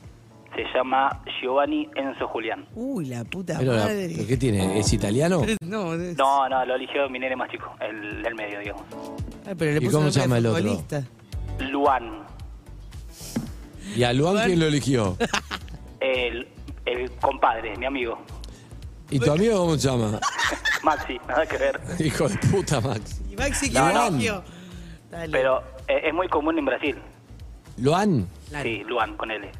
se 0.56 0.64
llama 0.76 1.22
Giovanni 1.40 1.88
Enzo 1.94 2.26
Julián. 2.26 2.66
Uy, 2.74 3.04
la 3.06 3.22
puta 3.24 3.56
Pero, 3.60 3.74
la- 3.74 3.84
madre. 3.84 4.10
¿pero 4.16 4.26
¿Qué 4.26 4.36
tiene? 4.36 4.80
¿Es 4.80 4.92
italiano? 4.92 5.42
No, 5.60 5.96
de- 5.96 6.16
No, 6.16 6.48
no, 6.48 6.64
lo 6.66 6.74
eligió 6.74 7.08
mi 7.08 7.20
nene 7.20 7.36
más 7.36 7.48
chico, 7.48 7.72
el 7.80 8.22
del 8.24 8.34
medio, 8.34 8.58
digamos. 8.58 8.82
Ay, 9.46 9.54
pero 9.56 9.70
le 9.70 9.76
¿Y 9.76 9.80
puso 9.82 9.92
cómo 9.92 10.04
nombre 10.06 10.12
se 10.14 10.20
llama 10.20 10.38
el 10.38 10.46
otro? 10.46 10.60
futbolista. 10.64 11.04
Luan, 11.60 12.10
¿Y 13.94 14.02
a 14.02 14.12
Luan 14.12 14.46
quién 14.46 14.58
lo 14.58 14.66
eligió? 14.66 15.16
el, 16.12 16.48
el 16.86 17.10
compadre, 17.12 17.76
mi 17.76 17.86
amigo. 17.86 18.18
¿Y 19.10 19.18
tu 19.18 19.32
amigo 19.32 19.56
cómo 19.58 19.76
se 19.78 19.88
llama? 19.88 20.20
Maxi, 20.82 21.18
nada 21.26 21.46
que 21.46 21.56
ver. 21.56 21.80
Hijo 21.98 22.28
de 22.28 22.36
puta, 22.50 22.80
Max. 22.80 23.20
Y 23.30 23.36
Maxi, 23.36 23.70
No, 23.70 23.90
¿quién 24.18 24.26
no. 24.34 24.42
Dale. 25.10 25.32
Pero 25.32 25.62
eh, 25.88 26.02
es 26.04 26.14
muy 26.14 26.28
común 26.28 26.58
en 26.58 26.64
Brasil. 26.66 26.96
¿Luan? 27.78 28.28
Sí, 28.62 28.82
Luan, 28.86 29.16
con 29.16 29.30
L. 29.30 29.50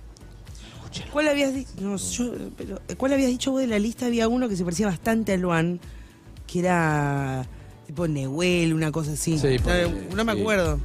¿Cuál 1.12 1.28
habías 1.28 1.54
dicho? 1.54 1.70
No, 1.80 1.96
yo, 1.96 2.32
pero, 2.56 2.78
¿Cuál 2.96 3.12
habías 3.12 3.28
dicho 3.30 3.52
vos 3.52 3.61
de 3.61 3.66
la 3.68 3.78
lista? 3.78 4.06
Había 4.06 4.26
uno 4.28 4.48
que 4.48 4.56
se 4.56 4.64
parecía 4.64 4.87
bastante 4.87 5.32
a 5.34 5.37
Luan, 5.37 5.80
que 6.46 6.61
era 6.61 7.46
tipo 7.87 8.06
Nehuel, 8.08 8.74
una 8.74 8.90
cosa 8.90 9.12
así. 9.12 9.38
Sí, 9.38 9.56
No, 9.58 9.64
ponele, 9.64 10.08
no 10.14 10.24
me 10.24 10.34
sí. 10.34 10.40
acuerdo. 10.40 10.80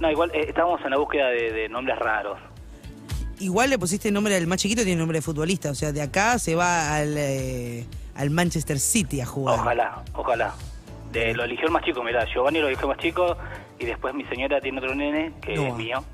No, 0.00 0.10
igual 0.10 0.30
eh, 0.34 0.46
estábamos 0.48 0.80
en 0.84 0.90
la 0.90 0.98
búsqueda 0.98 1.28
de, 1.28 1.52
de 1.52 1.68
nombres 1.68 1.98
raros. 1.98 2.38
Igual 3.40 3.70
le 3.70 3.78
pusiste 3.78 4.08
el 4.08 4.14
nombre 4.14 4.34
del 4.34 4.46
más 4.46 4.58
chiquito, 4.58 4.82
tiene 4.82 4.98
nombre 4.98 5.18
de 5.18 5.22
futbolista. 5.22 5.70
O 5.70 5.74
sea, 5.74 5.92
de 5.92 6.02
acá 6.02 6.38
se 6.38 6.54
va 6.54 6.96
al, 6.96 7.14
eh, 7.16 7.86
al 8.14 8.30
Manchester 8.30 8.78
City 8.80 9.20
a 9.20 9.26
jugar. 9.26 9.58
Ojalá, 9.60 10.02
ojalá. 10.14 10.54
De, 11.12 11.32
lo 11.34 11.44
eligió 11.44 11.66
el 11.66 11.72
más 11.72 11.84
chico, 11.84 12.02
mirá, 12.02 12.24
Giovanni 12.32 12.58
lo 12.60 12.66
eligió 12.68 12.88
el 12.90 12.96
más 12.96 13.02
chico 13.02 13.36
y 13.78 13.86
después 13.86 14.14
mi 14.14 14.24
señora 14.24 14.60
tiene 14.60 14.78
otro 14.78 14.94
nene 14.94 15.32
que 15.40 15.54
No. 15.54 15.68
es 15.68 15.74
mío 15.74 16.04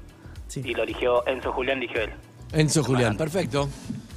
y 0.55 0.73
lo 0.75 0.83
eligió 0.85 1.27
Enzo 1.27 1.53
Julián, 1.53 1.79
eligió 1.79 2.03
él. 2.03 2.11
Enzo 2.53 2.85
Julián, 2.85 3.17
perfecto. 3.17 3.69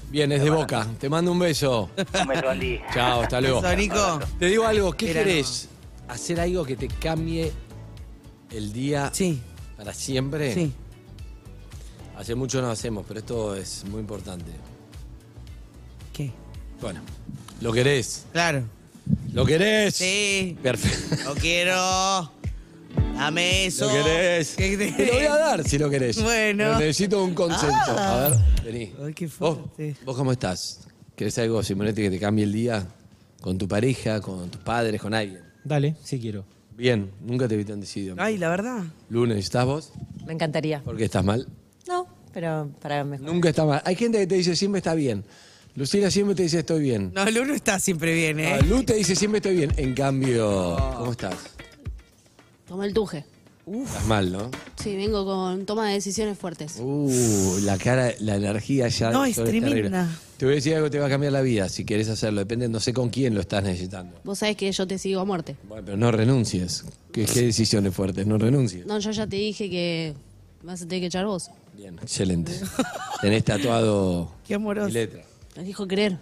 Bien, 0.10 0.32
es 0.32 0.44
de 0.44 0.50
boca. 0.52 0.86
Te 1.00 1.10
mando 1.10 1.32
un 1.32 1.40
beso. 1.40 1.90
Un 2.22 2.28
beso, 2.28 2.50
Andy. 2.50 2.80
Chao, 2.94 3.22
hasta 3.24 3.42
luego. 3.42 3.62
Beso, 3.62 3.76
Nico. 3.76 4.20
Te 4.38 4.46
digo 4.46 4.66
algo, 4.66 4.94
¿qué 4.94 5.10
Era 5.12 5.24
querés? 5.24 5.68
¿Hacer 6.08 6.40
algo 6.40 6.64
que 6.64 6.76
te 6.78 6.88
cambie 6.88 7.52
el 8.52 8.72
día 8.72 9.10
Sí. 9.14 9.42
para 9.78 9.94
siempre? 9.94 10.54
Sí. 10.54 10.72
Hace 12.18 12.34
mucho 12.34 12.62
no 12.64 12.72
hacemos, 12.72 13.06
pero 13.08 13.20
esto 13.20 13.56
es 13.56 13.86
muy 13.86 14.00
importante. 14.00 14.52
¿Qué? 16.12 16.32
Bueno, 16.82 17.02
¿lo 17.62 17.72
querés? 17.72 18.26
Claro. 18.32 18.64
¿Lo 19.34 19.46
querés? 19.46 19.96
Sí. 19.96 20.58
Perfecto. 20.64 21.16
Lo 21.30 21.36
quiero. 21.36 22.32
Dame 23.16 23.68
eso. 23.68 23.86
¿Lo 23.86 23.92
querés? 23.92 24.56
¿Qué 24.56 24.78
Te 24.78 25.06
lo 25.06 25.14
voy 25.14 25.26
a 25.26 25.38
dar 25.38 25.64
si 25.64 25.78
lo 25.78 25.92
querés. 25.92 26.22
Bueno. 26.24 26.64
Pero 26.64 26.80
necesito 26.80 27.24
un 27.24 27.36
consenso. 27.36 27.68
Ah. 27.70 28.26
A 28.26 28.30
ver, 28.30 28.40
vení. 28.66 28.94
Ay, 29.00 29.14
qué 29.14 29.28
¿Vos, 29.28 29.58
fuerte. 29.60 29.96
¿Vos 30.04 30.18
cómo 30.18 30.32
estás? 30.32 30.88
¿Querés 31.16 31.38
algo, 31.38 31.62
Simonete, 31.62 32.02
que 32.02 32.10
te 32.10 32.20
cambie 32.20 32.46
el 32.46 32.52
día? 32.52 32.88
¿Con 33.42 33.60
tu 33.60 33.68
pareja, 33.68 34.22
con 34.22 34.50
tus 34.50 34.62
padres, 34.62 35.00
con 35.00 35.14
alguien? 35.14 35.42
Dale, 35.64 35.96
si 36.04 36.20
quiero. 36.20 36.46
Bien, 36.76 37.12
nunca 37.22 37.48
te 37.48 37.56
vi 37.56 37.64
tan 37.64 37.80
decidido. 37.80 38.16
Ay, 38.18 38.40
la 38.40 38.50
verdad. 38.50 38.84
Lunes, 39.10 39.38
¿estás 39.38 39.66
vos? 39.66 39.92
Me 40.26 40.34
encantaría. 40.34 40.82
¿Por 40.82 40.98
qué 40.98 41.06
estás 41.06 41.24
mal? 41.24 41.48
No, 42.38 42.70
pero 42.70 42.70
para 42.82 43.04
mejor. 43.04 43.26
Nunca 43.26 43.50
está 43.50 43.66
mal. 43.66 43.82
Hay 43.86 43.96
gente 43.96 44.20
que 44.20 44.28
te 44.28 44.36
dice 44.36 44.56
siempre 44.56 44.80
está 44.80 44.94
bien. 44.94 45.24
Lucila 45.76 46.10
siempre 46.10 46.36
te 46.36 46.44
dice 46.44 46.60
estoy 46.60 46.82
bien. 46.82 47.12
No, 47.14 47.24
el 47.24 47.38
uno 47.38 47.54
está 47.54 47.80
siempre 47.80 48.14
bien, 48.14 48.40
¿eh? 48.40 48.54
Ah, 48.54 48.66
Lu 48.66 48.84
te 48.84 48.96
dice 48.96 49.16
siempre 49.16 49.38
estoy 49.38 49.56
bien. 49.56 49.72
En 49.78 49.94
cambio, 49.94 50.76
¿cómo 50.98 51.12
estás? 51.12 51.36
Toma 52.68 52.86
el 52.86 52.94
tuje. 52.94 53.26
Estás 53.86 54.06
mal, 54.08 54.32
¿no? 54.32 54.50
Sí, 54.82 54.96
vengo 54.96 55.26
con 55.26 55.66
toma 55.66 55.90
de 55.90 55.96
decisiones 55.96 56.38
fuertes. 56.38 56.78
Uh, 56.80 57.60
la 57.64 57.78
cara, 57.78 58.14
la 58.20 58.36
energía 58.36 58.88
ya. 58.88 59.12
No, 59.12 59.26
es 59.26 59.36
terrible. 59.36 59.72
tremenda. 59.72 60.10
Te 60.38 60.46
voy 60.46 60.54
a 60.54 60.56
decir 60.56 60.74
algo 60.76 60.86
que 60.86 60.92
te 60.92 61.00
va 61.00 61.08
a 61.08 61.10
cambiar 61.10 61.34
la 61.34 61.42
vida 61.42 61.68
si 61.68 61.84
quieres 61.84 62.08
hacerlo. 62.08 62.40
Depende, 62.40 62.70
no 62.70 62.80
sé 62.80 62.94
con 62.94 63.10
quién 63.10 63.36
lo 63.36 63.42
estás 63.42 63.64
necesitando. 63.64 64.22
Vos 64.24 64.40
sabés 64.40 64.56
que 64.56 64.72
yo 64.72 64.88
te 64.88 64.98
sigo 64.98 65.20
a 65.22 65.26
muerte. 65.26 65.56
Bueno, 65.68 65.84
pero 65.86 65.98
no 65.98 66.12
renuncies. 66.12 66.86
¿Qué, 67.12 67.26
qué 67.26 67.42
decisiones 67.42 67.94
fuertes? 67.94 68.26
No 68.26 68.38
renuncies. 68.38 68.86
No, 68.86 69.00
yo 69.00 69.12
ya 69.12 69.28
te 69.28 69.36
dije 69.36 69.70
que 69.70 70.14
vas 70.64 70.82
a 70.82 70.88
tener 70.88 71.02
que 71.02 71.08
echar 71.08 71.26
vos. 71.26 71.52
Bien, 71.78 71.96
excelente. 72.02 72.52
Tenés 73.22 73.44
tatuado 73.44 74.32
Qué 74.48 74.56
amoroso. 74.56 74.88
mi 74.88 74.94
letra. 74.94 75.24
Me 75.56 75.64
dijo 75.64 75.88
querer. 75.88 76.18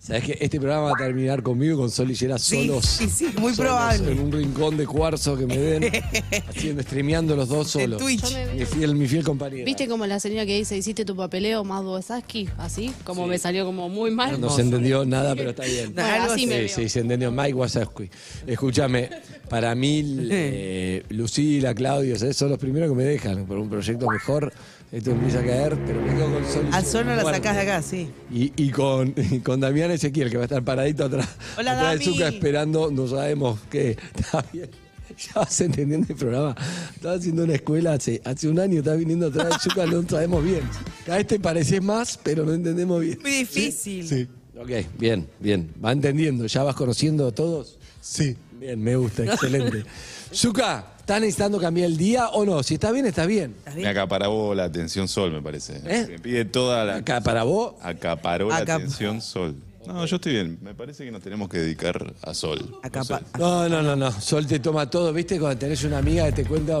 ¿Sabés 0.00 0.24
que 0.24 0.38
este 0.40 0.58
programa 0.58 0.86
va 0.86 0.92
a 0.92 0.96
terminar 0.96 1.42
conmigo 1.42 1.76
con 1.76 1.90
Sol 1.90 2.10
y 2.10 2.14
Yera 2.14 2.38
Sí, 2.38 2.66
solos? 2.66 2.86
sí, 2.86 3.06
sí, 3.10 3.24
muy 3.38 3.52
solos 3.52 3.56
probable. 3.72 4.12
En 4.12 4.20
un 4.20 4.32
rincón 4.32 4.78
de 4.78 4.86
cuarzo 4.86 5.36
que 5.36 5.44
me 5.44 5.58
den, 5.58 5.92
haciendo, 6.48 6.82
streameando 6.82 7.36
los 7.36 7.50
dos 7.50 7.68
solos. 7.68 8.00
Twitch. 8.00 8.24
Mi 8.56 8.64
fiel, 8.64 8.94
mi 8.94 9.06
fiel 9.06 9.22
compañera. 9.22 9.62
¿Viste 9.66 9.86
como 9.86 10.06
la 10.06 10.18
señora 10.18 10.46
que 10.46 10.56
dice, 10.56 10.74
hiciste 10.74 11.04
tu 11.04 11.14
papeleo 11.14 11.64
más 11.64 11.84
Boesaski? 11.84 12.48
Así, 12.56 12.90
como 13.04 13.26
me 13.26 13.36
salió 13.36 13.66
como 13.66 13.90
muy 13.90 14.10
mal. 14.10 14.40
No 14.40 14.48
se 14.48 14.62
entendió 14.62 15.04
nada, 15.04 15.36
pero 15.36 15.50
está 15.50 15.64
bien. 15.66 15.94
Bueno, 15.94 16.32
así 16.32 16.46
me 16.46 16.54
sí, 16.54 16.60
veo. 16.60 16.68
sí, 16.76 16.88
se 16.88 17.00
entendió. 17.00 17.30
Mike 17.30 17.52
Wazowski. 17.54 18.08
Escúchame, 18.46 19.10
para 19.50 19.74
mí, 19.74 20.02
eh, 20.30 21.02
Lucila, 21.10 21.74
Claudio, 21.74 22.18
¿sabes? 22.18 22.38
son 22.38 22.48
los 22.48 22.58
primeros 22.58 22.88
que 22.88 22.96
me 22.96 23.04
dejan 23.04 23.44
por 23.44 23.58
un 23.58 23.68
proyecto 23.68 24.08
mejor. 24.08 24.50
Esto 24.92 25.12
empieza 25.12 25.38
a 25.38 25.44
caer, 25.44 25.78
pero 25.86 26.00
me 26.00 26.14
quedo 26.14 26.32
con 26.32 26.44
Sol. 26.46 26.64
Yera 26.66 26.84
sol 26.84 27.06
no 27.06 27.14
la 27.14 27.22
fuerte. 27.22 27.38
sacás 27.38 27.56
de 27.56 27.62
acá, 27.62 27.82
sí. 27.82 28.10
Y, 28.32 28.52
y 28.56 28.70
con, 28.70 29.14
y 29.16 29.38
con 29.38 29.60
Damián 29.60 29.92
Ezequiel, 29.92 30.30
que 30.30 30.36
va 30.36 30.42
a 30.42 30.46
estar 30.46 30.64
paradito 30.64 31.04
atrás, 31.04 31.28
Hola, 31.56 31.72
atrás 31.78 31.98
de. 32.00 32.04
Zucca 32.04 32.28
esperando, 32.28 32.90
no 32.90 33.06
sabemos 33.06 33.60
qué. 33.70 33.90
Está 34.16 34.44
bien. 34.52 34.68
Ya 35.16 35.40
vas 35.40 35.60
entendiendo 35.60 36.06
el 36.08 36.16
programa. 36.16 36.56
Estaba 36.94 37.14
haciendo 37.14 37.44
una 37.44 37.54
escuela 37.54 37.92
hace, 37.92 38.20
hace 38.24 38.48
un 38.48 38.58
año, 38.58 38.78
estás 38.78 38.98
viniendo 38.98 39.26
atrás 39.26 39.48
de 39.50 39.58
Zucca, 39.58 39.86
no 39.86 40.02
sabemos 40.08 40.42
bien. 40.42 40.62
Cada 41.04 41.18
vez 41.18 41.26
te 41.26 41.38
pareces 41.38 41.82
más, 41.82 42.18
pero 42.22 42.44
no 42.44 42.52
entendemos 42.52 43.00
bien. 43.00 43.18
Muy 43.20 43.30
difícil. 43.30 44.08
Sí. 44.08 44.28
Ok, 44.58 44.70
bien, 44.98 45.28
bien. 45.38 45.72
Va 45.84 45.92
entendiendo, 45.92 46.46
¿ya 46.46 46.62
vas 46.62 46.74
conociendo 46.74 47.28
a 47.28 47.32
todos? 47.32 47.78
Sí. 48.00 48.36
Bien, 48.58 48.80
me 48.82 48.94
gusta, 48.96 49.24
excelente. 49.24 49.84
Zucca, 50.34 50.84
¿estás 51.10 51.20
necesitando 51.22 51.58
cambiar 51.58 51.86
el 51.88 51.96
día 51.96 52.28
o 52.28 52.44
no? 52.44 52.62
Si 52.62 52.74
está 52.74 52.92
bien, 52.92 53.04
está 53.04 53.26
bien. 53.26 53.56
Me 53.74 53.88
acaparó 53.88 54.54
la 54.54 54.62
atención 54.64 55.08
Sol, 55.08 55.32
me 55.32 55.42
parece. 55.42 55.80
¿Eh? 55.84 56.06
Me 56.08 56.18
pide 56.20 56.44
toda 56.44 56.84
la. 56.84 56.96
¿Acaparó? 56.96 57.76
Acaparó 57.82 58.48
la 58.48 58.60
Acap- 58.60 58.74
atención 58.76 59.20
Sol. 59.20 59.56
No, 59.88 60.06
yo 60.06 60.16
estoy 60.16 60.34
bien. 60.34 60.58
Me 60.62 60.72
parece 60.72 61.04
que 61.04 61.10
nos 61.10 61.20
tenemos 61.20 61.48
que 61.48 61.58
dedicar 61.58 62.14
a 62.22 62.32
Sol. 62.32 62.76
No 62.94 63.04
sé. 63.04 63.14
No, 63.38 63.68
no, 63.68 63.82
no, 63.82 63.96
no. 63.96 64.12
Sol 64.20 64.46
te 64.46 64.60
toma 64.60 64.88
todo, 64.88 65.12
¿viste? 65.12 65.40
Cuando 65.40 65.58
tenés 65.58 65.82
una 65.82 65.98
amiga 65.98 66.26
que 66.26 66.42
te 66.42 66.44
cuenta. 66.44 66.80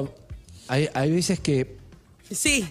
Hay, 0.68 0.88
hay 0.94 1.10
veces 1.10 1.40
que. 1.40 1.79
Sí. 2.30 2.68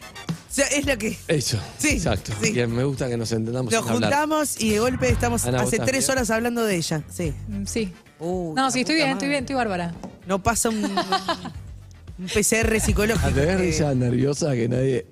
O 0.50 0.52
sea, 0.54 0.66
es 0.68 0.86
lo 0.86 0.98
que. 0.98 1.18
Eso. 1.28 1.60
Sí, 1.78 1.90
Exacto. 1.90 2.32
sí. 2.42 2.52
Bien, 2.52 2.72
me 2.74 2.84
gusta 2.84 3.08
que 3.08 3.18
nos 3.18 3.32
entendamos. 3.32 3.72
Nos 3.72 3.84
sin 3.84 3.94
hablar. 3.94 4.10
juntamos 4.12 4.60
y 4.62 4.70
de 4.72 4.80
golpe 4.80 5.10
estamos 5.10 5.46
Ana, 5.46 5.60
¿vos 5.60 5.68
hace 5.68 5.76
estás 5.78 5.88
tres 5.90 6.06
bien? 6.08 6.18
horas 6.18 6.30
hablando 6.32 6.64
de 6.66 6.76
ella. 6.76 7.04
Sí. 7.10 7.34
Mm, 7.48 7.66
Sí. 7.66 7.94
Uh, 8.20 8.54
No, 8.56 8.64
la 8.66 8.72
sí, 8.72 8.80
estoy 8.82 8.96
puta 8.96 9.06
bien, 9.06 9.08
madre. 9.08 9.14
estoy 9.14 9.30
bien, 9.30 9.44
estoy 9.44 9.56
bárbara. 9.56 9.94
No 10.28 10.44
pasa 10.44 10.70
un, 10.70 10.84
un 10.84 12.26
PCR 12.28 12.80
psicológico. 12.82 13.28
Ah, 13.28 13.32
¿Te 13.34 13.46
ves 13.46 13.58
que- 13.58 13.64
risa 13.64 13.94
nerviosa 13.94 14.54
que 14.54 14.68
nadie 14.68 15.06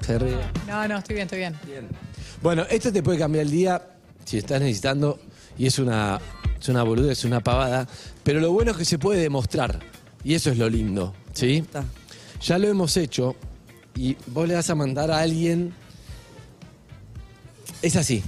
se 0.00 0.18
ríe? 0.18 0.36
No, 0.68 0.86
no, 0.86 0.98
estoy 0.98 1.14
bien, 1.16 1.24
estoy 1.26 1.38
bien. 1.40 1.56
Bueno, 2.42 2.64
esto 2.70 2.92
te 2.92 3.02
puede 3.02 3.18
cambiar 3.18 3.44
el 3.46 3.50
día 3.50 3.82
si 4.24 4.38
estás 4.38 4.60
necesitando 4.60 5.18
y 5.56 5.66
es 5.66 5.78
una, 5.80 6.20
es 6.60 6.68
una 6.68 6.82
boluda, 6.84 7.10
es 7.12 7.24
una 7.24 7.40
pavada, 7.40 7.88
pero 8.22 8.38
lo 8.40 8.52
bueno 8.52 8.70
es 8.72 8.76
que 8.76 8.84
se 8.84 8.98
puede 8.98 9.20
demostrar 9.22 9.80
y 10.22 10.34
eso 10.34 10.50
es 10.50 10.58
lo 10.58 10.68
lindo, 10.68 11.14
¿sí? 11.32 11.64
Ya 12.42 12.58
lo 12.58 12.68
hemos 12.68 12.96
hecho 12.96 13.34
y 13.96 14.16
vos 14.26 14.46
le 14.48 14.54
vas 14.54 14.70
a 14.70 14.74
mandar 14.74 15.10
a 15.10 15.20
alguien... 15.20 15.74
Es 17.80 17.96
así. 17.96 18.22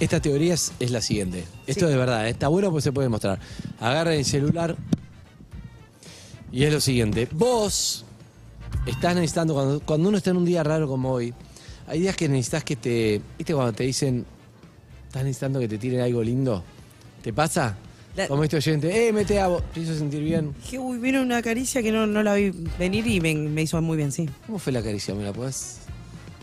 Esta 0.00 0.20
teoría 0.20 0.54
es, 0.54 0.72
es 0.80 0.90
la 0.90 1.00
siguiente. 1.00 1.44
Esto 1.66 1.86
de 1.86 1.96
verdad, 1.96 2.28
está 2.28 2.48
bueno 2.48 2.70
porque 2.70 2.82
se 2.82 2.92
puede 2.92 3.06
demostrar. 3.06 3.38
Agarra 3.78 4.14
el 4.14 4.24
celular 4.24 4.76
y 6.50 6.64
es 6.64 6.72
lo 6.72 6.80
siguiente. 6.80 7.28
Vos 7.32 8.04
estás 8.86 9.14
necesitando, 9.14 9.54
cuando, 9.54 9.80
cuando 9.80 10.08
uno 10.08 10.18
está 10.18 10.30
en 10.30 10.38
un 10.38 10.44
día 10.44 10.62
raro 10.62 10.88
como 10.88 11.10
hoy, 11.10 11.34
hay 11.86 12.00
días 12.00 12.16
que 12.16 12.28
necesitas 12.28 12.64
que 12.64 12.76
te. 12.76 13.20
¿Viste 13.36 13.54
cuando 13.54 13.72
te 13.72 13.84
dicen, 13.84 14.24
estás 15.06 15.24
necesitando 15.24 15.60
que 15.60 15.68
te 15.68 15.78
tiren 15.78 16.00
algo 16.00 16.22
lindo? 16.22 16.62
¿Te 17.22 17.32
pasa? 17.32 17.76
La- 18.16 18.28
Como 18.28 18.44
este 18.44 18.56
oyente, 18.56 19.08
eh, 19.08 19.12
mete 19.12 19.40
a 19.40 19.48
vos, 19.48 19.62
te 19.72 19.80
hizo 19.80 19.96
sentir 19.96 20.22
bien. 20.22 20.54
Dije, 20.62 20.78
uy, 20.78 20.98
vino 20.98 21.20
una 21.20 21.42
caricia 21.42 21.82
que 21.82 21.90
no, 21.90 22.06
no 22.06 22.22
la 22.22 22.34
vi 22.34 22.50
venir 22.78 23.06
y 23.06 23.20
me, 23.20 23.34
me 23.34 23.62
hizo 23.62 23.80
muy 23.82 23.96
bien, 23.96 24.12
sí. 24.12 24.28
¿Cómo 24.46 24.58
fue 24.58 24.72
la 24.72 24.82
caricia? 24.82 25.14
¿Me 25.14 25.24
la 25.24 25.32
podés? 25.32 25.78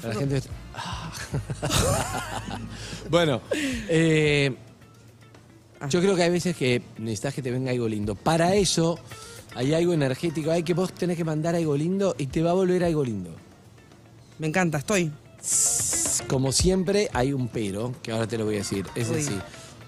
Para 0.02 0.14
la 0.14 0.20
gente. 0.20 0.42
Ah. 0.76 1.12
bueno, 3.10 3.42
eh, 3.88 4.54
yo 5.90 6.00
creo 6.02 6.16
que 6.16 6.24
hay 6.24 6.30
veces 6.30 6.56
que 6.56 6.82
necesitas 6.98 7.34
que 7.34 7.42
te 7.42 7.52
venga 7.52 7.72
algo 7.72 7.88
lindo. 7.88 8.16
Para 8.16 8.56
eso 8.56 9.00
hay 9.56 9.74
algo 9.74 9.94
energético, 9.94 10.52
hay 10.52 10.64
que 10.64 10.74
vos 10.74 10.94
tenés 10.94 11.18
que 11.18 11.24
mandar 11.24 11.56
algo 11.56 11.76
lindo 11.78 12.16
y 12.18 12.28
te 12.28 12.42
va 12.42 12.52
a 12.52 12.54
volver 12.54 12.84
algo 12.84 13.04
lindo. 13.04 13.34
Me 14.40 14.48
encanta, 14.48 14.80
estoy. 14.80 15.12
Como 16.28 16.52
siempre, 16.52 17.10
hay 17.14 17.32
un 17.34 17.48
pero, 17.48 17.94
que 18.04 18.12
ahora 18.12 18.28
te 18.28 18.38
lo 18.38 18.46
voy 18.46 18.56
a 18.56 18.58
decir. 18.60 18.86
Es 18.96 19.10
Uy. 19.10 19.16
decir, 19.18 19.42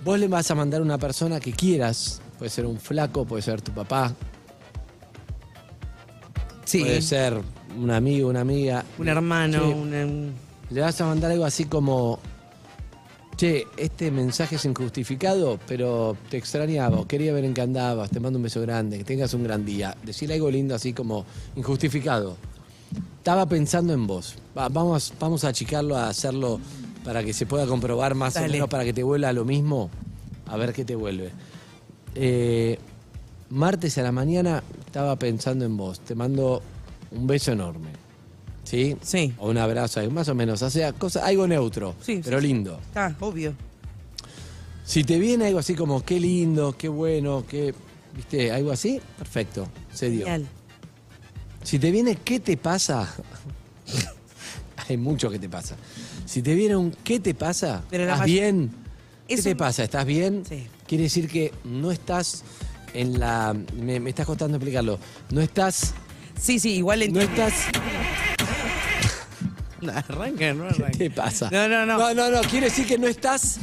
vos 0.04 0.20
le 0.20 0.28
vas 0.28 0.49
a 0.51 0.56
mandar 0.56 0.82
a 0.82 0.84
una 0.84 0.97
persona 0.97 1.39
que 1.39 1.51
quieras, 1.54 2.22
puede 2.38 2.49
ser 2.49 2.66
un 2.66 2.78
flaco, 2.80 3.26
puede 3.26 3.41
ser 3.41 3.62
tu 3.62 3.72
papá, 3.72 4.14
Sí. 6.66 6.80
puede 6.82 7.01
ser 7.01 7.39
un 7.80 7.91
amigo, 7.91 8.30
una 8.30 8.41
amiga. 8.41 8.84
Un 8.97 9.08
hermano, 9.08 9.60
Sí. 9.60 9.74
un- 9.74 10.34
le 10.70 10.82
vas 10.82 10.99
a 11.01 11.06
mandar 11.06 11.32
algo 11.32 11.45
así 11.45 11.66
como, 11.66 12.20
che, 13.36 13.66
este 13.78 14.12
mensaje 14.12 14.56
es 14.56 14.66
injustificado, 14.66 15.60
pero 15.68 16.16
te 16.30 16.38
extrañaba, 16.38 17.06
quería 17.08 17.34
ver 17.34 17.45
en 17.45 17.54
qué 17.54 17.62
andabas, 17.62 18.10
te 18.10 18.20
mando 18.20 18.38
un 18.38 18.43
beso 18.43 18.62
grande, 18.62 18.97
que 18.99 19.04
tengas 19.04 19.34
un 19.34 19.43
gran 19.43 19.66
día. 19.66 19.95
Decirle 20.04 20.36
algo 20.36 20.49
lindo 20.49 20.74
así 20.76 20.93
como 20.93 21.26
injustificado. 21.56 22.38
Estaba 23.18 23.45
pensando 23.45 23.93
en 23.93 24.06
vos. 24.08 24.36
Va, 24.58 24.70
vamos, 24.70 25.14
vamos 25.20 25.43
a 25.43 25.49
achicarlo, 25.49 25.95
a 25.97 26.10
hacerlo 26.10 26.60
para 27.04 27.24
que 27.24 27.34
se 27.34 27.45
pueda 27.45 27.66
comprobar 27.68 28.16
más 28.16 28.36
o 28.38 28.41
menos, 28.41 28.70
para 28.70 28.84
que 28.84 28.93
te 28.93 29.04
vuelva 29.04 29.32
lo 29.34 29.45
mismo. 29.45 29.89
A 30.47 30.58
ver 30.58 30.74
qué 30.74 30.86
te 30.86 30.95
vuelve. 30.95 31.32
Eh, 32.16 32.78
martes 33.49 33.97
a 33.97 34.04
la 34.04 34.12
mañana 34.12 34.64
estaba 34.86 35.16
pensando 35.18 35.66
en 35.66 35.78
vos. 35.78 35.99
Te 35.99 36.16
mando 36.16 36.62
un 37.12 37.28
beso 37.28 37.51
enorme. 37.51 37.89
¿Sí? 38.64 38.95
Sí. 39.01 39.34
O 39.38 39.49
un 39.49 39.58
abrazo, 39.58 40.10
más 40.10 40.30
o 40.30 40.36
menos. 40.36 40.62
O 40.62 40.70
sea, 40.70 40.93
cosa, 40.93 41.26
algo 41.26 41.47
neutro, 41.47 41.95
Sí, 42.01 42.22
pero 42.24 42.39
sí, 42.39 42.47
lindo. 42.47 42.80
Está, 42.80 43.16
obvio. 43.20 43.54
Si 44.86 45.04
te 45.04 45.20
viene 45.20 45.47
algo 45.47 45.60
así 45.60 45.76
como 45.76 46.04
qué 46.04 46.20
lindo, 46.20 46.76
qué 46.78 46.89
bueno, 46.89 47.45
qué. 47.47 47.74
¿Viste? 48.16 48.51
Algo 48.51 48.72
así, 48.72 49.01
perfecto. 49.18 49.68
Se 49.93 50.10
dio. 50.10 50.26
Genial. 50.26 50.47
Si 51.64 51.80
te 51.80 51.91
viene 51.91 52.18
qué 52.18 52.39
te 52.39 52.58
pasa. 52.58 53.14
Hay 54.89 54.97
mucho 54.97 55.30
que 55.30 55.39
te 55.39 55.49
pasa. 55.49 55.76
Si 56.34 56.41
te 56.41 56.55
viene 56.55 56.75
un 56.75 56.89
qué 57.03 57.19
te 57.19 57.36
pasa, 57.36 57.84
Pero 57.91 58.05
la 58.05 58.13
¿estás 58.13 58.21
may- 58.25 58.31
bien? 58.34 58.71
¿Qué 59.27 59.36
Es 59.36 59.43
te 59.43 59.51
un- 59.51 59.57
pasa? 59.57 59.84
¿Estás 59.84 60.03
bien? 60.03 60.41
Sí. 60.49 60.65
Quiere 60.88 61.03
decir 61.03 61.29
que 61.29 61.53
no 61.63 61.91
estás 61.91 62.43
en 62.95 63.19
la. 63.19 63.55
Me, 63.79 63.99
me 63.99 64.09
estás 64.09 64.25
costando 64.25 64.57
explicarlo. 64.57 64.97
No 65.29 65.41
estás. 65.41 65.93
Sí, 66.41 66.57
sí, 66.59 66.71
igual 66.77 67.01
No 67.01 67.21
entiendo. 67.21 67.31
estás. 67.43 67.53
No, 69.81 69.91
arranca, 69.91 70.53
no 70.53 70.63
¿Qué 70.69 70.73
arranca. 70.75 70.97
te 70.97 71.11
pasa? 71.11 71.49
No, 71.51 71.67
no, 71.67 71.86
no. 71.86 71.97
No, 71.99 72.13
no, 72.15 72.29
no. 72.31 72.41
Quiere 72.49 72.67
decir 72.67 72.88
que 72.88 72.97
no 72.97 73.05
estás. 73.07 73.57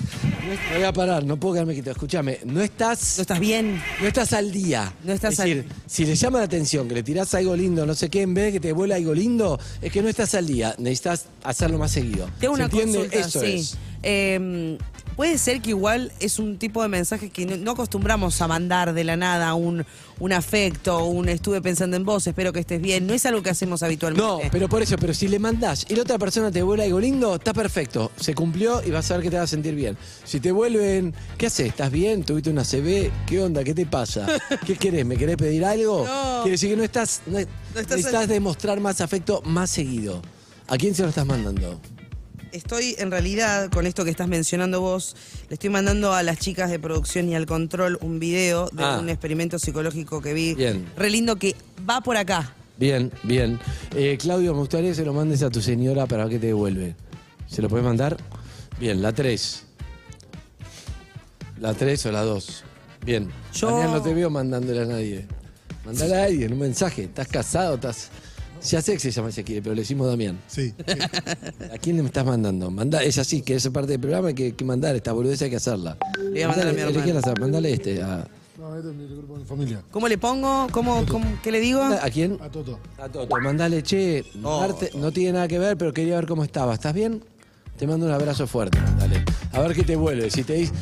No 0.44 0.74
voy 0.76 0.84
a 0.84 0.92
parar, 0.92 1.24
no 1.24 1.36
puedo 1.38 1.54
quedarme 1.54 1.74
quieto. 1.74 1.90
Escúchame, 1.90 2.38
no 2.44 2.60
estás. 2.60 3.14
No 3.16 3.22
estás 3.22 3.40
bien. 3.40 3.82
No 4.00 4.06
estás 4.08 4.32
al 4.32 4.50
día. 4.52 4.92
No 5.04 5.12
estás 5.12 5.34
es 5.34 5.40
al- 5.40 5.48
decir, 5.48 5.64
si 5.86 6.04
le 6.06 6.14
llama 6.14 6.38
la 6.38 6.44
atención 6.44 6.88
que 6.88 6.94
le 6.94 7.02
tirás 7.02 7.32
algo 7.34 7.56
lindo, 7.56 7.84
no 7.86 7.94
sé 7.94 8.08
qué, 8.08 8.22
en 8.22 8.34
vez 8.34 8.46
de 8.46 8.52
que 8.52 8.60
te 8.60 8.72
vuela 8.72 8.96
algo 8.96 9.14
lindo, 9.14 9.58
es 9.82 9.92
que 9.92 10.02
no 10.02 10.08
estás 10.08 10.34
al 10.34 10.46
día. 10.46 10.74
Necesitas 10.78 11.26
hacerlo 11.44 11.78
más 11.78 11.90
seguido. 11.92 12.28
Te 12.38 12.46
hago 12.46 12.56
¿Se 12.56 12.62
una 12.62 12.64
entiende? 12.70 12.98
consulta, 12.98 13.18
Eso 13.26 13.40
sí. 13.40 13.46
es. 13.54 13.76
Eh, 14.02 14.78
puede 15.20 15.36
ser 15.36 15.60
que 15.60 15.68
igual 15.68 16.12
es 16.18 16.38
un 16.38 16.56
tipo 16.56 16.80
de 16.80 16.88
mensaje 16.88 17.28
que 17.28 17.44
no, 17.44 17.58
no 17.58 17.72
acostumbramos 17.72 18.40
a 18.40 18.48
mandar 18.48 18.94
de 18.94 19.04
la 19.04 19.18
nada 19.18 19.52
un, 19.52 19.84
un 20.18 20.32
afecto, 20.32 21.04
un 21.04 21.28
estuve 21.28 21.60
pensando 21.60 21.94
en 21.98 22.06
vos, 22.06 22.26
espero 22.26 22.54
que 22.54 22.60
estés 22.60 22.80
bien. 22.80 23.06
No 23.06 23.12
es 23.12 23.26
algo 23.26 23.42
que 23.42 23.50
hacemos 23.50 23.82
habitualmente. 23.82 24.26
No, 24.26 24.40
pero 24.50 24.66
por 24.66 24.80
eso, 24.80 24.96
pero 24.96 25.12
si 25.12 25.28
le 25.28 25.38
mandás 25.38 25.84
y 25.90 25.94
la 25.94 26.04
otra 26.04 26.18
persona 26.18 26.50
te 26.50 26.62
vuelve 26.62 26.84
algo 26.84 26.98
lindo, 26.98 27.34
está 27.34 27.52
perfecto. 27.52 28.10
Se 28.18 28.34
cumplió 28.34 28.82
y 28.82 28.92
vas 28.92 29.10
a 29.10 29.16
ver 29.16 29.24
que 29.24 29.30
te 29.30 29.36
va 29.36 29.42
a 29.42 29.46
sentir 29.46 29.74
bien. 29.74 29.94
Si 30.24 30.40
te 30.40 30.52
vuelven, 30.52 31.12
¿qué 31.36 31.48
haces? 31.48 31.66
¿Estás 31.66 31.90
bien? 31.90 32.24
¿Tuviste 32.24 32.48
una 32.48 32.64
CB? 32.64 33.10
¿Qué 33.26 33.42
onda? 33.42 33.62
¿Qué 33.62 33.74
te 33.74 33.84
pasa? 33.84 34.26
¿Qué 34.66 34.76
querés? 34.76 35.04
¿Me 35.04 35.18
querés 35.18 35.36
pedir 35.36 35.66
algo? 35.66 36.06
No. 36.06 36.38
Quiere 36.44 36.52
decir 36.52 36.70
que 36.70 36.76
no 36.76 36.82
estás. 36.82 37.20
No, 37.26 37.38
estás 37.38 37.54
necesitas 37.74 38.26
demostrar 38.26 38.80
más 38.80 39.02
afecto 39.02 39.42
más 39.44 39.68
seguido. 39.68 40.22
¿A 40.66 40.78
quién 40.78 40.94
se 40.94 41.02
lo 41.02 41.10
estás 41.10 41.26
mandando? 41.26 41.78
Estoy 42.52 42.96
en 42.98 43.10
realidad, 43.10 43.70
con 43.70 43.86
esto 43.86 44.04
que 44.04 44.10
estás 44.10 44.26
mencionando 44.28 44.80
vos, 44.80 45.14
le 45.48 45.54
estoy 45.54 45.70
mandando 45.70 46.12
a 46.12 46.22
las 46.22 46.38
chicas 46.38 46.70
de 46.70 46.78
producción 46.78 47.28
y 47.28 47.34
al 47.36 47.46
control 47.46 47.96
un 48.00 48.18
video 48.18 48.68
de 48.72 48.82
Ah. 48.82 48.98
un 49.00 49.08
experimento 49.08 49.58
psicológico 49.58 50.20
que 50.20 50.34
vi. 50.34 50.54
Bien. 50.54 50.86
Re 50.96 51.10
lindo 51.10 51.36
que 51.36 51.54
va 51.88 52.00
por 52.00 52.16
acá. 52.16 52.54
Bien, 52.76 53.12
bien. 53.22 53.60
Eh, 53.94 54.16
Claudio, 54.20 54.52
me 54.54 54.60
gustaría 54.60 54.90
que 54.90 54.94
se 54.96 55.04
lo 55.04 55.12
mandes 55.12 55.42
a 55.42 55.50
tu 55.50 55.60
señora 55.62 56.06
para 56.06 56.28
que 56.28 56.38
te 56.38 56.46
devuelve. 56.48 56.96
¿Se 57.46 57.62
lo 57.62 57.68
puedes 57.68 57.84
mandar? 57.84 58.16
Bien, 58.80 59.00
la 59.02 59.12
3. 59.12 59.64
La 61.60 61.74
3 61.74 62.06
o 62.06 62.12
la 62.12 62.22
2. 62.22 62.64
Bien. 63.04 63.30
Yo- 63.54 63.70
Daniel, 63.70 63.90
no 63.92 64.02
te 64.02 64.14
veo 64.14 64.30
mandándole 64.30 64.80
a 64.82 64.86
nadie. 64.86 65.26
Mandale 65.84 66.16
a 66.16 66.24
alguien 66.24 66.52
un 66.52 66.58
mensaje. 66.58 67.04
¿Estás 67.04 67.28
casado? 67.28 67.74
¿Estás.? 67.76 68.10
Ya 68.62 68.82
sé 68.82 68.92
que 68.94 68.98
se 68.98 69.10
llama 69.10 69.28
Ezequiel, 69.30 69.62
pero 69.62 69.74
le 69.74 69.82
decimos 69.82 70.06
Damián. 70.06 70.38
Sí. 70.46 70.74
¿A 71.72 71.78
quién 71.78 71.96
le 71.96 72.02
estás 72.04 72.24
mandando? 72.26 72.70
Manda, 72.70 73.02
es 73.02 73.18
así, 73.18 73.42
que 73.42 73.54
esa 73.54 73.70
parte 73.70 73.92
del 73.92 74.00
programa 74.00 74.28
hay 74.28 74.34
que, 74.34 74.54
que 74.54 74.64
mandar, 74.64 74.94
esta 74.96 75.12
boludez 75.12 75.40
hay 75.42 75.50
que 75.50 75.56
hacerla. 75.56 75.96
Le 76.18 76.30
voy 76.30 76.42
a 76.42 76.48
mandar 76.48 76.68
a 76.68 76.72
mi 76.72 76.78
Mandale, 76.82 77.10
hermano. 77.10 77.34
mandale 77.40 77.72
este. 77.72 78.02
A, 78.02 78.26
No, 78.58 78.76
este 78.76 78.90
es 78.90 78.94
mi 78.96 79.06
grupo 79.08 79.38
de 79.38 79.44
familia. 79.46 79.82
¿Cómo 79.90 80.08
le 80.08 80.18
pongo? 80.18 80.66
¿Cómo, 80.72 81.04
cómo- 81.06 81.38
¿Qué 81.42 81.50
le 81.50 81.60
digo? 81.60 81.82
¿A 81.82 82.08
quién? 82.10 82.38
A 82.42 82.50
Toto. 82.50 82.78
A 82.98 83.08
Toto, 83.08 83.40
mandale, 83.40 83.82
che, 83.82 84.24
Marte, 84.40 84.90
no 84.94 85.10
tiene 85.10 85.32
nada 85.32 85.48
que 85.48 85.58
ver, 85.58 85.76
pero 85.78 85.92
quería 85.94 86.16
ver 86.16 86.26
cómo 86.26 86.44
estaba. 86.44 86.74
¿Estás 86.74 86.92
bien? 86.92 87.24
Te 87.78 87.86
mando 87.86 88.04
un 88.04 88.12
abrazo 88.12 88.46
fuerte, 88.46 88.78
dale. 88.98 89.24
A 89.52 89.60
ver 89.60 89.74
qué 89.74 89.82
te 89.84 89.96
vuelve. 89.96 90.30
Si 90.30 90.44
te 90.44 90.52
dice. 90.54 90.72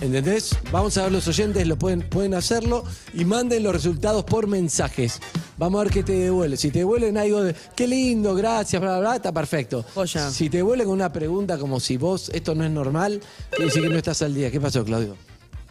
¿Entendés? 0.00 0.56
Vamos 0.70 0.96
a 0.96 1.02
ver 1.02 1.10
los 1.12 1.26
oyentes, 1.26 1.66
lo 1.66 1.76
pueden, 1.76 2.02
pueden 2.08 2.32
hacerlo 2.34 2.84
y 3.12 3.24
manden 3.24 3.64
los 3.64 3.72
resultados 3.72 4.22
por 4.22 4.46
mensajes. 4.46 5.18
Vamos 5.58 5.80
a 5.80 5.84
ver 5.84 5.92
qué 5.92 6.02
te 6.04 6.12
devuelve. 6.12 6.56
Si 6.56 6.70
te 6.70 6.78
devuelven 6.80 7.18
algo 7.18 7.42
de 7.42 7.54
qué 7.74 7.86
lindo, 7.88 8.34
gracias, 8.34 8.80
bla, 8.80 8.92
bla, 8.92 9.00
bla, 9.00 9.16
está 9.16 9.32
perfecto. 9.32 9.84
Joya. 9.94 10.30
Si 10.30 10.48
te 10.48 10.58
devuelven 10.58 10.86
con 10.86 10.94
una 10.94 11.12
pregunta 11.12 11.58
como 11.58 11.80
si 11.80 11.96
vos 11.96 12.30
esto 12.32 12.54
no 12.54 12.64
es 12.64 12.70
normal, 12.70 13.20
quiere 13.50 13.64
decir 13.66 13.82
que 13.82 13.88
no 13.88 13.96
estás 13.96 14.22
al 14.22 14.34
día. 14.34 14.50
¿Qué 14.50 14.60
pasó, 14.60 14.84
Claudio? 14.84 15.16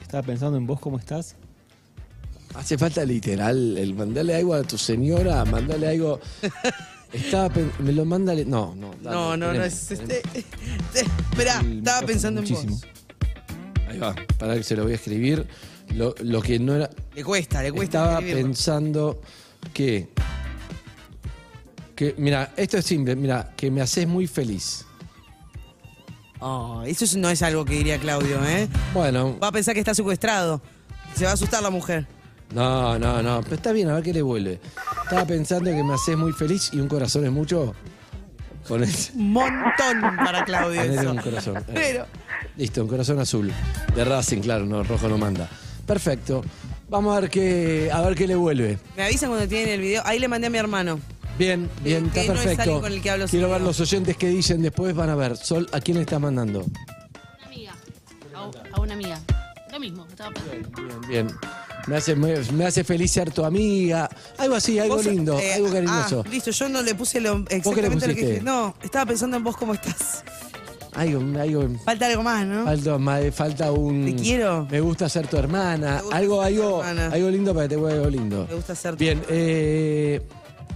Estaba 0.02 0.24
pensando 0.24 0.58
en 0.58 0.68
vos, 0.68 0.80
¿cómo 0.80 1.00
estás? 1.00 1.36
Hace 2.56 2.78
falta 2.78 3.06
literal, 3.06 3.78
el 3.78 3.94
mandarle 3.94 4.36
algo 4.36 4.54
a 4.56 4.64
tu 4.64 4.78
señora, 4.78 5.46
mandarle 5.46 5.88
algo. 5.90 6.20
Estaba 7.14 7.50
pen- 7.50 7.72
me 7.80 7.94
lo 7.94 8.04
mándale. 8.04 8.44
No, 8.46 8.74
no. 8.76 8.92
dale, 9.02 9.16
No, 9.16 9.38
no, 9.38 9.54
no 9.54 9.64
es 9.64 9.88
teneme. 9.88 10.16
este. 10.16 10.44
Esperá, 10.94 11.62
estaba 11.62 12.06
pensando 12.06 12.42
en 12.42 12.54
vos. 12.54 12.66
Ahí 13.88 14.00
va, 14.00 14.16
para 14.38 14.56
que 14.56 14.64
se 14.64 14.76
lo 14.76 14.84
voy 14.84 14.92
a 14.94 14.96
escribir. 14.96 15.48
Lo, 15.96 16.14
lo 16.20 16.42
que 16.42 16.60
no 16.60 16.76
era. 16.76 16.90
Le 17.16 17.24
cuesta, 17.24 17.64
le 17.64 17.72
cuesta. 17.72 18.00
Estaba 18.00 18.20
escribirlo. 18.20 18.48
pensando 18.48 19.22
que. 19.74 20.09
Que, 21.95 22.13
mira, 22.18 22.53
esto 22.57 22.78
es 22.78 22.86
simple, 22.86 23.15
mira, 23.15 23.53
que 23.57 23.72
me 23.72 23.82
haces 23.82 24.07
muy 24.07 24.28
feliz. 24.28 24.86
Oh, 26.39 26.84
eso 26.86 27.05
es- 27.05 27.15
no 27.15 27.30
es 27.30 27.41
algo 27.41 27.65
que 27.65 27.74
diría 27.74 27.97
Claudio, 27.97 28.43
¿eh? 28.45 28.68
Bueno, 28.93 29.38
Va 29.39 29.47
a 29.47 29.51
pensar 29.51 29.74
que 29.74 29.80
está 29.80 29.95
secuestrado. 29.95 30.61
Se 31.15 31.26
va 31.26 31.32
a 31.32 31.34
asustar 31.34 31.63
la 31.63 31.72
mujer. 31.72 32.05
no, 32.53 32.99
no, 32.99 33.24
no, 33.24 33.41
pero 33.41 33.55
está 33.55 33.72
bien, 33.72 33.89
a 33.89 33.95
ver 33.95 34.03
qué 34.03 34.13
le 34.13 34.22
vuelve. 34.22 34.59
Estaba 35.03 35.26
pensando 35.26 35.72
que 35.72 35.84
me 35.84 35.95
haces 35.95 36.15
muy 36.15 36.32
feliz 36.34 36.70
y 36.74 36.80
un 36.80 36.88
corazón 36.88 37.26
es 37.26 37.32
mucho. 37.32 37.74
Ponés, 38.68 39.11
Un 39.15 39.32
montón 39.32 40.01
para 40.24 40.43
Claudio 40.45 40.82
eso. 40.82 41.09
un 41.11 41.18
corazón. 41.18 41.57
Eh, 41.57 41.63
Pero, 41.74 42.05
Listo, 42.57 42.84
un 42.84 42.88
corazón 42.89 43.20
azul. 43.20 43.51
De 43.95 44.03
Racing, 44.05 44.41
claro, 44.41 44.65
no, 44.65 44.84
rojo 44.84 45.07
no 45.07 45.18
manda. 45.18 45.49
Perfecto. 45.88 46.43
Vamos 46.90 47.18
a 47.18 47.20
ver 47.22 47.30
qué, 47.30 47.90
a 47.92 48.02
ver 48.02 48.16
qué 48.16 48.28
le 48.28 48.36
vuelve. 48.36 48.78
me 48.96 49.04
avisan 49.04 49.30
cuando 49.30 49.48
tienen 49.48 49.70
el 49.70 49.82
video. 49.82 50.02
Ahí 50.06 50.20
le 50.20 50.28
mandé 50.28 50.48
a 50.48 50.50
mi 50.50 50.58
hermano. 50.58 51.00
Bien, 51.38 51.70
bien, 51.84 52.06
está 52.08 52.24
no 52.24 52.34
es 52.34 52.40
perfecto. 52.40 52.62
alguien 52.64 52.80
con 52.82 52.94
el 52.94 53.02
que 53.02 53.10
hablo 53.12 53.26
Quiero 53.28 53.48
ver 53.48 53.58
seguido. 53.58 53.68
los 53.70 53.80
oyentes 53.82 54.18
que 54.18 54.28
dicen 54.30 54.62
después, 54.62 54.96
van 54.96 55.10
a 55.10 55.16
ver. 55.16 55.38
Sol, 55.38 55.68
¿a 55.74 55.80
quién 55.82 55.98
le 55.98 56.02
está 56.04 56.18
mandando? 56.18 56.62
Una 56.66 57.46
amiga. 57.46 57.74
A, 58.34 58.76
a 58.78 58.82
una 58.82 58.94
amiga. 58.94 59.20
Lo 59.72 59.80
mismo, 59.80 60.08
estaba 60.08 60.32
pensando. 60.34 60.70
Bien, 60.82 61.02
bien. 61.28 61.28
Me 61.88 61.98
hace, 61.98 62.16
me, 62.16 62.36
me 62.54 62.66
hace 62.66 62.84
feliz 62.84 63.12
ser 63.12 63.32
tu 63.32 63.46
amiga. 63.46 64.10
Algo 64.40 64.56
así, 64.56 64.80
algo 64.80 64.96
Vos, 64.96 65.06
lindo, 65.06 65.38
eh, 65.40 65.54
algo 65.54 65.72
cariñoso. 65.72 66.24
Ah, 66.26 66.30
listo, 66.30 66.52
yo 66.52 66.68
no 66.70 66.82
le 66.82 66.96
puse 66.96 67.22
lo, 67.22 67.46
qué 67.46 67.56
le 67.56 67.58
exactamente 67.58 68.08
lo 68.08 68.14
que 68.16 68.22
pusiste? 68.22 68.32
dije. 68.32 68.42
No, 68.44 68.76
estaba 68.82 69.06
pensando 69.06 69.38
en 69.38 69.44
vos 69.44 69.56
cómo 69.58 69.74
estás. 69.74 70.24
Algo, 70.98 71.22
algo. 71.39 71.68
Falta 71.86 72.08
algo 72.08 72.24
más, 72.24 72.45
¿no? 72.45 72.66
Falta, 72.66 72.98
ma- 72.98 73.20
falta 73.32 73.72
un. 73.72 74.06
Te 74.06 74.16
quiero. 74.16 74.68
Me 74.70 74.82
gusta 74.82 75.08
ser 75.08 75.28
tu 75.28 75.38
hermana. 75.38 76.02
gusta 76.02 76.18
Algo, 76.18 76.43
ser 76.43 76.56
tu 76.56 76.62
algo, 76.64 76.80
hermana. 76.84 77.14
algo 77.14 77.30
lindo 77.30 77.54
para 77.54 77.66
que 77.66 77.70
te 77.70 77.76
vuelva 77.76 77.98
algo 78.00 78.10
lindo. 78.10 78.45
Me 78.50 78.56
gusta 78.56 78.74
ser 78.76 78.91
tu- 78.93 78.98
Bien, 78.98 79.22
eh, 79.30 80.22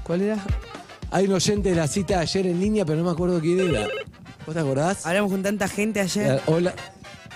¿cuál 0.04 0.22
era? 0.22 0.38
Hay 1.10 1.26
un 1.26 1.34
oyente 1.34 1.70
de 1.70 1.76
la 1.76 1.88
cita 1.88 2.20
ayer 2.20 2.46
en 2.48 2.60
línea, 2.62 2.86
pero 2.86 3.00
no 3.00 3.06
me 3.06 3.12
acuerdo 3.12 3.40
quién 3.42 3.60
era. 3.60 3.88
¿Vos 4.46 4.54
te 4.56 4.62
acordás? 4.62 5.06
Hablamos 5.06 5.32
con 5.32 5.44
tanta 5.44 5.68
gente 5.68 6.00
ayer. 6.00 6.40
Hola. 6.46 6.74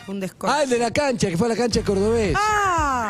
Fue 0.06 0.14
un 0.14 0.22
descorche. 0.22 0.56
Ah, 0.56 0.64
el 0.64 0.70
de 0.70 0.78
la 0.78 0.92
cancha, 0.92 1.28
que 1.30 1.38
fue 1.38 1.48
a 1.48 1.50
la 1.50 1.56
cancha 1.56 1.80
de 1.80 1.86
Cordobés. 1.86 2.38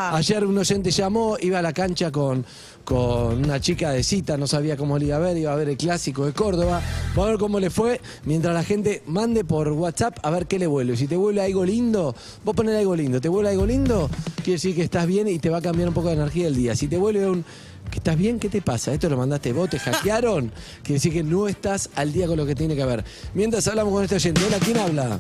¡Ah! 0.08 0.18
Ayer 0.18 0.46
un 0.46 0.56
oyente 0.58 0.92
llamó, 0.92 1.36
iba 1.40 1.60
a 1.60 1.62
la 1.62 1.74
cancha 1.74 2.12
con, 2.12 2.46
con 2.84 3.44
una 3.44 3.60
chica 3.60 3.92
de 3.92 4.04
cita, 4.04 4.38
no 4.38 4.46
sabía 4.46 4.78
cómo 4.78 5.00
le 5.00 5.06
iba 5.06 5.16
a 5.16 5.20
ver, 5.20 5.36
iba 5.36 5.52
a 5.52 5.56
ver 5.56 5.70
el 5.70 5.78
clásico 5.78 6.26
de 6.26 6.34
Córdoba. 6.34 6.80
Vamos 7.10 7.26
a 7.26 7.30
ver 7.32 7.40
cómo 7.40 7.60
le 7.60 7.70
fue, 7.72 8.00
mientras 8.24 8.54
la 8.54 8.64
gente 8.64 9.02
mande 9.08 9.44
por 9.44 9.70
WhatsApp 9.72 10.20
a 10.22 10.30
ver 10.30 10.46
qué 10.46 10.60
le 10.60 10.68
vuelve. 10.68 10.96
Si 10.96 11.08
te 11.08 11.16
vuelve 11.16 11.42
algo 11.42 11.66
lindo, 11.66 12.16
vos 12.44 12.56
poner 12.56 12.76
algo 12.76 12.96
lindo. 12.96 13.20
¿Te 13.20 13.30
vuelve 13.30 13.50
algo 13.50 13.66
lindo? 13.66 14.10
Quiere 14.38 14.54
decir 14.54 14.76
que 14.76 14.84
estás 14.84 15.08
bien 15.08 15.28
y 15.28 15.40
te 15.40 15.50
va 15.50 15.58
a 15.58 15.62
cambiar 15.62 15.88
un 15.88 15.96
poco 15.96 16.10
de 16.10 16.14
energía 16.16 16.48
el 16.48 16.56
día. 16.56 16.76
Si 16.76 16.88
te 16.88 16.98
vuelve 16.98 17.28
un... 17.28 17.44
que 17.90 17.98
estás 17.98 18.16
bien? 18.16 18.40
¿Qué 18.40 18.50
te 18.50 18.62
pasa? 18.62 18.94
¿Esto 18.94 19.10
lo 19.10 19.18
mandaste 19.18 19.54
vos? 19.54 19.70
¿Te 19.72 19.80
hackearon? 19.80 20.52
Quiere 20.84 20.94
decir 20.94 21.14
que 21.14 21.24
no 21.24 21.48
estás 21.48 21.90
al 21.96 22.14
día 22.14 22.28
con 22.28 22.38
lo 22.38 22.46
que 22.46 22.54
tiene 22.54 22.76
que 22.76 22.86
ver. 22.86 23.04
Mientras 23.34 23.68
hablamos 23.68 23.92
con 23.92 24.04
este 24.04 24.16
oyente, 24.16 24.42
hola, 24.46 24.58
¿quién 24.64 24.78
habla? 24.78 25.20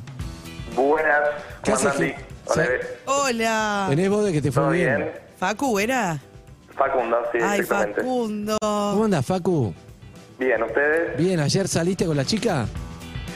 Buenas, 0.76 1.20
¿Qué 1.64 1.72
haces? 1.72 2.35
Hola. 2.46 2.68
Hola. 3.06 3.86
¿Tenés 3.89 4.10
vos 4.10 4.26
de 4.26 4.32
que 4.34 4.41
te 4.41 4.52
fue 4.52 4.64
¿Todo 4.64 4.72
bien? 4.72 4.98
bien? 4.98 5.12
Facu, 5.38 5.80
¿era? 5.80 6.20
Facundo, 6.76 7.18
sí, 7.32 7.38
Ay, 7.41 7.60
exactamente. 7.62 8.02
Facundo. 8.02 8.58
¿Cómo 8.60 9.06
andas, 9.06 9.26
Facu? 9.26 9.74
Bien, 10.38 10.62
¿ustedes? 10.64 11.18
Bien, 11.18 11.39
¿ayer 11.39 11.68
saliste 11.68 12.06
con 12.06 12.18
la 12.18 12.26
chica? 12.26 12.68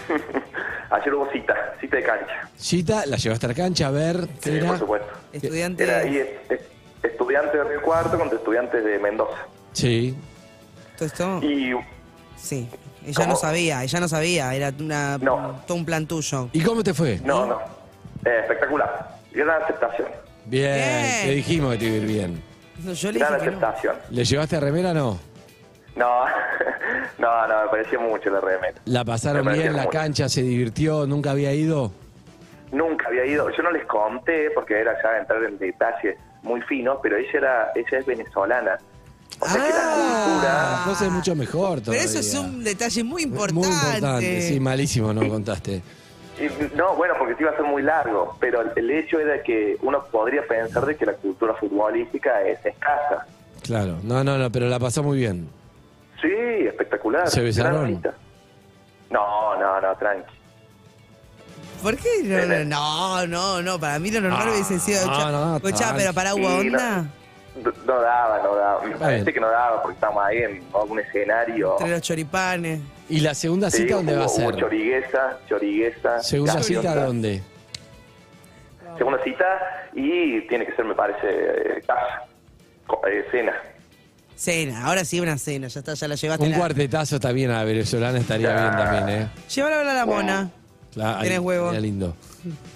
Ayer 0.92 1.14
hubo 1.14 1.30
cita, 1.32 1.54
cita 1.80 1.98
de 1.98 2.04
cancha. 2.04 2.50
Chita, 2.58 3.06
la 3.06 3.16
llevaste 3.18 3.46
a 3.46 3.50
la 3.50 3.56
cancha 3.56 3.88
a 3.88 3.92
ver. 3.92 4.28
¿qué 4.42 4.50
Sí, 4.52 4.58
era? 4.58 4.68
por 4.70 4.80
supuesto. 4.80 5.08
Estudiante. 5.32 5.84
Era 5.84 5.98
ahí, 6.00 6.18
es- 6.18 6.30
es- 6.52 6.62
estudiantes 7.04 7.54
de 7.54 7.64
Río 7.64 7.82
Cuarto 7.84 8.18
contra 8.18 8.38
estudiantes 8.40 8.84
de 8.84 8.98
Mendoza. 9.00 9.38
Sí. 9.72 10.16
¿Todo 10.98 11.06
esto? 11.06 11.40
Y 11.44 11.74
Sí. 12.36 12.68
Ella 13.06 13.14
¿Cómo? 13.16 13.28
no 13.30 13.36
sabía, 13.36 13.84
ella 13.84 14.00
no 14.00 14.08
sabía, 14.08 14.54
era 14.56 14.74
una, 14.80 15.18
todo 15.66 15.78
un 15.78 15.86
plan 15.86 16.06
tuyo. 16.08 16.50
¿Y 16.54 16.62
cómo 16.62 16.84
te 16.84 16.94
fue? 16.94 17.20
no, 17.24 17.46
no. 17.46 17.60
Eh, 18.26 18.40
espectacular. 18.42 19.18
Gran 19.32 19.62
aceptación. 19.64 20.08
Bien, 20.46 20.74
Bien. 20.74 21.26
te 21.28 21.32
dijimos 21.32 21.74
que 21.74 21.78
te 21.80 21.86
iba 21.86 21.94
a 21.96 21.98
ir 21.98 22.06
bien. 22.08 22.44
No, 22.84 22.94
yo 22.94 23.12
le 23.12 23.20
Gran 23.20 23.34
dije 23.34 23.46
que 23.46 23.52
no. 23.52 23.58
aceptación. 23.68 23.96
¿Le 24.10 24.24
llevaste 24.26 24.56
a 24.56 24.60
remera 24.60 24.94
no? 24.94 25.20
No, 25.96 26.26
no, 27.18 27.48
no, 27.48 27.64
me 27.64 27.70
pareció 27.70 28.00
mucho 28.02 28.30
la 28.30 28.40
remera. 28.42 28.74
¿La 28.86 29.04
pasaron 29.06 29.42
Me 29.42 29.52
pareció 29.52 29.64
bien? 29.64 29.76
¿La 29.76 29.84
mucho. 29.84 29.98
cancha 29.98 30.30
se 30.30 30.42
divirtió? 30.42 31.06
¿Nunca 31.08 31.32
había 31.32 31.54
ido? 31.54 31.92
Nunca 32.72 33.08
había 33.08 33.26
ido, 33.26 33.50
yo 33.50 33.64
no 33.64 33.72
les 33.72 33.86
conté 33.88 34.52
porque 34.54 34.80
era 34.80 34.94
ya 35.02 35.18
entrar 35.18 35.44
en 35.44 35.58
detalles 35.58 36.16
muy 36.44 36.62
finos, 36.62 37.00
pero 37.02 37.18
ella 37.18 37.30
era, 37.34 37.72
ella 37.76 37.98
es 37.98 38.06
venezolana. 38.06 38.78
O 39.40 39.48
sea 39.48 39.56
que 39.64 39.70
la 39.70 39.96
cultura, 39.96 40.54
La 40.78 40.82
cosa 40.86 41.06
es 41.06 41.12
mucho 41.12 41.36
mejor 41.36 41.70
Pero 41.76 41.82
todavía. 41.86 42.04
eso 42.04 42.20
es 42.20 42.34
un 42.36 42.64
detalle 42.64 43.04
muy 43.04 43.24
importante. 43.24 43.68
Muy 43.68 43.76
importante, 43.76 44.42
sí, 44.42 44.60
malísimo 44.60 45.14
no 45.14 45.28
contaste. 45.28 45.82
Y 46.40 46.76
no, 46.76 46.96
bueno, 46.96 47.16
porque 47.18 47.36
te 47.36 47.44
iba 47.44 47.52
a 47.52 47.56
ser 47.56 47.66
muy 47.66 47.82
largo, 47.82 48.38
pero 48.40 48.62
el, 48.62 48.92
hecho 48.92 49.20
era 49.20 49.44
que 49.44 49.78
uno 49.82 50.04
podría 50.06 50.46
pensar 50.48 50.86
de 50.86 50.96
que 50.96 51.06
la 51.06 51.14
cultura 51.14 51.54
futbolística 51.56 52.42
es 52.44 52.66
escasa. 52.66 53.26
Claro, 53.64 53.98
no, 54.04 54.24
no, 54.24 54.38
no, 54.38 54.52
pero 54.52 54.68
la 54.68 54.80
pasó 54.80 55.04
muy 55.04 55.18
bien. 55.18 55.50
Sí, 56.22 56.32
espectacular. 56.68 57.30
¿Se 57.30 57.42
besaron? 57.42 58.02
No, 59.10 59.60
no, 59.60 59.82
no, 59.82 59.96
tranqui. 59.98 60.34
¿Por 61.82 61.96
qué? 61.98 62.24
No, 62.24 62.66
no, 62.66 63.28
no, 63.28 63.62
no, 63.62 63.80
para 63.80 64.00
mí 64.00 64.12
lo 64.12 64.22
normal 64.22 64.50
hubiese 64.50 64.80
sido. 64.80 65.06
no, 65.06 65.32
no, 65.32 65.60
tranqui. 65.60 65.84
pero 65.98 66.14
para 66.14 66.34
no. 66.34 66.48
onda. 66.48 67.06
No, 67.86 68.00
daba, 68.02 68.42
no 68.44 68.56
daba. 68.56 68.80
Me 68.82 68.88
bien. 68.88 69.00
parece 69.00 69.34
que 69.34 69.40
no 69.40 69.50
daba 69.50 69.82
porque 69.82 69.96
estábamos 69.96 70.24
ahí 70.26 70.38
en 70.38 70.64
algún 70.74 71.00
escenario. 71.00 71.74
Entre 71.74 71.90
los 71.92 72.02
choripanes. 72.02 72.80
¿Y 73.10 73.20
la 73.20 73.34
segunda 73.34 73.70
Sí, 73.72 73.78
cita 73.80 73.96
dónde 73.96 74.14
hubo- 74.14 74.20
va 74.20 74.26
a 74.26 74.30
ser? 74.30 74.56
choriguesa, 74.56 75.40
choriguesa. 75.50 76.24
¿Segunda 76.24 76.64
cita 76.64 76.96
dónde? 76.96 77.42
Segunda 78.98 79.24
cita 79.24 79.46
y 79.94 80.42
tiene 80.48 80.66
que 80.66 80.76
ser, 80.76 80.86
me 80.86 80.96
parece, 80.96 81.28
eh, 81.28 81.84
casa, 81.86 82.24
Co- 82.88 83.02
eh, 83.08 83.26
cena. 83.32 83.54
Cena, 84.36 84.86
ahora 84.86 85.04
sí 85.06 85.20
una 85.20 85.38
cena, 85.38 85.68
ya 85.68 85.80
está, 85.80 85.94
ya 85.94 86.08
la 86.08 86.16
llevaste. 86.16 86.46
Un 86.46 86.52
la- 86.52 86.58
cuartetazo 86.58 87.20
también 87.20 87.52
a 87.52 87.58
la 87.60 87.64
venezolana 87.66 88.20
estaría 88.20 88.54
bien 88.54 88.72
también, 88.72 89.22
¿eh? 89.24 89.28
Llévala 89.54 89.82
a 89.82 89.94
la 89.94 90.06
mona. 90.06 90.50
Claro, 90.94 91.20
ahí, 91.20 91.38
huevo. 91.38 91.72
lindo. 91.74 92.16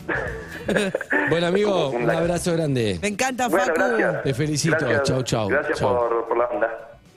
bueno, 1.29 1.47
amigo, 1.47 1.89
un 1.89 2.09
abrazo 2.09 2.53
grande. 2.53 2.99
Me 3.01 3.09
encanta, 3.09 3.47
Bueno, 3.47 3.65
Facu. 3.65 3.79
gracias. 3.79 4.23
Te 4.23 4.33
felicito. 4.33 4.75
Gracias, 4.79 5.03
Chau, 5.03 5.23
chau. 5.23 5.47
Gracias 5.49 5.79
Chau. 5.79 5.95
Por, 5.97 6.27
por 6.27 6.37
la 6.37 6.45
onda. 6.45 6.67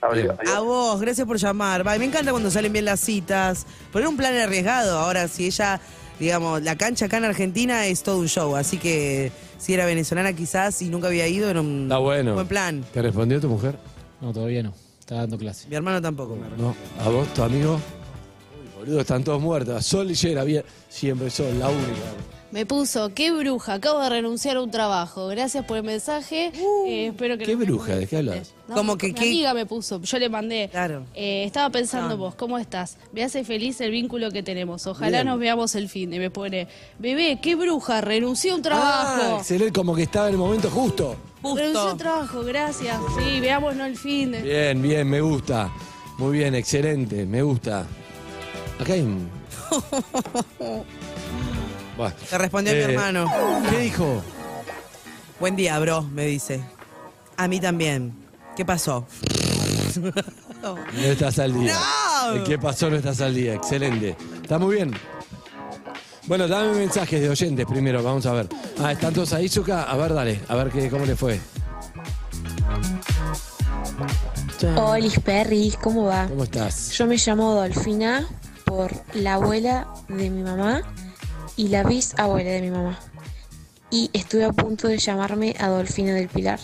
Adiós. 0.01 0.35
A 0.55 0.59
vos, 0.59 1.01
gracias 1.01 1.25
por 1.27 1.37
llamar. 1.37 1.83
Bye, 1.83 1.99
me 1.99 2.05
encanta 2.05 2.31
cuando 2.31 2.51
salen 2.51 2.71
bien 2.71 2.85
las 2.85 2.99
citas. 2.99 3.65
Poner 3.91 4.07
un 4.07 4.15
plan 4.17 4.35
arriesgado. 4.35 4.97
Ahora, 4.99 5.27
si 5.27 5.47
ella, 5.47 5.79
digamos, 6.19 6.61
la 6.61 6.75
cancha 6.75 7.05
acá 7.05 7.17
en 7.17 7.25
Argentina 7.25 7.85
es 7.87 8.03
todo 8.03 8.19
un 8.19 8.27
show. 8.27 8.55
Así 8.55 8.77
que 8.77 9.31
si 9.57 9.73
era 9.73 9.85
venezolana 9.85 10.33
quizás 10.33 10.81
y 10.81 10.89
nunca 10.89 11.07
había 11.07 11.27
ido, 11.27 11.49
era 11.49 11.61
un 11.61 11.83
Está 11.83 11.97
bueno. 11.97 12.35
buen 12.35 12.47
plan. 12.47 12.85
¿Te 12.93 13.01
respondió 13.01 13.41
tu 13.41 13.49
mujer? 13.49 13.75
No, 14.21 14.31
todavía 14.31 14.61
no. 14.63 14.73
Está 14.99 15.15
dando 15.15 15.37
clase. 15.37 15.67
Mi 15.67 15.75
hermano 15.75 16.01
tampoco. 16.01 16.35
me 16.35 16.47
No. 16.61 16.75
¿A 17.03 17.09
vos, 17.09 17.27
tu 17.33 17.41
amigo? 17.43 17.75
Uy, 17.75 18.79
boludo, 18.79 19.01
están 19.01 19.23
todos 19.23 19.41
muertos. 19.41 19.83
Sol 19.85 20.09
y 20.11 20.13
Yera, 20.13 20.43
bien. 20.43 20.63
Siempre 20.89 21.29
Sol, 21.29 21.57
la 21.57 21.69
única. 21.69 21.91
Me 22.49 22.65
puso, 22.65 23.13
qué 23.13 23.31
bruja, 23.31 23.73
acabo 23.73 23.99
de 23.99 24.09
renunciar 24.09 24.55
a 24.55 24.61
un 24.61 24.71
trabajo. 24.71 25.27
Gracias 25.27 25.65
por 25.65 25.75
el 25.77 25.83
mensaje. 25.83 26.51
eh, 26.87 27.07
espero 27.07 27.37
que 27.37 27.43
¿Qué 27.43 27.51
no 27.53 27.59
me 27.59 27.65
bruja? 27.65 27.95
¿De 27.97 28.07
qué 28.07 28.17
hablas? 28.17 28.53
No, 28.69 28.75
Como 28.75 28.97
que 28.97 29.07
mi 29.07 29.13
qué- 29.13 29.25
amiga 29.25 29.53
me 29.53 29.65
puso, 29.65 30.01
yo 30.01 30.17
le 30.17 30.29
mandé. 30.29 30.69
Claro. 30.71 31.03
Eh, 31.13 31.43
estaba 31.43 31.69
pensando 31.69 32.13
Ah. 32.13 32.17
vos, 32.17 32.35
¿cómo 32.35 32.57
estás? 32.57 32.97
Me 33.11 33.21
hace 33.23 33.43
feliz 33.43 33.81
el 33.81 33.91
vínculo 33.91 34.31
que 34.31 34.43
tenemos. 34.43 34.87
Ojalá 34.87 35.09
Bien. 35.17 35.25
nos 35.27 35.39
veamos 35.39 35.75
el 35.75 35.89
fin. 35.89 36.13
Y 36.13 36.19
me 36.19 36.29
pone, 36.29 36.69
bebé, 36.99 37.39
qué 37.41 37.55
bruja, 37.55 37.99
renuncié 37.99 38.51
a 38.51 38.55
un 38.55 38.61
Ah, 38.61 38.63
trabajo. 38.63 39.37
excelente, 39.39 39.73
como 39.73 39.93
que 39.93 40.03
estaba 40.03 40.27
en 40.27 40.33
el 40.35 40.39
momento 40.39 40.69
justo. 40.69 41.17
renuncié 41.43 41.77
a 41.77 41.91
un 41.91 41.97
trabajo, 41.97 42.43
gracias. 42.45 42.97
Sí, 43.19 43.41
veámonos 43.41 43.87
el 43.87 43.97
fin. 43.97 44.31
de- 44.31 44.41
Bien, 44.41 44.81
bien, 44.81 45.09
me 45.09 45.19
gusta. 45.19 45.69
Muy 46.17 46.37
bien, 46.37 46.55
excelente, 46.55 47.25
me 47.25 47.41
gusta. 47.41 47.85
Acá 48.79 48.93
hay 48.93 49.01
un... 49.01 49.29
Bueno, 51.97 52.13
Te 52.29 52.37
respondió 52.37 52.73
mi 52.73 52.79
eh, 52.79 52.83
hermano. 52.83 53.25
¿Qué 53.71 53.79
dijo? 53.79 54.23
Buen 55.39 55.55
día, 55.55 55.79
bro, 55.79 56.03
me 56.03 56.27
dice. 56.27 56.61
A 57.37 57.47
mí 57.47 57.59
también. 57.59 58.13
¿Qué 58.55 58.63
pasó? 58.63 59.07
No 59.95 61.01
estás 61.03 61.39
al 61.39 61.59
día. 61.59 61.75
¿Qué 62.45 62.59
pasó? 62.59 62.91
No 62.91 62.97
estás 62.97 63.19
al 63.21 63.33
día. 63.33 63.55
Excelente. 63.55 64.15
Está 64.41 64.59
muy 64.59 64.75
bien. 64.75 64.93
Bueno, 66.27 66.47
dame 66.47 66.73
mensajes 66.73 67.19
de 67.19 67.29
oyentes 67.29 67.65
primero, 67.65 68.03
vamos 68.03 68.25
a 68.27 68.33
ver. 68.33 68.47
Ah, 68.79 68.91
¿están 68.91 69.13
todos 69.13 69.33
ahí, 69.33 69.49
Zuka? 69.49 69.83
A 69.83 69.97
ver, 69.97 70.13
dale, 70.13 70.41
a 70.49 70.55
ver 70.55 70.69
qué, 70.69 70.89
cómo 70.89 71.05
le 71.05 71.15
fue. 71.15 71.39
Hola, 74.75 75.09
Perris, 75.23 75.77
¿cómo 75.77 76.05
va? 76.05 76.27
¿Cómo 76.27 76.43
estás? 76.43 76.91
Yo 76.91 77.07
me 77.07 77.15
llamo 77.17 77.53
Dolfina 77.53 78.27
por 78.65 78.91
la 79.13 79.35
abuela 79.35 79.87
de 80.09 80.29
mi 80.29 80.43
mamá 80.43 80.83
y 81.57 81.67
la 81.67 81.83
bisabuela 81.83 82.51
de 82.51 82.61
mi 82.61 82.71
mamá. 82.71 82.97
Y 83.89 84.09
estuve 84.13 84.45
a 84.45 84.53
punto 84.53 84.87
de 84.87 84.97
llamarme 84.97 85.55
Adolfina 85.59 86.13
del 86.13 86.29
Pilar. 86.29 86.59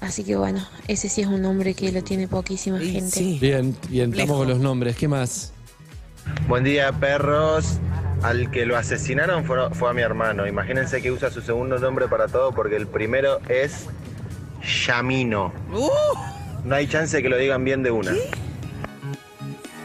Así 0.00 0.24
que 0.24 0.36
bueno, 0.36 0.66
ese 0.88 1.08
sí 1.08 1.22
es 1.22 1.26
un 1.26 1.42
nombre 1.42 1.74
que 1.74 1.90
lo 1.90 2.02
tiene 2.02 2.28
poquísima 2.28 2.78
gente. 2.78 3.38
Bien, 3.40 3.76
bien, 3.88 4.12
estamos 4.12 4.38
con 4.38 4.48
los 4.48 4.60
nombres. 4.60 4.96
¿Qué 4.96 5.08
más? 5.08 5.52
Buen 6.48 6.64
día, 6.64 6.92
perros. 6.92 7.78
Al 8.22 8.50
que 8.50 8.64
lo 8.64 8.76
asesinaron 8.76 9.44
fue, 9.44 9.70
fue 9.74 9.90
a 9.90 9.92
mi 9.92 10.02
hermano. 10.02 10.46
Imagínense 10.46 11.02
que 11.02 11.10
usa 11.10 11.30
su 11.30 11.42
segundo 11.42 11.78
nombre 11.78 12.08
para 12.08 12.28
todo 12.28 12.52
porque 12.52 12.76
el 12.76 12.86
primero 12.86 13.40
es 13.48 13.86
Yamino. 14.86 15.52
No 16.64 16.74
hay 16.74 16.86
chance 16.86 17.16
de 17.16 17.22
que 17.22 17.28
lo 17.28 17.36
digan 17.36 17.64
bien 17.64 17.82
de 17.82 17.90
una. 17.90 18.12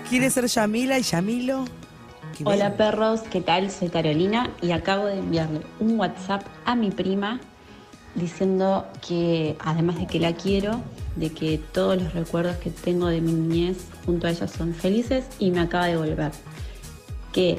¿Quiere 0.10 0.30
ser 0.30 0.48
Yamila 0.48 1.00
y 1.00 1.04
Yamilo? 1.04 1.66
Hola 2.46 2.76
perros, 2.76 3.22
¿qué 3.22 3.42
tal? 3.42 3.70
Soy 3.70 3.90
Carolina 3.90 4.50
y 4.62 4.72
acabo 4.72 5.06
de 5.06 5.20
enviarle 5.20 5.62
un 5.80 6.00
WhatsApp 6.00 6.44
a 6.66 6.76
mi 6.76 6.90
prima 6.90 7.40
diciendo 8.16 8.88
que 9.06 9.58
además 9.60 10.00
de 10.00 10.08
que 10.08 10.20
la 10.20 10.34
quiero, 10.34 10.82
de 11.16 11.30
que 11.32 11.58
todos 11.58 12.02
los 12.02 12.14
recuerdos 12.14 12.56
que 12.58 12.70
tengo 12.70 13.08
de 13.08 13.22
mi 13.22 13.34
niñez 13.34 13.86
junto 14.06 14.28
a 14.28 14.32
ella 14.32 14.48
son 14.48 14.74
felices 14.74 15.26
y 15.40 15.52
me 15.52 15.60
acaba 15.60 15.88
de 15.88 15.98
volver. 15.98 16.32
Que 17.34 17.58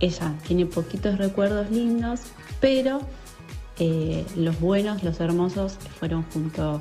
ella 0.00 0.34
tiene 0.46 0.66
poquitos 0.66 1.18
recuerdos 1.18 1.70
lindos, 1.70 2.20
pero 2.60 3.00
eh, 3.78 4.24
los 4.34 4.58
buenos, 4.60 5.02
los 5.04 5.20
hermosos 5.20 5.74
fueron 5.98 6.24
junto 6.32 6.80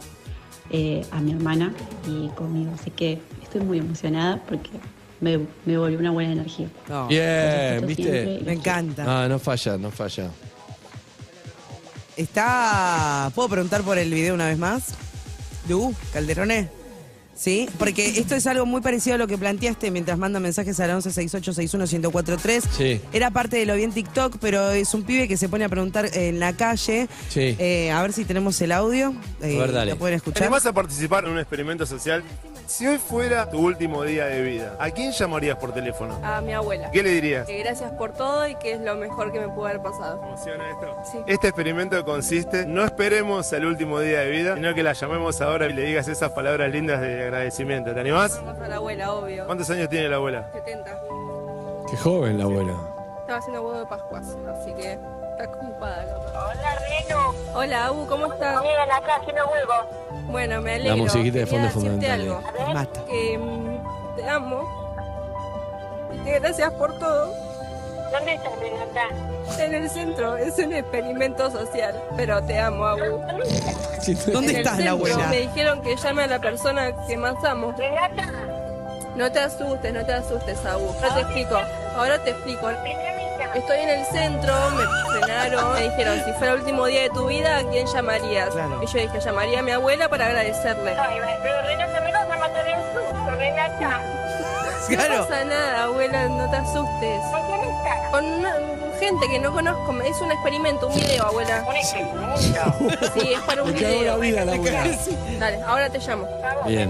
eh, 0.72 1.06
a 1.12 1.20
mi 1.22 1.34
hermana 1.34 1.74
y 2.08 2.30
conmigo. 2.30 2.72
Así 2.74 2.91
que 2.91 3.22
estoy 3.43 3.62
muy 3.62 3.80
emocionada 3.80 4.41
porque 4.48 4.72
me, 5.22 5.39
me 5.66 5.78
volvió 5.78 5.99
una 5.99 6.11
buena 6.11 6.34
energía. 6.34 6.68
Bien, 7.09 7.86
¿viste? 7.86 8.41
Me 8.45 8.53
encanta. 8.53 9.24
Ah, 9.24 9.28
no 9.28 9.39
falla, 9.39 9.78
no 9.78 9.91
falla. 9.91 10.30
Está. 12.16 13.32
¿Puedo 13.36 13.49
preguntar 13.49 13.82
por 13.82 13.97
el 13.97 14.13
video 14.13 14.34
una 14.34 14.47
vez 14.47 14.57
más? 14.57 14.93
Lu, 15.68 15.93
Calderone. 16.13 16.70
Sí, 17.36 17.70
porque 17.78 18.18
esto 18.18 18.34
es 18.34 18.48
algo 18.48 18.66
muy 18.66 18.80
parecido 18.82 19.16
a 19.16 19.18
lo 19.18 19.28
que 19.28 19.38
planteaste 19.38 19.92
mientras 19.92 20.18
manda 20.18 20.40
mensajes 20.40 20.80
al 20.80 20.92
1168611043. 20.92 22.62
Sí. 22.72 23.02
Era 23.12 23.30
parte 23.32 23.58
de 23.58 23.66
lo 23.66 23.76
bien 23.76 23.92
TikTok, 23.92 24.38
pero 24.40 24.72
es 24.72 24.94
un 24.94 25.04
pibe 25.04 25.28
que 25.28 25.36
se 25.38 25.50
pone 25.50 25.66
a 25.66 25.70
preguntar 25.70 26.08
en 26.14 26.40
la 26.40 26.54
calle. 26.54 27.08
Sí. 27.30 27.56
Eh, 27.60 27.92
a 27.92 28.02
ver 28.02 28.14
si 28.14 28.24
tenemos 28.26 28.60
el 28.62 28.72
audio. 28.72 29.14
Eh, 29.42 29.58
ver, 29.60 29.72
dale. 29.74 29.92
¿Lo 29.92 29.98
pueden 29.98 30.14
¿Te 30.14 30.18
escuchar? 30.18 30.44
animás 30.44 30.66
a 30.66 30.74
participar 30.74 31.26
en 31.26 31.32
un 31.32 31.40
experimento 31.40 31.86
social? 31.86 32.24
Si 32.68 32.88
hoy 32.88 32.98
fuera 32.98 33.48
tu 33.52 33.60
último 33.60 34.04
día 34.04 34.26
de 34.26 34.42
vida, 34.42 34.76
¿a 34.80 34.90
quién 34.90 35.12
llamarías 35.12 35.56
por 35.58 35.72
teléfono? 35.72 36.20
A 36.24 36.42
mi 36.42 36.52
abuela. 36.54 36.90
¿Qué 36.90 37.04
le 37.04 37.12
dirías? 37.12 37.46
Que 37.46 37.60
gracias 37.60 37.92
por 37.92 38.14
todo 38.14 38.48
y 38.48 38.56
que 38.56 38.72
es 38.72 38.82
lo 38.82 38.96
mejor 38.96 39.32
que 39.32 39.40
me 39.40 39.50
pudo 39.50 39.68
haber 39.68 39.82
pasado. 39.84 40.20
¿Emociona 40.24 40.72
esto? 40.72 40.96
Sí. 41.12 41.18
Este 41.28 41.48
experimento 41.50 42.04
consiste, 42.06 42.66
no 42.66 42.84
esperemos 42.84 43.54
al 43.54 43.66
último 43.66 44.00
día 44.00 44.22
de 44.22 44.32
vida, 44.32 44.56
sino 44.56 44.74
que 44.74 44.82
la 44.82 44.94
llamemos 44.94 45.42
ahora 45.42 45.68
y 45.68 45.74
le 45.74 45.84
digas 45.86 46.08
esas 46.08 46.32
palabras 46.32 46.72
lindas 46.72 47.02
de 47.02 47.16
agradecimiento. 47.26 47.94
¿Te 47.94 48.00
animás? 48.00 48.40
A 48.62 48.68
la 48.68 48.76
abuela, 48.78 49.14
obvio. 49.14 49.46
¿Cuántos 49.46 49.70
años 49.70 49.90
tiene 49.90 50.10
la 50.10 50.16
abuela? 50.18 50.50
70. 50.54 51.00
Qué 51.90 51.98
joven 51.98 52.38
la 52.38 52.44
abuela. 52.46 52.74
Estaba 53.22 53.40
haciendo 53.40 53.62
huevo 53.64 53.80
de 53.80 53.86
Pascuas, 53.88 54.38
así 54.60 54.74
que 54.74 54.94
está 54.94 55.46
ocupada. 55.50 56.06
Hola, 56.30 56.80
Reno. 56.80 57.34
Hola, 57.56 57.86
Abu, 57.88 58.08
¿cómo 58.08 58.32
estás? 58.34 58.62
Bien, 58.62 58.76
acá 58.92 59.16
haciendo 59.22 59.44
huevo. 59.48 60.22
Bueno, 60.32 60.62
me 60.62 60.76
alegro. 60.76 60.96
La 60.96 61.02
musiquita 61.04 61.40
de 61.40 61.46
fondo 61.46 61.68
es 61.68 61.74
fundamental, 61.74 62.22
algo. 62.22 62.40
eh. 62.60 62.88
Que 63.08 63.38
mm, 63.38 64.16
te 64.16 64.30
amo. 64.30 64.64
Y 66.14 66.18
que 66.24 66.40
gracias 66.40 66.72
por 66.74 66.98
todo. 67.00 67.34
¿Dónde 68.18 68.34
estás, 68.34 68.53
Renata? 68.59 69.63
En 69.63 69.76
el 69.76 69.89
centro, 69.89 70.38
es 70.38 70.57
un 70.57 70.74
experimento 70.74 71.51
social. 71.51 72.01
Pero 72.16 72.41
te 72.43 72.59
amo, 72.59 72.86
Abu. 72.86 73.20
¿Dónde 74.28 74.49
En 74.49 74.49
el 74.49 74.55
estás, 74.57 74.78
la 74.78 74.91
centro 74.91 74.91
abuela? 74.91 75.28
Me 75.28 75.39
dijeron 75.41 75.82
que 75.82 75.95
llame 75.95 76.24
a 76.24 76.28
la 76.28 76.39
persona 76.39 76.91
que 77.07 77.18
más 77.18 77.43
amo. 77.43 77.74
Renata. 77.78 78.24
No 79.16 79.32
te 79.32 79.39
asustes, 79.39 79.93
no 79.93 80.05
te 80.05 80.13
asustes, 80.13 80.66
Abu. 80.66 80.88
Ahora 80.88 81.16
te 81.16 81.22
explico. 81.22 81.57
Ahora 81.95 82.24
te 82.24 82.30
explico. 82.32 82.70
Estoy 83.53 83.80
en 83.80 83.89
el 83.89 84.05
centro, 84.07 84.53
me 84.72 84.84
frenaron, 85.20 85.74
me 85.74 85.84
dijeron, 85.84 86.22
si 86.26 86.32
fuera 86.34 86.53
el 86.53 86.59
último 86.59 86.86
día 86.88 87.03
de 87.03 87.09
tu 87.11 87.26
vida, 87.28 87.59
¿a 87.59 87.63
quién 87.70 87.88
llamarías? 87.88 88.49
Y 88.82 88.86
yo 88.86 88.99
dije, 88.99 89.20
llamaría 89.22 89.59
a 89.59 89.61
mi 89.61 89.72
abuela 89.72 90.09
para 90.09 90.26
agradecerle. 90.26 90.93
pero 91.41 91.61
Renata, 91.61 92.01
me 92.01 92.11
vas 92.11 92.30
a 92.30 92.38
matar 92.38 92.68
el 92.68 92.76
susto, 92.76 93.32
Renata. 93.38 94.01
Claro. 94.96 95.18
No 95.20 95.28
pasa 95.28 95.44
nada, 95.46 95.84
abuela, 95.86 96.30
no 96.30 96.50
te 96.50 96.56
asustes. 96.58 97.22
¿Con 97.32 97.42
quién 97.48 97.60
estás? 97.70 98.12
Con 98.12 98.26
una- 98.26 98.56
gente 99.00 99.28
que 99.28 99.40
no 99.40 99.52
conozco, 99.52 99.92
es 100.02 100.22
un 100.22 100.32
experimento, 100.32 100.88
un 100.88 100.96
video, 100.96 101.26
abuela. 101.26 101.66
¿Un 101.68 101.76
experimento? 101.76 103.12
Sí, 103.14 103.34
es 103.34 103.40
para 103.42 103.62
un 103.64 103.72
Me 103.74 103.78
video. 103.78 104.04
la 104.06 104.16
vida 104.18 104.46
la 104.46 104.54
abuela. 104.54 104.84
Dale, 105.40 105.62
ahora 105.64 105.90
te 105.90 106.00
llamo. 106.00 106.26
Bien. 106.66 106.90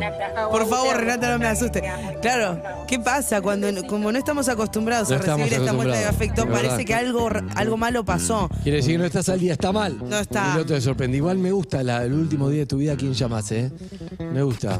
Por 0.51 0.67
favor, 0.69 0.95
Renata, 0.97 1.31
no 1.31 1.39
me 1.39 1.47
asuste. 1.47 1.81
Claro, 2.21 2.61
¿qué 2.87 2.99
pasa 2.99 3.41
cuando 3.41 3.67
como 3.87 4.11
no 4.11 4.19
estamos 4.19 4.47
acostumbrados 4.49 5.09
No 5.09 5.15
a 5.15 5.19
recibir 5.19 5.53
esta 5.53 5.73
muestra 5.73 5.97
de 5.99 6.05
afecto? 6.05 6.47
Parece 6.47 6.85
que 6.85 6.93
algo, 6.93 7.27
algo 7.55 7.75
malo 7.77 8.05
pasó. 8.05 8.49
Quiere 8.61 8.77
decir 8.77 8.93
que 8.93 8.97
no 8.99 9.05
estás 9.05 9.27
al 9.29 9.39
día, 9.39 9.53
está 9.53 9.71
mal. 9.71 9.97
No 10.07 10.19
está. 10.19 10.53
El 10.53 10.61
otro 10.61 10.75
te 10.75 10.81
sorprende. 10.81 11.17
Igual 11.17 11.37
me 11.39 11.51
gusta 11.51 11.81
la- 11.81 12.03
el 12.03 12.13
último 12.13 12.49
día 12.49 12.59
de 12.61 12.65
tu 12.67 12.77
vida, 12.77 12.95
¿quién 12.95 13.13
llamas, 13.15 13.51
eh? 13.51 13.71
Me 14.19 14.43
gusta. 14.43 14.79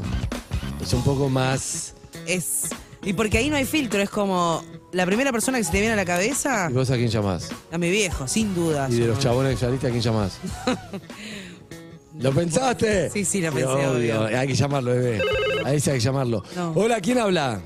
Es 0.80 0.92
un 0.94 1.02
poco 1.02 1.28
más. 1.28 1.92
Es 2.26 2.70
y 3.06 3.12
porque 3.12 3.38
ahí 3.38 3.48
no 3.48 3.56
hay 3.56 3.64
filtro, 3.64 4.00
es 4.02 4.10
como 4.10 4.62
la 4.92 5.06
primera 5.06 5.30
persona 5.30 5.58
que 5.58 5.64
se 5.64 5.70
te 5.70 5.78
viene 5.78 5.92
a 5.92 5.96
la 5.96 6.04
cabeza, 6.04 6.68
¿Y 6.68 6.74
vos 6.74 6.90
a 6.90 6.96
quién 6.96 7.08
llamás? 7.08 7.50
a 7.70 7.78
mi 7.78 7.88
viejo, 7.90 8.26
sin 8.26 8.52
duda. 8.54 8.88
Y 8.90 8.96
de 8.98 9.06
los 9.06 9.20
chabones 9.20 9.54
que 9.54 9.60
saliste, 9.60 9.86
¿a 9.86 9.90
quién 9.90 10.02
llamás? 10.02 10.40
¿Lo 12.18 12.32
pensaste? 12.32 13.08
Sí, 13.10 13.24
sí, 13.24 13.40
lo 13.40 13.52
pensé, 13.52 13.86
obvio. 13.86 14.24
Hay 14.24 14.48
que 14.48 14.54
llamarlo, 14.54 14.90
bebé. 14.90 15.22
Ahí 15.64 15.78
sí 15.80 15.90
hay 15.90 15.98
que 15.98 16.04
llamarlo. 16.04 16.42
No. 16.56 16.72
Hola, 16.74 17.00
¿quién 17.00 17.18
habla? 17.18 17.60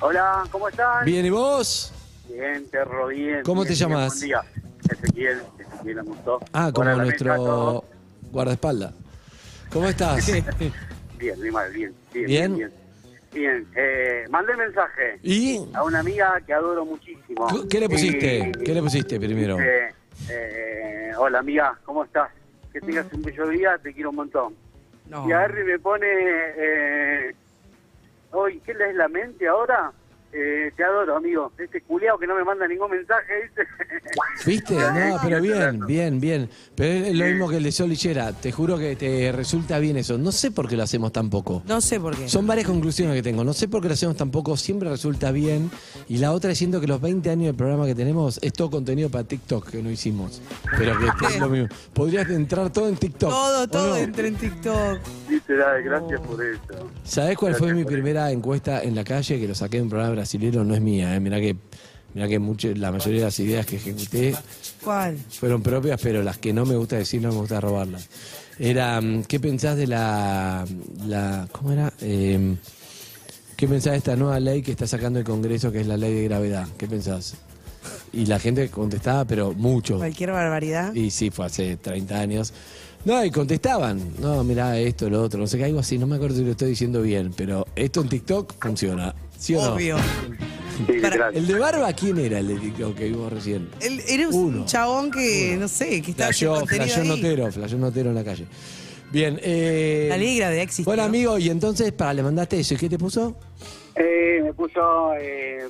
Hola, 0.00 0.44
¿cómo 0.50 0.68
están? 0.68 1.04
Bien, 1.04 1.26
¿y 1.26 1.30
vos? 1.30 1.92
Bien, 2.28 2.66
perro, 2.70 3.08
bien. 3.08 3.42
¿Cómo 3.44 3.62
bien, 3.62 3.74
te 3.74 3.78
llamas? 3.78 4.08
Buen 4.14 4.20
día. 4.20 4.42
Ezequiel, 4.88 5.42
Ezequiel 5.58 5.98
Amustó. 5.98 6.40
Ah, 6.52 6.70
como 6.72 6.90
Hola, 6.90 7.02
nuestro 7.04 7.84
guardaespaldas. 8.30 8.92
¿Cómo 9.70 9.88
estás? 9.88 10.26
Bien, 11.18 11.36
muy 11.40 11.50
mal, 11.50 11.70
bien. 11.72 11.92
Bien, 12.14 12.26
¿Bien? 12.26 12.56
bien. 12.56 12.70
Bien, 12.70 12.87
Bien, 13.32 13.66
eh, 13.76 14.24
mandé 14.30 14.56
mensaje 14.56 15.18
¿Y? 15.22 15.60
a 15.74 15.84
una 15.84 16.00
amiga 16.00 16.40
que 16.46 16.52
adoro 16.54 16.84
muchísimo. 16.84 17.46
¿Qué 17.68 17.80
le 17.80 17.88
pusiste? 17.88 18.38
Y- 18.38 18.64
¿Qué 18.64 18.72
le 18.74 18.82
pusiste 18.82 19.18
primero? 19.20 19.56
dice, 19.56 19.94
eh, 20.30 21.12
hola 21.16 21.40
amiga, 21.40 21.78
¿cómo 21.84 22.04
estás? 22.04 22.30
Que 22.72 22.80
tengas 22.80 23.12
un 23.12 23.22
bello 23.22 23.48
día, 23.48 23.78
te 23.82 23.92
quiero 23.92 24.10
un 24.10 24.16
montón. 24.16 24.54
No. 25.06 25.28
Y 25.28 25.32
a 25.32 25.40
Harry 25.42 25.62
me 25.64 25.78
pone, 25.78 26.06
eh, 26.10 27.34
hoy, 28.32 28.60
¿qué 28.64 28.74
lees 28.74 28.94
la 28.94 29.08
mente 29.08 29.46
ahora? 29.46 29.92
Eh, 30.30 30.72
te 30.76 30.84
adoro, 30.84 31.16
amigo. 31.16 31.52
Este 31.58 31.80
culiao 31.80 32.18
que 32.18 32.26
no 32.26 32.34
me 32.34 32.44
manda 32.44 32.68
ningún 32.68 32.90
mensaje, 32.90 33.48
dice. 33.48 33.68
¿Viste? 34.46 34.74
No, 34.98 35.18
pero 35.22 35.40
bien, 35.40 35.86
bien, 35.86 36.20
bien. 36.20 36.50
Pero 36.74 37.06
es 37.06 37.14
lo 37.14 37.24
mismo 37.24 37.48
que 37.48 37.56
el 37.56 37.62
de 37.62 37.72
Sol 37.72 37.92
y 37.92 37.96
Yera. 37.96 38.32
Te 38.32 38.52
juro 38.52 38.78
que 38.78 38.96
te 38.96 39.32
resulta 39.32 39.78
bien 39.78 39.96
eso. 39.96 40.18
No 40.18 40.32
sé 40.32 40.50
por 40.50 40.68
qué 40.68 40.76
lo 40.76 40.82
hacemos 40.82 41.12
tan 41.12 41.30
poco. 41.30 41.62
No 41.66 41.80
sé 41.80 42.00
por 42.00 42.16
qué. 42.16 42.28
Son 42.28 42.46
varias 42.46 42.66
conclusiones 42.66 43.14
que 43.14 43.22
tengo. 43.22 43.44
No 43.44 43.52
sé 43.52 43.68
por 43.68 43.80
qué 43.80 43.88
lo 43.88 43.94
hacemos 43.94 44.16
tan 44.16 44.30
poco, 44.30 44.56
siempre 44.56 44.88
resulta 44.88 45.30
bien. 45.30 45.70
Y 46.08 46.18
la 46.18 46.32
otra 46.32 46.52
es 46.52 46.58
siento 46.58 46.80
que 46.80 46.86
los 46.86 47.00
20 47.00 47.30
años 47.30 47.46
del 47.46 47.54
programa 47.54 47.86
que 47.86 47.94
tenemos 47.94 48.38
es 48.42 48.52
todo 48.52 48.70
contenido 48.70 49.08
para 49.08 49.24
TikTok 49.24 49.70
que 49.70 49.82
no 49.82 49.90
hicimos. 49.90 50.42
Pero 50.76 50.98
que 50.98 51.26
es 51.26 51.40
lo 51.40 51.48
mismo. 51.48 51.68
Podrías 51.92 52.28
entrar 52.28 52.70
todo 52.70 52.88
en 52.88 52.96
TikTok. 52.96 53.30
Todo, 53.30 53.62
¿o 53.62 53.68
todo 53.68 53.90
no? 53.90 53.96
entra 53.96 54.26
en 54.26 54.36
TikTok. 54.36 54.98
Literal, 55.30 55.82
gracias 55.82 56.20
por 56.20 56.44
eso. 56.44 56.90
¿Sabés 57.04 57.36
cuál 57.36 57.54
fue 57.54 57.72
mi 57.72 57.84
primera 57.84 58.30
encuesta 58.30 58.82
en 58.82 58.94
la 58.94 59.04
calle? 59.04 59.38
Que 59.38 59.48
lo 59.48 59.54
saqué 59.54 59.78
de 59.78 59.84
un 59.84 59.90
programa 59.90 60.17
brasilero, 60.18 60.64
no 60.64 60.74
es 60.74 60.80
mía. 60.80 61.14
¿eh? 61.14 61.20
Mirá 61.20 61.40
que, 61.40 61.56
mirá 62.14 62.28
que 62.28 62.38
mucho- 62.38 62.72
la 62.74 62.92
mayoría 62.92 63.20
de 63.20 63.24
las 63.26 63.38
ideas 63.40 63.64
que 63.66 63.76
ejecuté 63.76 64.34
¿Cuál? 64.82 65.16
fueron 65.30 65.62
propias, 65.62 66.00
pero 66.02 66.22
las 66.22 66.38
que 66.38 66.52
no 66.52 66.64
me 66.66 66.76
gusta 66.76 66.96
decir 66.96 67.22
no 67.22 67.30
me 67.30 67.38
gusta 67.38 67.60
robarlas. 67.60 68.08
Era, 68.58 69.00
mm, 69.00 69.22
¿qué 69.24 69.38
pensás 69.40 69.76
de 69.76 69.86
la, 69.86 70.64
la 71.06 71.48
¿cómo 71.52 71.72
era? 71.72 71.92
Eh, 72.00 72.56
¿Qué 73.56 73.66
pensás 73.66 73.92
de 73.92 73.98
esta 73.98 74.14
nueva 74.16 74.38
ley 74.38 74.62
que 74.62 74.70
está 74.72 74.86
sacando 74.86 75.18
el 75.18 75.24
Congreso, 75.24 75.72
que 75.72 75.80
es 75.80 75.86
la 75.86 75.96
ley 75.96 76.14
de 76.14 76.24
gravedad? 76.24 76.66
¿Qué 76.76 76.86
pensás? 76.86 77.34
Y 78.12 78.26
la 78.26 78.38
gente 78.38 78.68
contestaba, 78.68 79.24
pero 79.24 79.52
mucho. 79.52 79.96
Cualquier 79.98 80.30
barbaridad. 80.32 80.94
Y 80.94 81.10
sí, 81.10 81.30
fue 81.30 81.46
hace 81.46 81.76
30 81.76 82.20
años. 82.20 82.52
No, 83.04 83.24
y 83.24 83.30
contestaban. 83.30 84.00
No, 84.20 84.42
mirá 84.44 84.78
esto, 84.78 85.08
lo 85.10 85.22
otro, 85.22 85.38
no 85.40 85.46
sé 85.46 85.58
qué, 85.58 85.64
algo 85.64 85.80
así. 85.80 85.98
No 85.98 86.06
me 86.06 86.16
acuerdo 86.16 86.36
si 86.36 86.44
lo 86.44 86.52
estoy 86.52 86.70
diciendo 86.70 87.00
bien, 87.02 87.32
pero 87.36 87.66
esto 87.76 88.00
en 88.00 88.08
TikTok 88.08 88.54
funciona. 88.60 89.14
¿Sí 89.38 89.54
o 89.54 89.62
no? 89.62 89.74
Obvio. 89.74 89.96
¿El 91.32 91.46
de 91.46 91.58
barba 91.58 91.92
quién 91.92 92.18
era 92.18 92.38
el 92.38 92.48
de 92.48 92.56
TikTok 92.56 92.96
que 92.96 93.04
vimos 93.04 93.32
recién? 93.32 93.68
Él 93.80 94.00
era 94.06 94.28
un 94.28 94.64
chabón 94.66 95.10
que, 95.10 95.56
no 95.58 95.68
sé, 95.68 96.02
que 96.02 96.10
estaba 96.10 96.30
haciendo 96.30 96.60
contenido 96.60 96.86
flashó 96.86 97.00
ahí. 97.00 97.08
notero, 97.08 97.52
flashó 97.52 97.78
notero 97.78 98.10
en 98.10 98.14
la 98.14 98.24
calle. 98.24 98.46
Bien, 99.10 99.40
eh. 99.42 100.06
La 100.08 100.16
ley 100.16 100.34
de 100.34 100.40
gravedad 100.40 100.62
existió. 100.62 100.84
Bueno, 100.84 101.02
amigo, 101.04 101.38
y 101.38 101.48
entonces, 101.48 101.92
para, 101.92 102.14
le 102.14 102.22
mandaste 102.22 102.60
eso, 102.60 102.74
¿y 102.74 102.76
qué 102.76 102.88
te 102.88 102.98
puso? 102.98 103.36
Eh, 103.96 104.40
me 104.42 104.52
puso, 104.52 105.14
eh, 105.14 105.68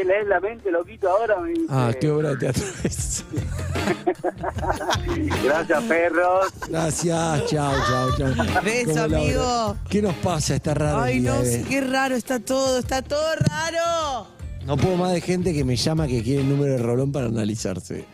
¿qué 0.00 0.04
lees 0.08 0.26
la 0.28 0.40
mente, 0.40 0.70
loquito, 0.70 1.08
ahora? 1.08 1.40
Me 1.40 1.50
dice, 1.50 1.64
Ah, 1.68 1.92
qué 2.00 2.10
obra 2.10 2.30
de 2.30 2.36
teatro 2.36 2.64
es. 2.84 3.24
Gracias, 5.44 5.82
perros. 5.84 6.46
Gracias, 6.68 7.46
chao, 7.46 7.72
chao, 7.88 8.08
chao. 8.16 8.62
Beso, 8.64 9.02
amigo. 9.04 9.76
¿Qué 9.88 10.02
nos 10.02 10.14
pasa? 10.16 10.56
Está 10.56 10.74
raro. 10.74 11.00
Ay, 11.00 11.20
día, 11.20 11.34
no 11.34 11.40
eh. 11.42 11.46
sé, 11.46 11.64
qué 11.68 11.80
raro 11.80 12.16
está 12.16 12.40
todo, 12.40 12.78
está 12.78 13.02
todo 13.02 13.34
raro. 13.36 14.26
No 14.66 14.76
puedo 14.76 14.96
más 14.96 15.12
de 15.12 15.20
gente 15.20 15.52
que 15.52 15.64
me 15.64 15.76
llama 15.76 16.06
que 16.06 16.22
quiere 16.22 16.42
el 16.42 16.48
número 16.48 16.72
de 16.74 16.78
Rolón 16.78 17.12
para 17.12 17.26
analizarse. 17.26 18.04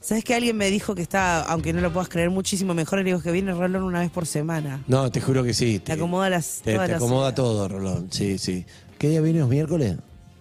¿Sabes 0.00 0.22
que 0.22 0.34
alguien 0.34 0.56
me 0.56 0.70
dijo 0.70 0.94
que 0.94 1.00
está, 1.00 1.40
aunque 1.42 1.72
no 1.72 1.80
lo 1.80 1.90
puedas 1.92 2.10
creer, 2.10 2.28
muchísimo 2.28 2.74
mejor? 2.74 2.98
Le 2.98 3.06
digo 3.06 3.22
que 3.22 3.32
viene 3.32 3.52
Rolón 3.54 3.84
una 3.84 4.00
vez 4.00 4.10
por 4.10 4.26
semana. 4.26 4.82
No, 4.86 5.10
te 5.10 5.20
juro 5.20 5.42
que 5.42 5.54
sí. 5.54 5.78
Te 5.78 5.86
Te, 5.86 5.92
acomoda 5.92 6.28
las, 6.28 6.60
te- 6.62 6.74
todas 6.74 6.88
te 6.88 6.94
acomoda 6.96 7.34
todo, 7.34 7.68
Rolón. 7.68 8.08
Sí, 8.10 8.36
sí. 8.38 8.66
¿Qué 8.98 9.08
día 9.08 9.22
viene? 9.22 9.40
¿Es 9.40 9.46
miércoles? 9.48 9.96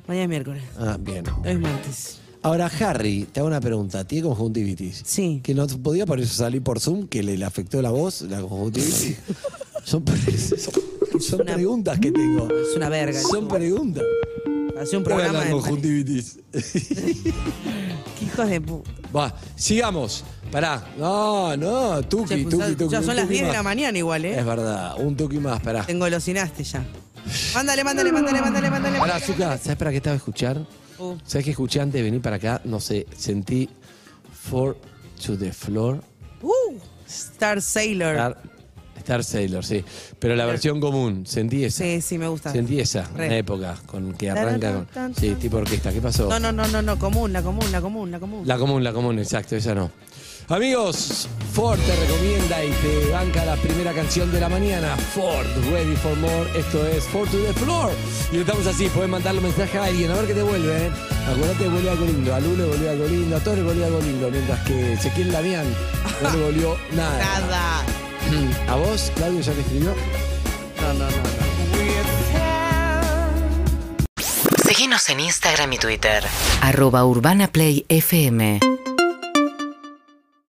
Mañana 0.08 0.24
es 0.24 0.30
miércoles. 0.30 0.64
Ah, 0.78 0.98
bien. 1.00 1.24
Es 1.46 1.60
martes. 1.60 2.20
Ahora, 2.42 2.70
Harry, 2.80 3.26
te 3.32 3.40
hago 3.40 3.48
una 3.48 3.62
pregunta. 3.62 4.06
¿Tiene 4.06 4.28
conjuntivitis? 4.28 5.02
Sí. 5.06 5.40
Que 5.42 5.56
no 5.56 5.66
podía 5.68 6.06
por 6.06 6.20
eso 6.20 6.34
salir 6.34 6.62
por 6.62 6.82
Zoom, 6.82 7.08
que 7.08 7.24
le, 7.24 7.38
le 7.38 7.46
afectó 7.46 7.82
la 7.82 7.90
voz, 7.90 8.22
la 8.24 8.42
conjuntivitis. 8.42 9.18
son 9.86 10.04
son, 10.60 11.22
son 11.22 11.40
preguntas 11.46 12.00
que 12.00 12.12
tengo. 12.12 12.48
Es 12.50 12.76
una 12.76 12.90
verga. 12.90 13.22
Son 13.22 13.48
preguntas. 13.48 14.04
Hace 14.78 14.98
un 14.98 15.04
¿Cuál 15.04 15.22
es 15.22 15.24
programa 15.28 15.40
la 15.40 15.46
de 15.46 15.52
conjuntivitis? 15.52 16.40
Qué 16.52 18.26
hijos 18.26 18.50
de 18.50 18.60
puta. 18.60 18.92
Va, 19.16 19.36
sigamos. 19.56 20.26
Pará. 20.52 20.86
No, 20.98 21.56
no, 21.56 22.02
tuki, 22.04 22.44
tuki, 22.46 22.76
tuki. 22.76 22.92
ya 22.92 23.02
son 23.02 23.16
las 23.16 23.26
tuki 23.26 23.38
10 23.38 23.48
de 23.48 23.54
la 23.54 23.64
mañana 23.64 23.98
igual, 23.98 24.26
¿eh? 24.26 24.38
Es 24.38 24.46
verdad, 24.46 24.96
un 25.00 25.16
tuki 25.16 25.38
más, 25.38 25.62
pará. 25.62 25.86
Te 25.86 25.94
engolosinaste 25.94 26.64
ya. 26.64 26.86
Mándale, 27.54 27.84
mándale, 27.84 28.12
mándale, 28.12 28.42
mándale, 28.42 28.70
mándale. 28.70 29.00
Pará, 29.00 29.20
Zucca, 29.20 29.58
¿sabes 29.58 29.78
para 29.78 29.92
qué 29.92 29.98
estaba 29.98 30.14
a 30.14 30.18
escuchar? 30.18 30.66
Uh. 31.00 31.16
¿Sabes 31.26 31.46
que 31.46 31.52
escuché 31.52 31.80
antes 31.80 32.00
de 32.00 32.04
venir 32.04 32.22
para 32.22 32.38
acá? 32.38 32.62
No 32.64 32.80
sé, 32.80 33.08
sentí 33.18 33.70
Four 34.34 34.78
to 35.26 35.38
the 35.38 35.52
Floor. 35.52 36.04
Uh, 36.42 36.78
Star 37.08 37.62
Sailor. 37.62 38.16
Star, 38.16 38.38
Star 38.98 39.24
Sailor, 39.24 39.66
sí. 39.66 39.84
Pero 40.20 40.36
la 40.36 40.46
versión 40.46 40.80
común, 40.80 41.26
sentí 41.26 41.64
esa. 41.64 41.84
Sí, 41.84 42.02
sí, 42.02 42.18
me 42.18 42.28
gusta. 42.28 42.52
Sentí 42.52 42.80
esa, 42.80 43.10
Re. 43.16 43.28
una 43.28 43.38
época 43.38 43.78
con 43.86 44.14
que 44.14 44.30
arranca 44.30 44.86
con. 44.94 45.16
Sí, 45.16 45.36
tipo 45.36 45.58
orquesta. 45.58 45.92
¿Qué 45.92 46.02
pasó? 46.02 46.30
No, 46.30 46.40
no, 46.40 46.52
no, 46.52 46.68
no, 46.68 46.82
no, 46.82 47.00
común, 47.00 47.34
la 47.34 47.42
común, 47.42 47.72
la 47.72 47.82
común, 47.82 48.12
la 48.12 48.20
común. 48.20 48.48
La 48.48 48.58
común, 48.58 48.84
la 48.84 48.94
común, 48.94 49.20
exacto, 49.20 49.56
esa 49.56 49.74
no. 49.74 49.92
Amigos, 50.50 51.28
Ford 51.54 51.80
te 51.80 51.96
recomienda 51.96 52.64
y 52.64 52.70
te 52.72 53.12
banca 53.12 53.46
la 53.46 53.56
primera 53.56 53.94
canción 53.94 54.32
de 54.32 54.40
la 54.40 54.50
mañana. 54.50 54.96
Ford, 55.16 55.46
Ready 55.72 55.96
for 55.96 56.16
More. 56.18 56.60
Esto 56.60 56.86
es 56.86 57.06
Ford 57.06 57.30
to 57.30 57.38
the 57.38 57.54
Floor. 57.54 57.92
Y 58.32 58.40
estamos 58.40 58.68
así, 58.68 58.88
pueden 58.90 59.12
mandarle 59.12 59.40
un 59.40 59.46
mensaje 59.48 59.78
a 59.78 59.86
alguien, 59.86 60.12
a 60.12 60.16
ver 60.16 60.28
qué 60.28 60.34
te 60.34 60.44
vuelve. 60.44 60.88
¿eh? 60.88 60.92
Acuérdate, 61.32 61.70
vuelve 61.70 61.90
algo 61.90 62.06
lindo. 62.06 62.36
A 62.36 62.40
Lu 62.40 62.58
le 62.58 62.66
volvió 62.66 62.90
algo 62.92 63.08
lindo, 63.08 63.38
a 63.38 63.40
todos 63.40 63.58
le 63.58 63.64
volvió 63.64 63.86
algo 63.86 64.00
lindo. 64.02 64.30
Mientras 64.30 64.60
que 64.68 64.94
Ezequiel 64.94 65.32
Damián 65.32 65.66
no 66.22 66.30
le 66.32 66.44
volvió 66.44 66.78
nada. 66.92 67.18
Nada. 67.18 67.84
¿A 68.68 68.76
vos, 68.76 69.12
Claudio, 69.16 69.40
ya 69.42 69.54
te 69.54 69.62
escribió? 69.62 69.96
No, 70.82 70.94
no, 70.94 71.06
no. 71.06 71.44
Síguenos 74.68 75.08
en 75.10 75.20
Instagram 75.20 75.74
y 75.74 75.78
Twitter. 75.78 76.24
Arroba 76.62 77.06
Urbana 77.06 77.48
Play 77.48 77.86
FM. 77.90 78.60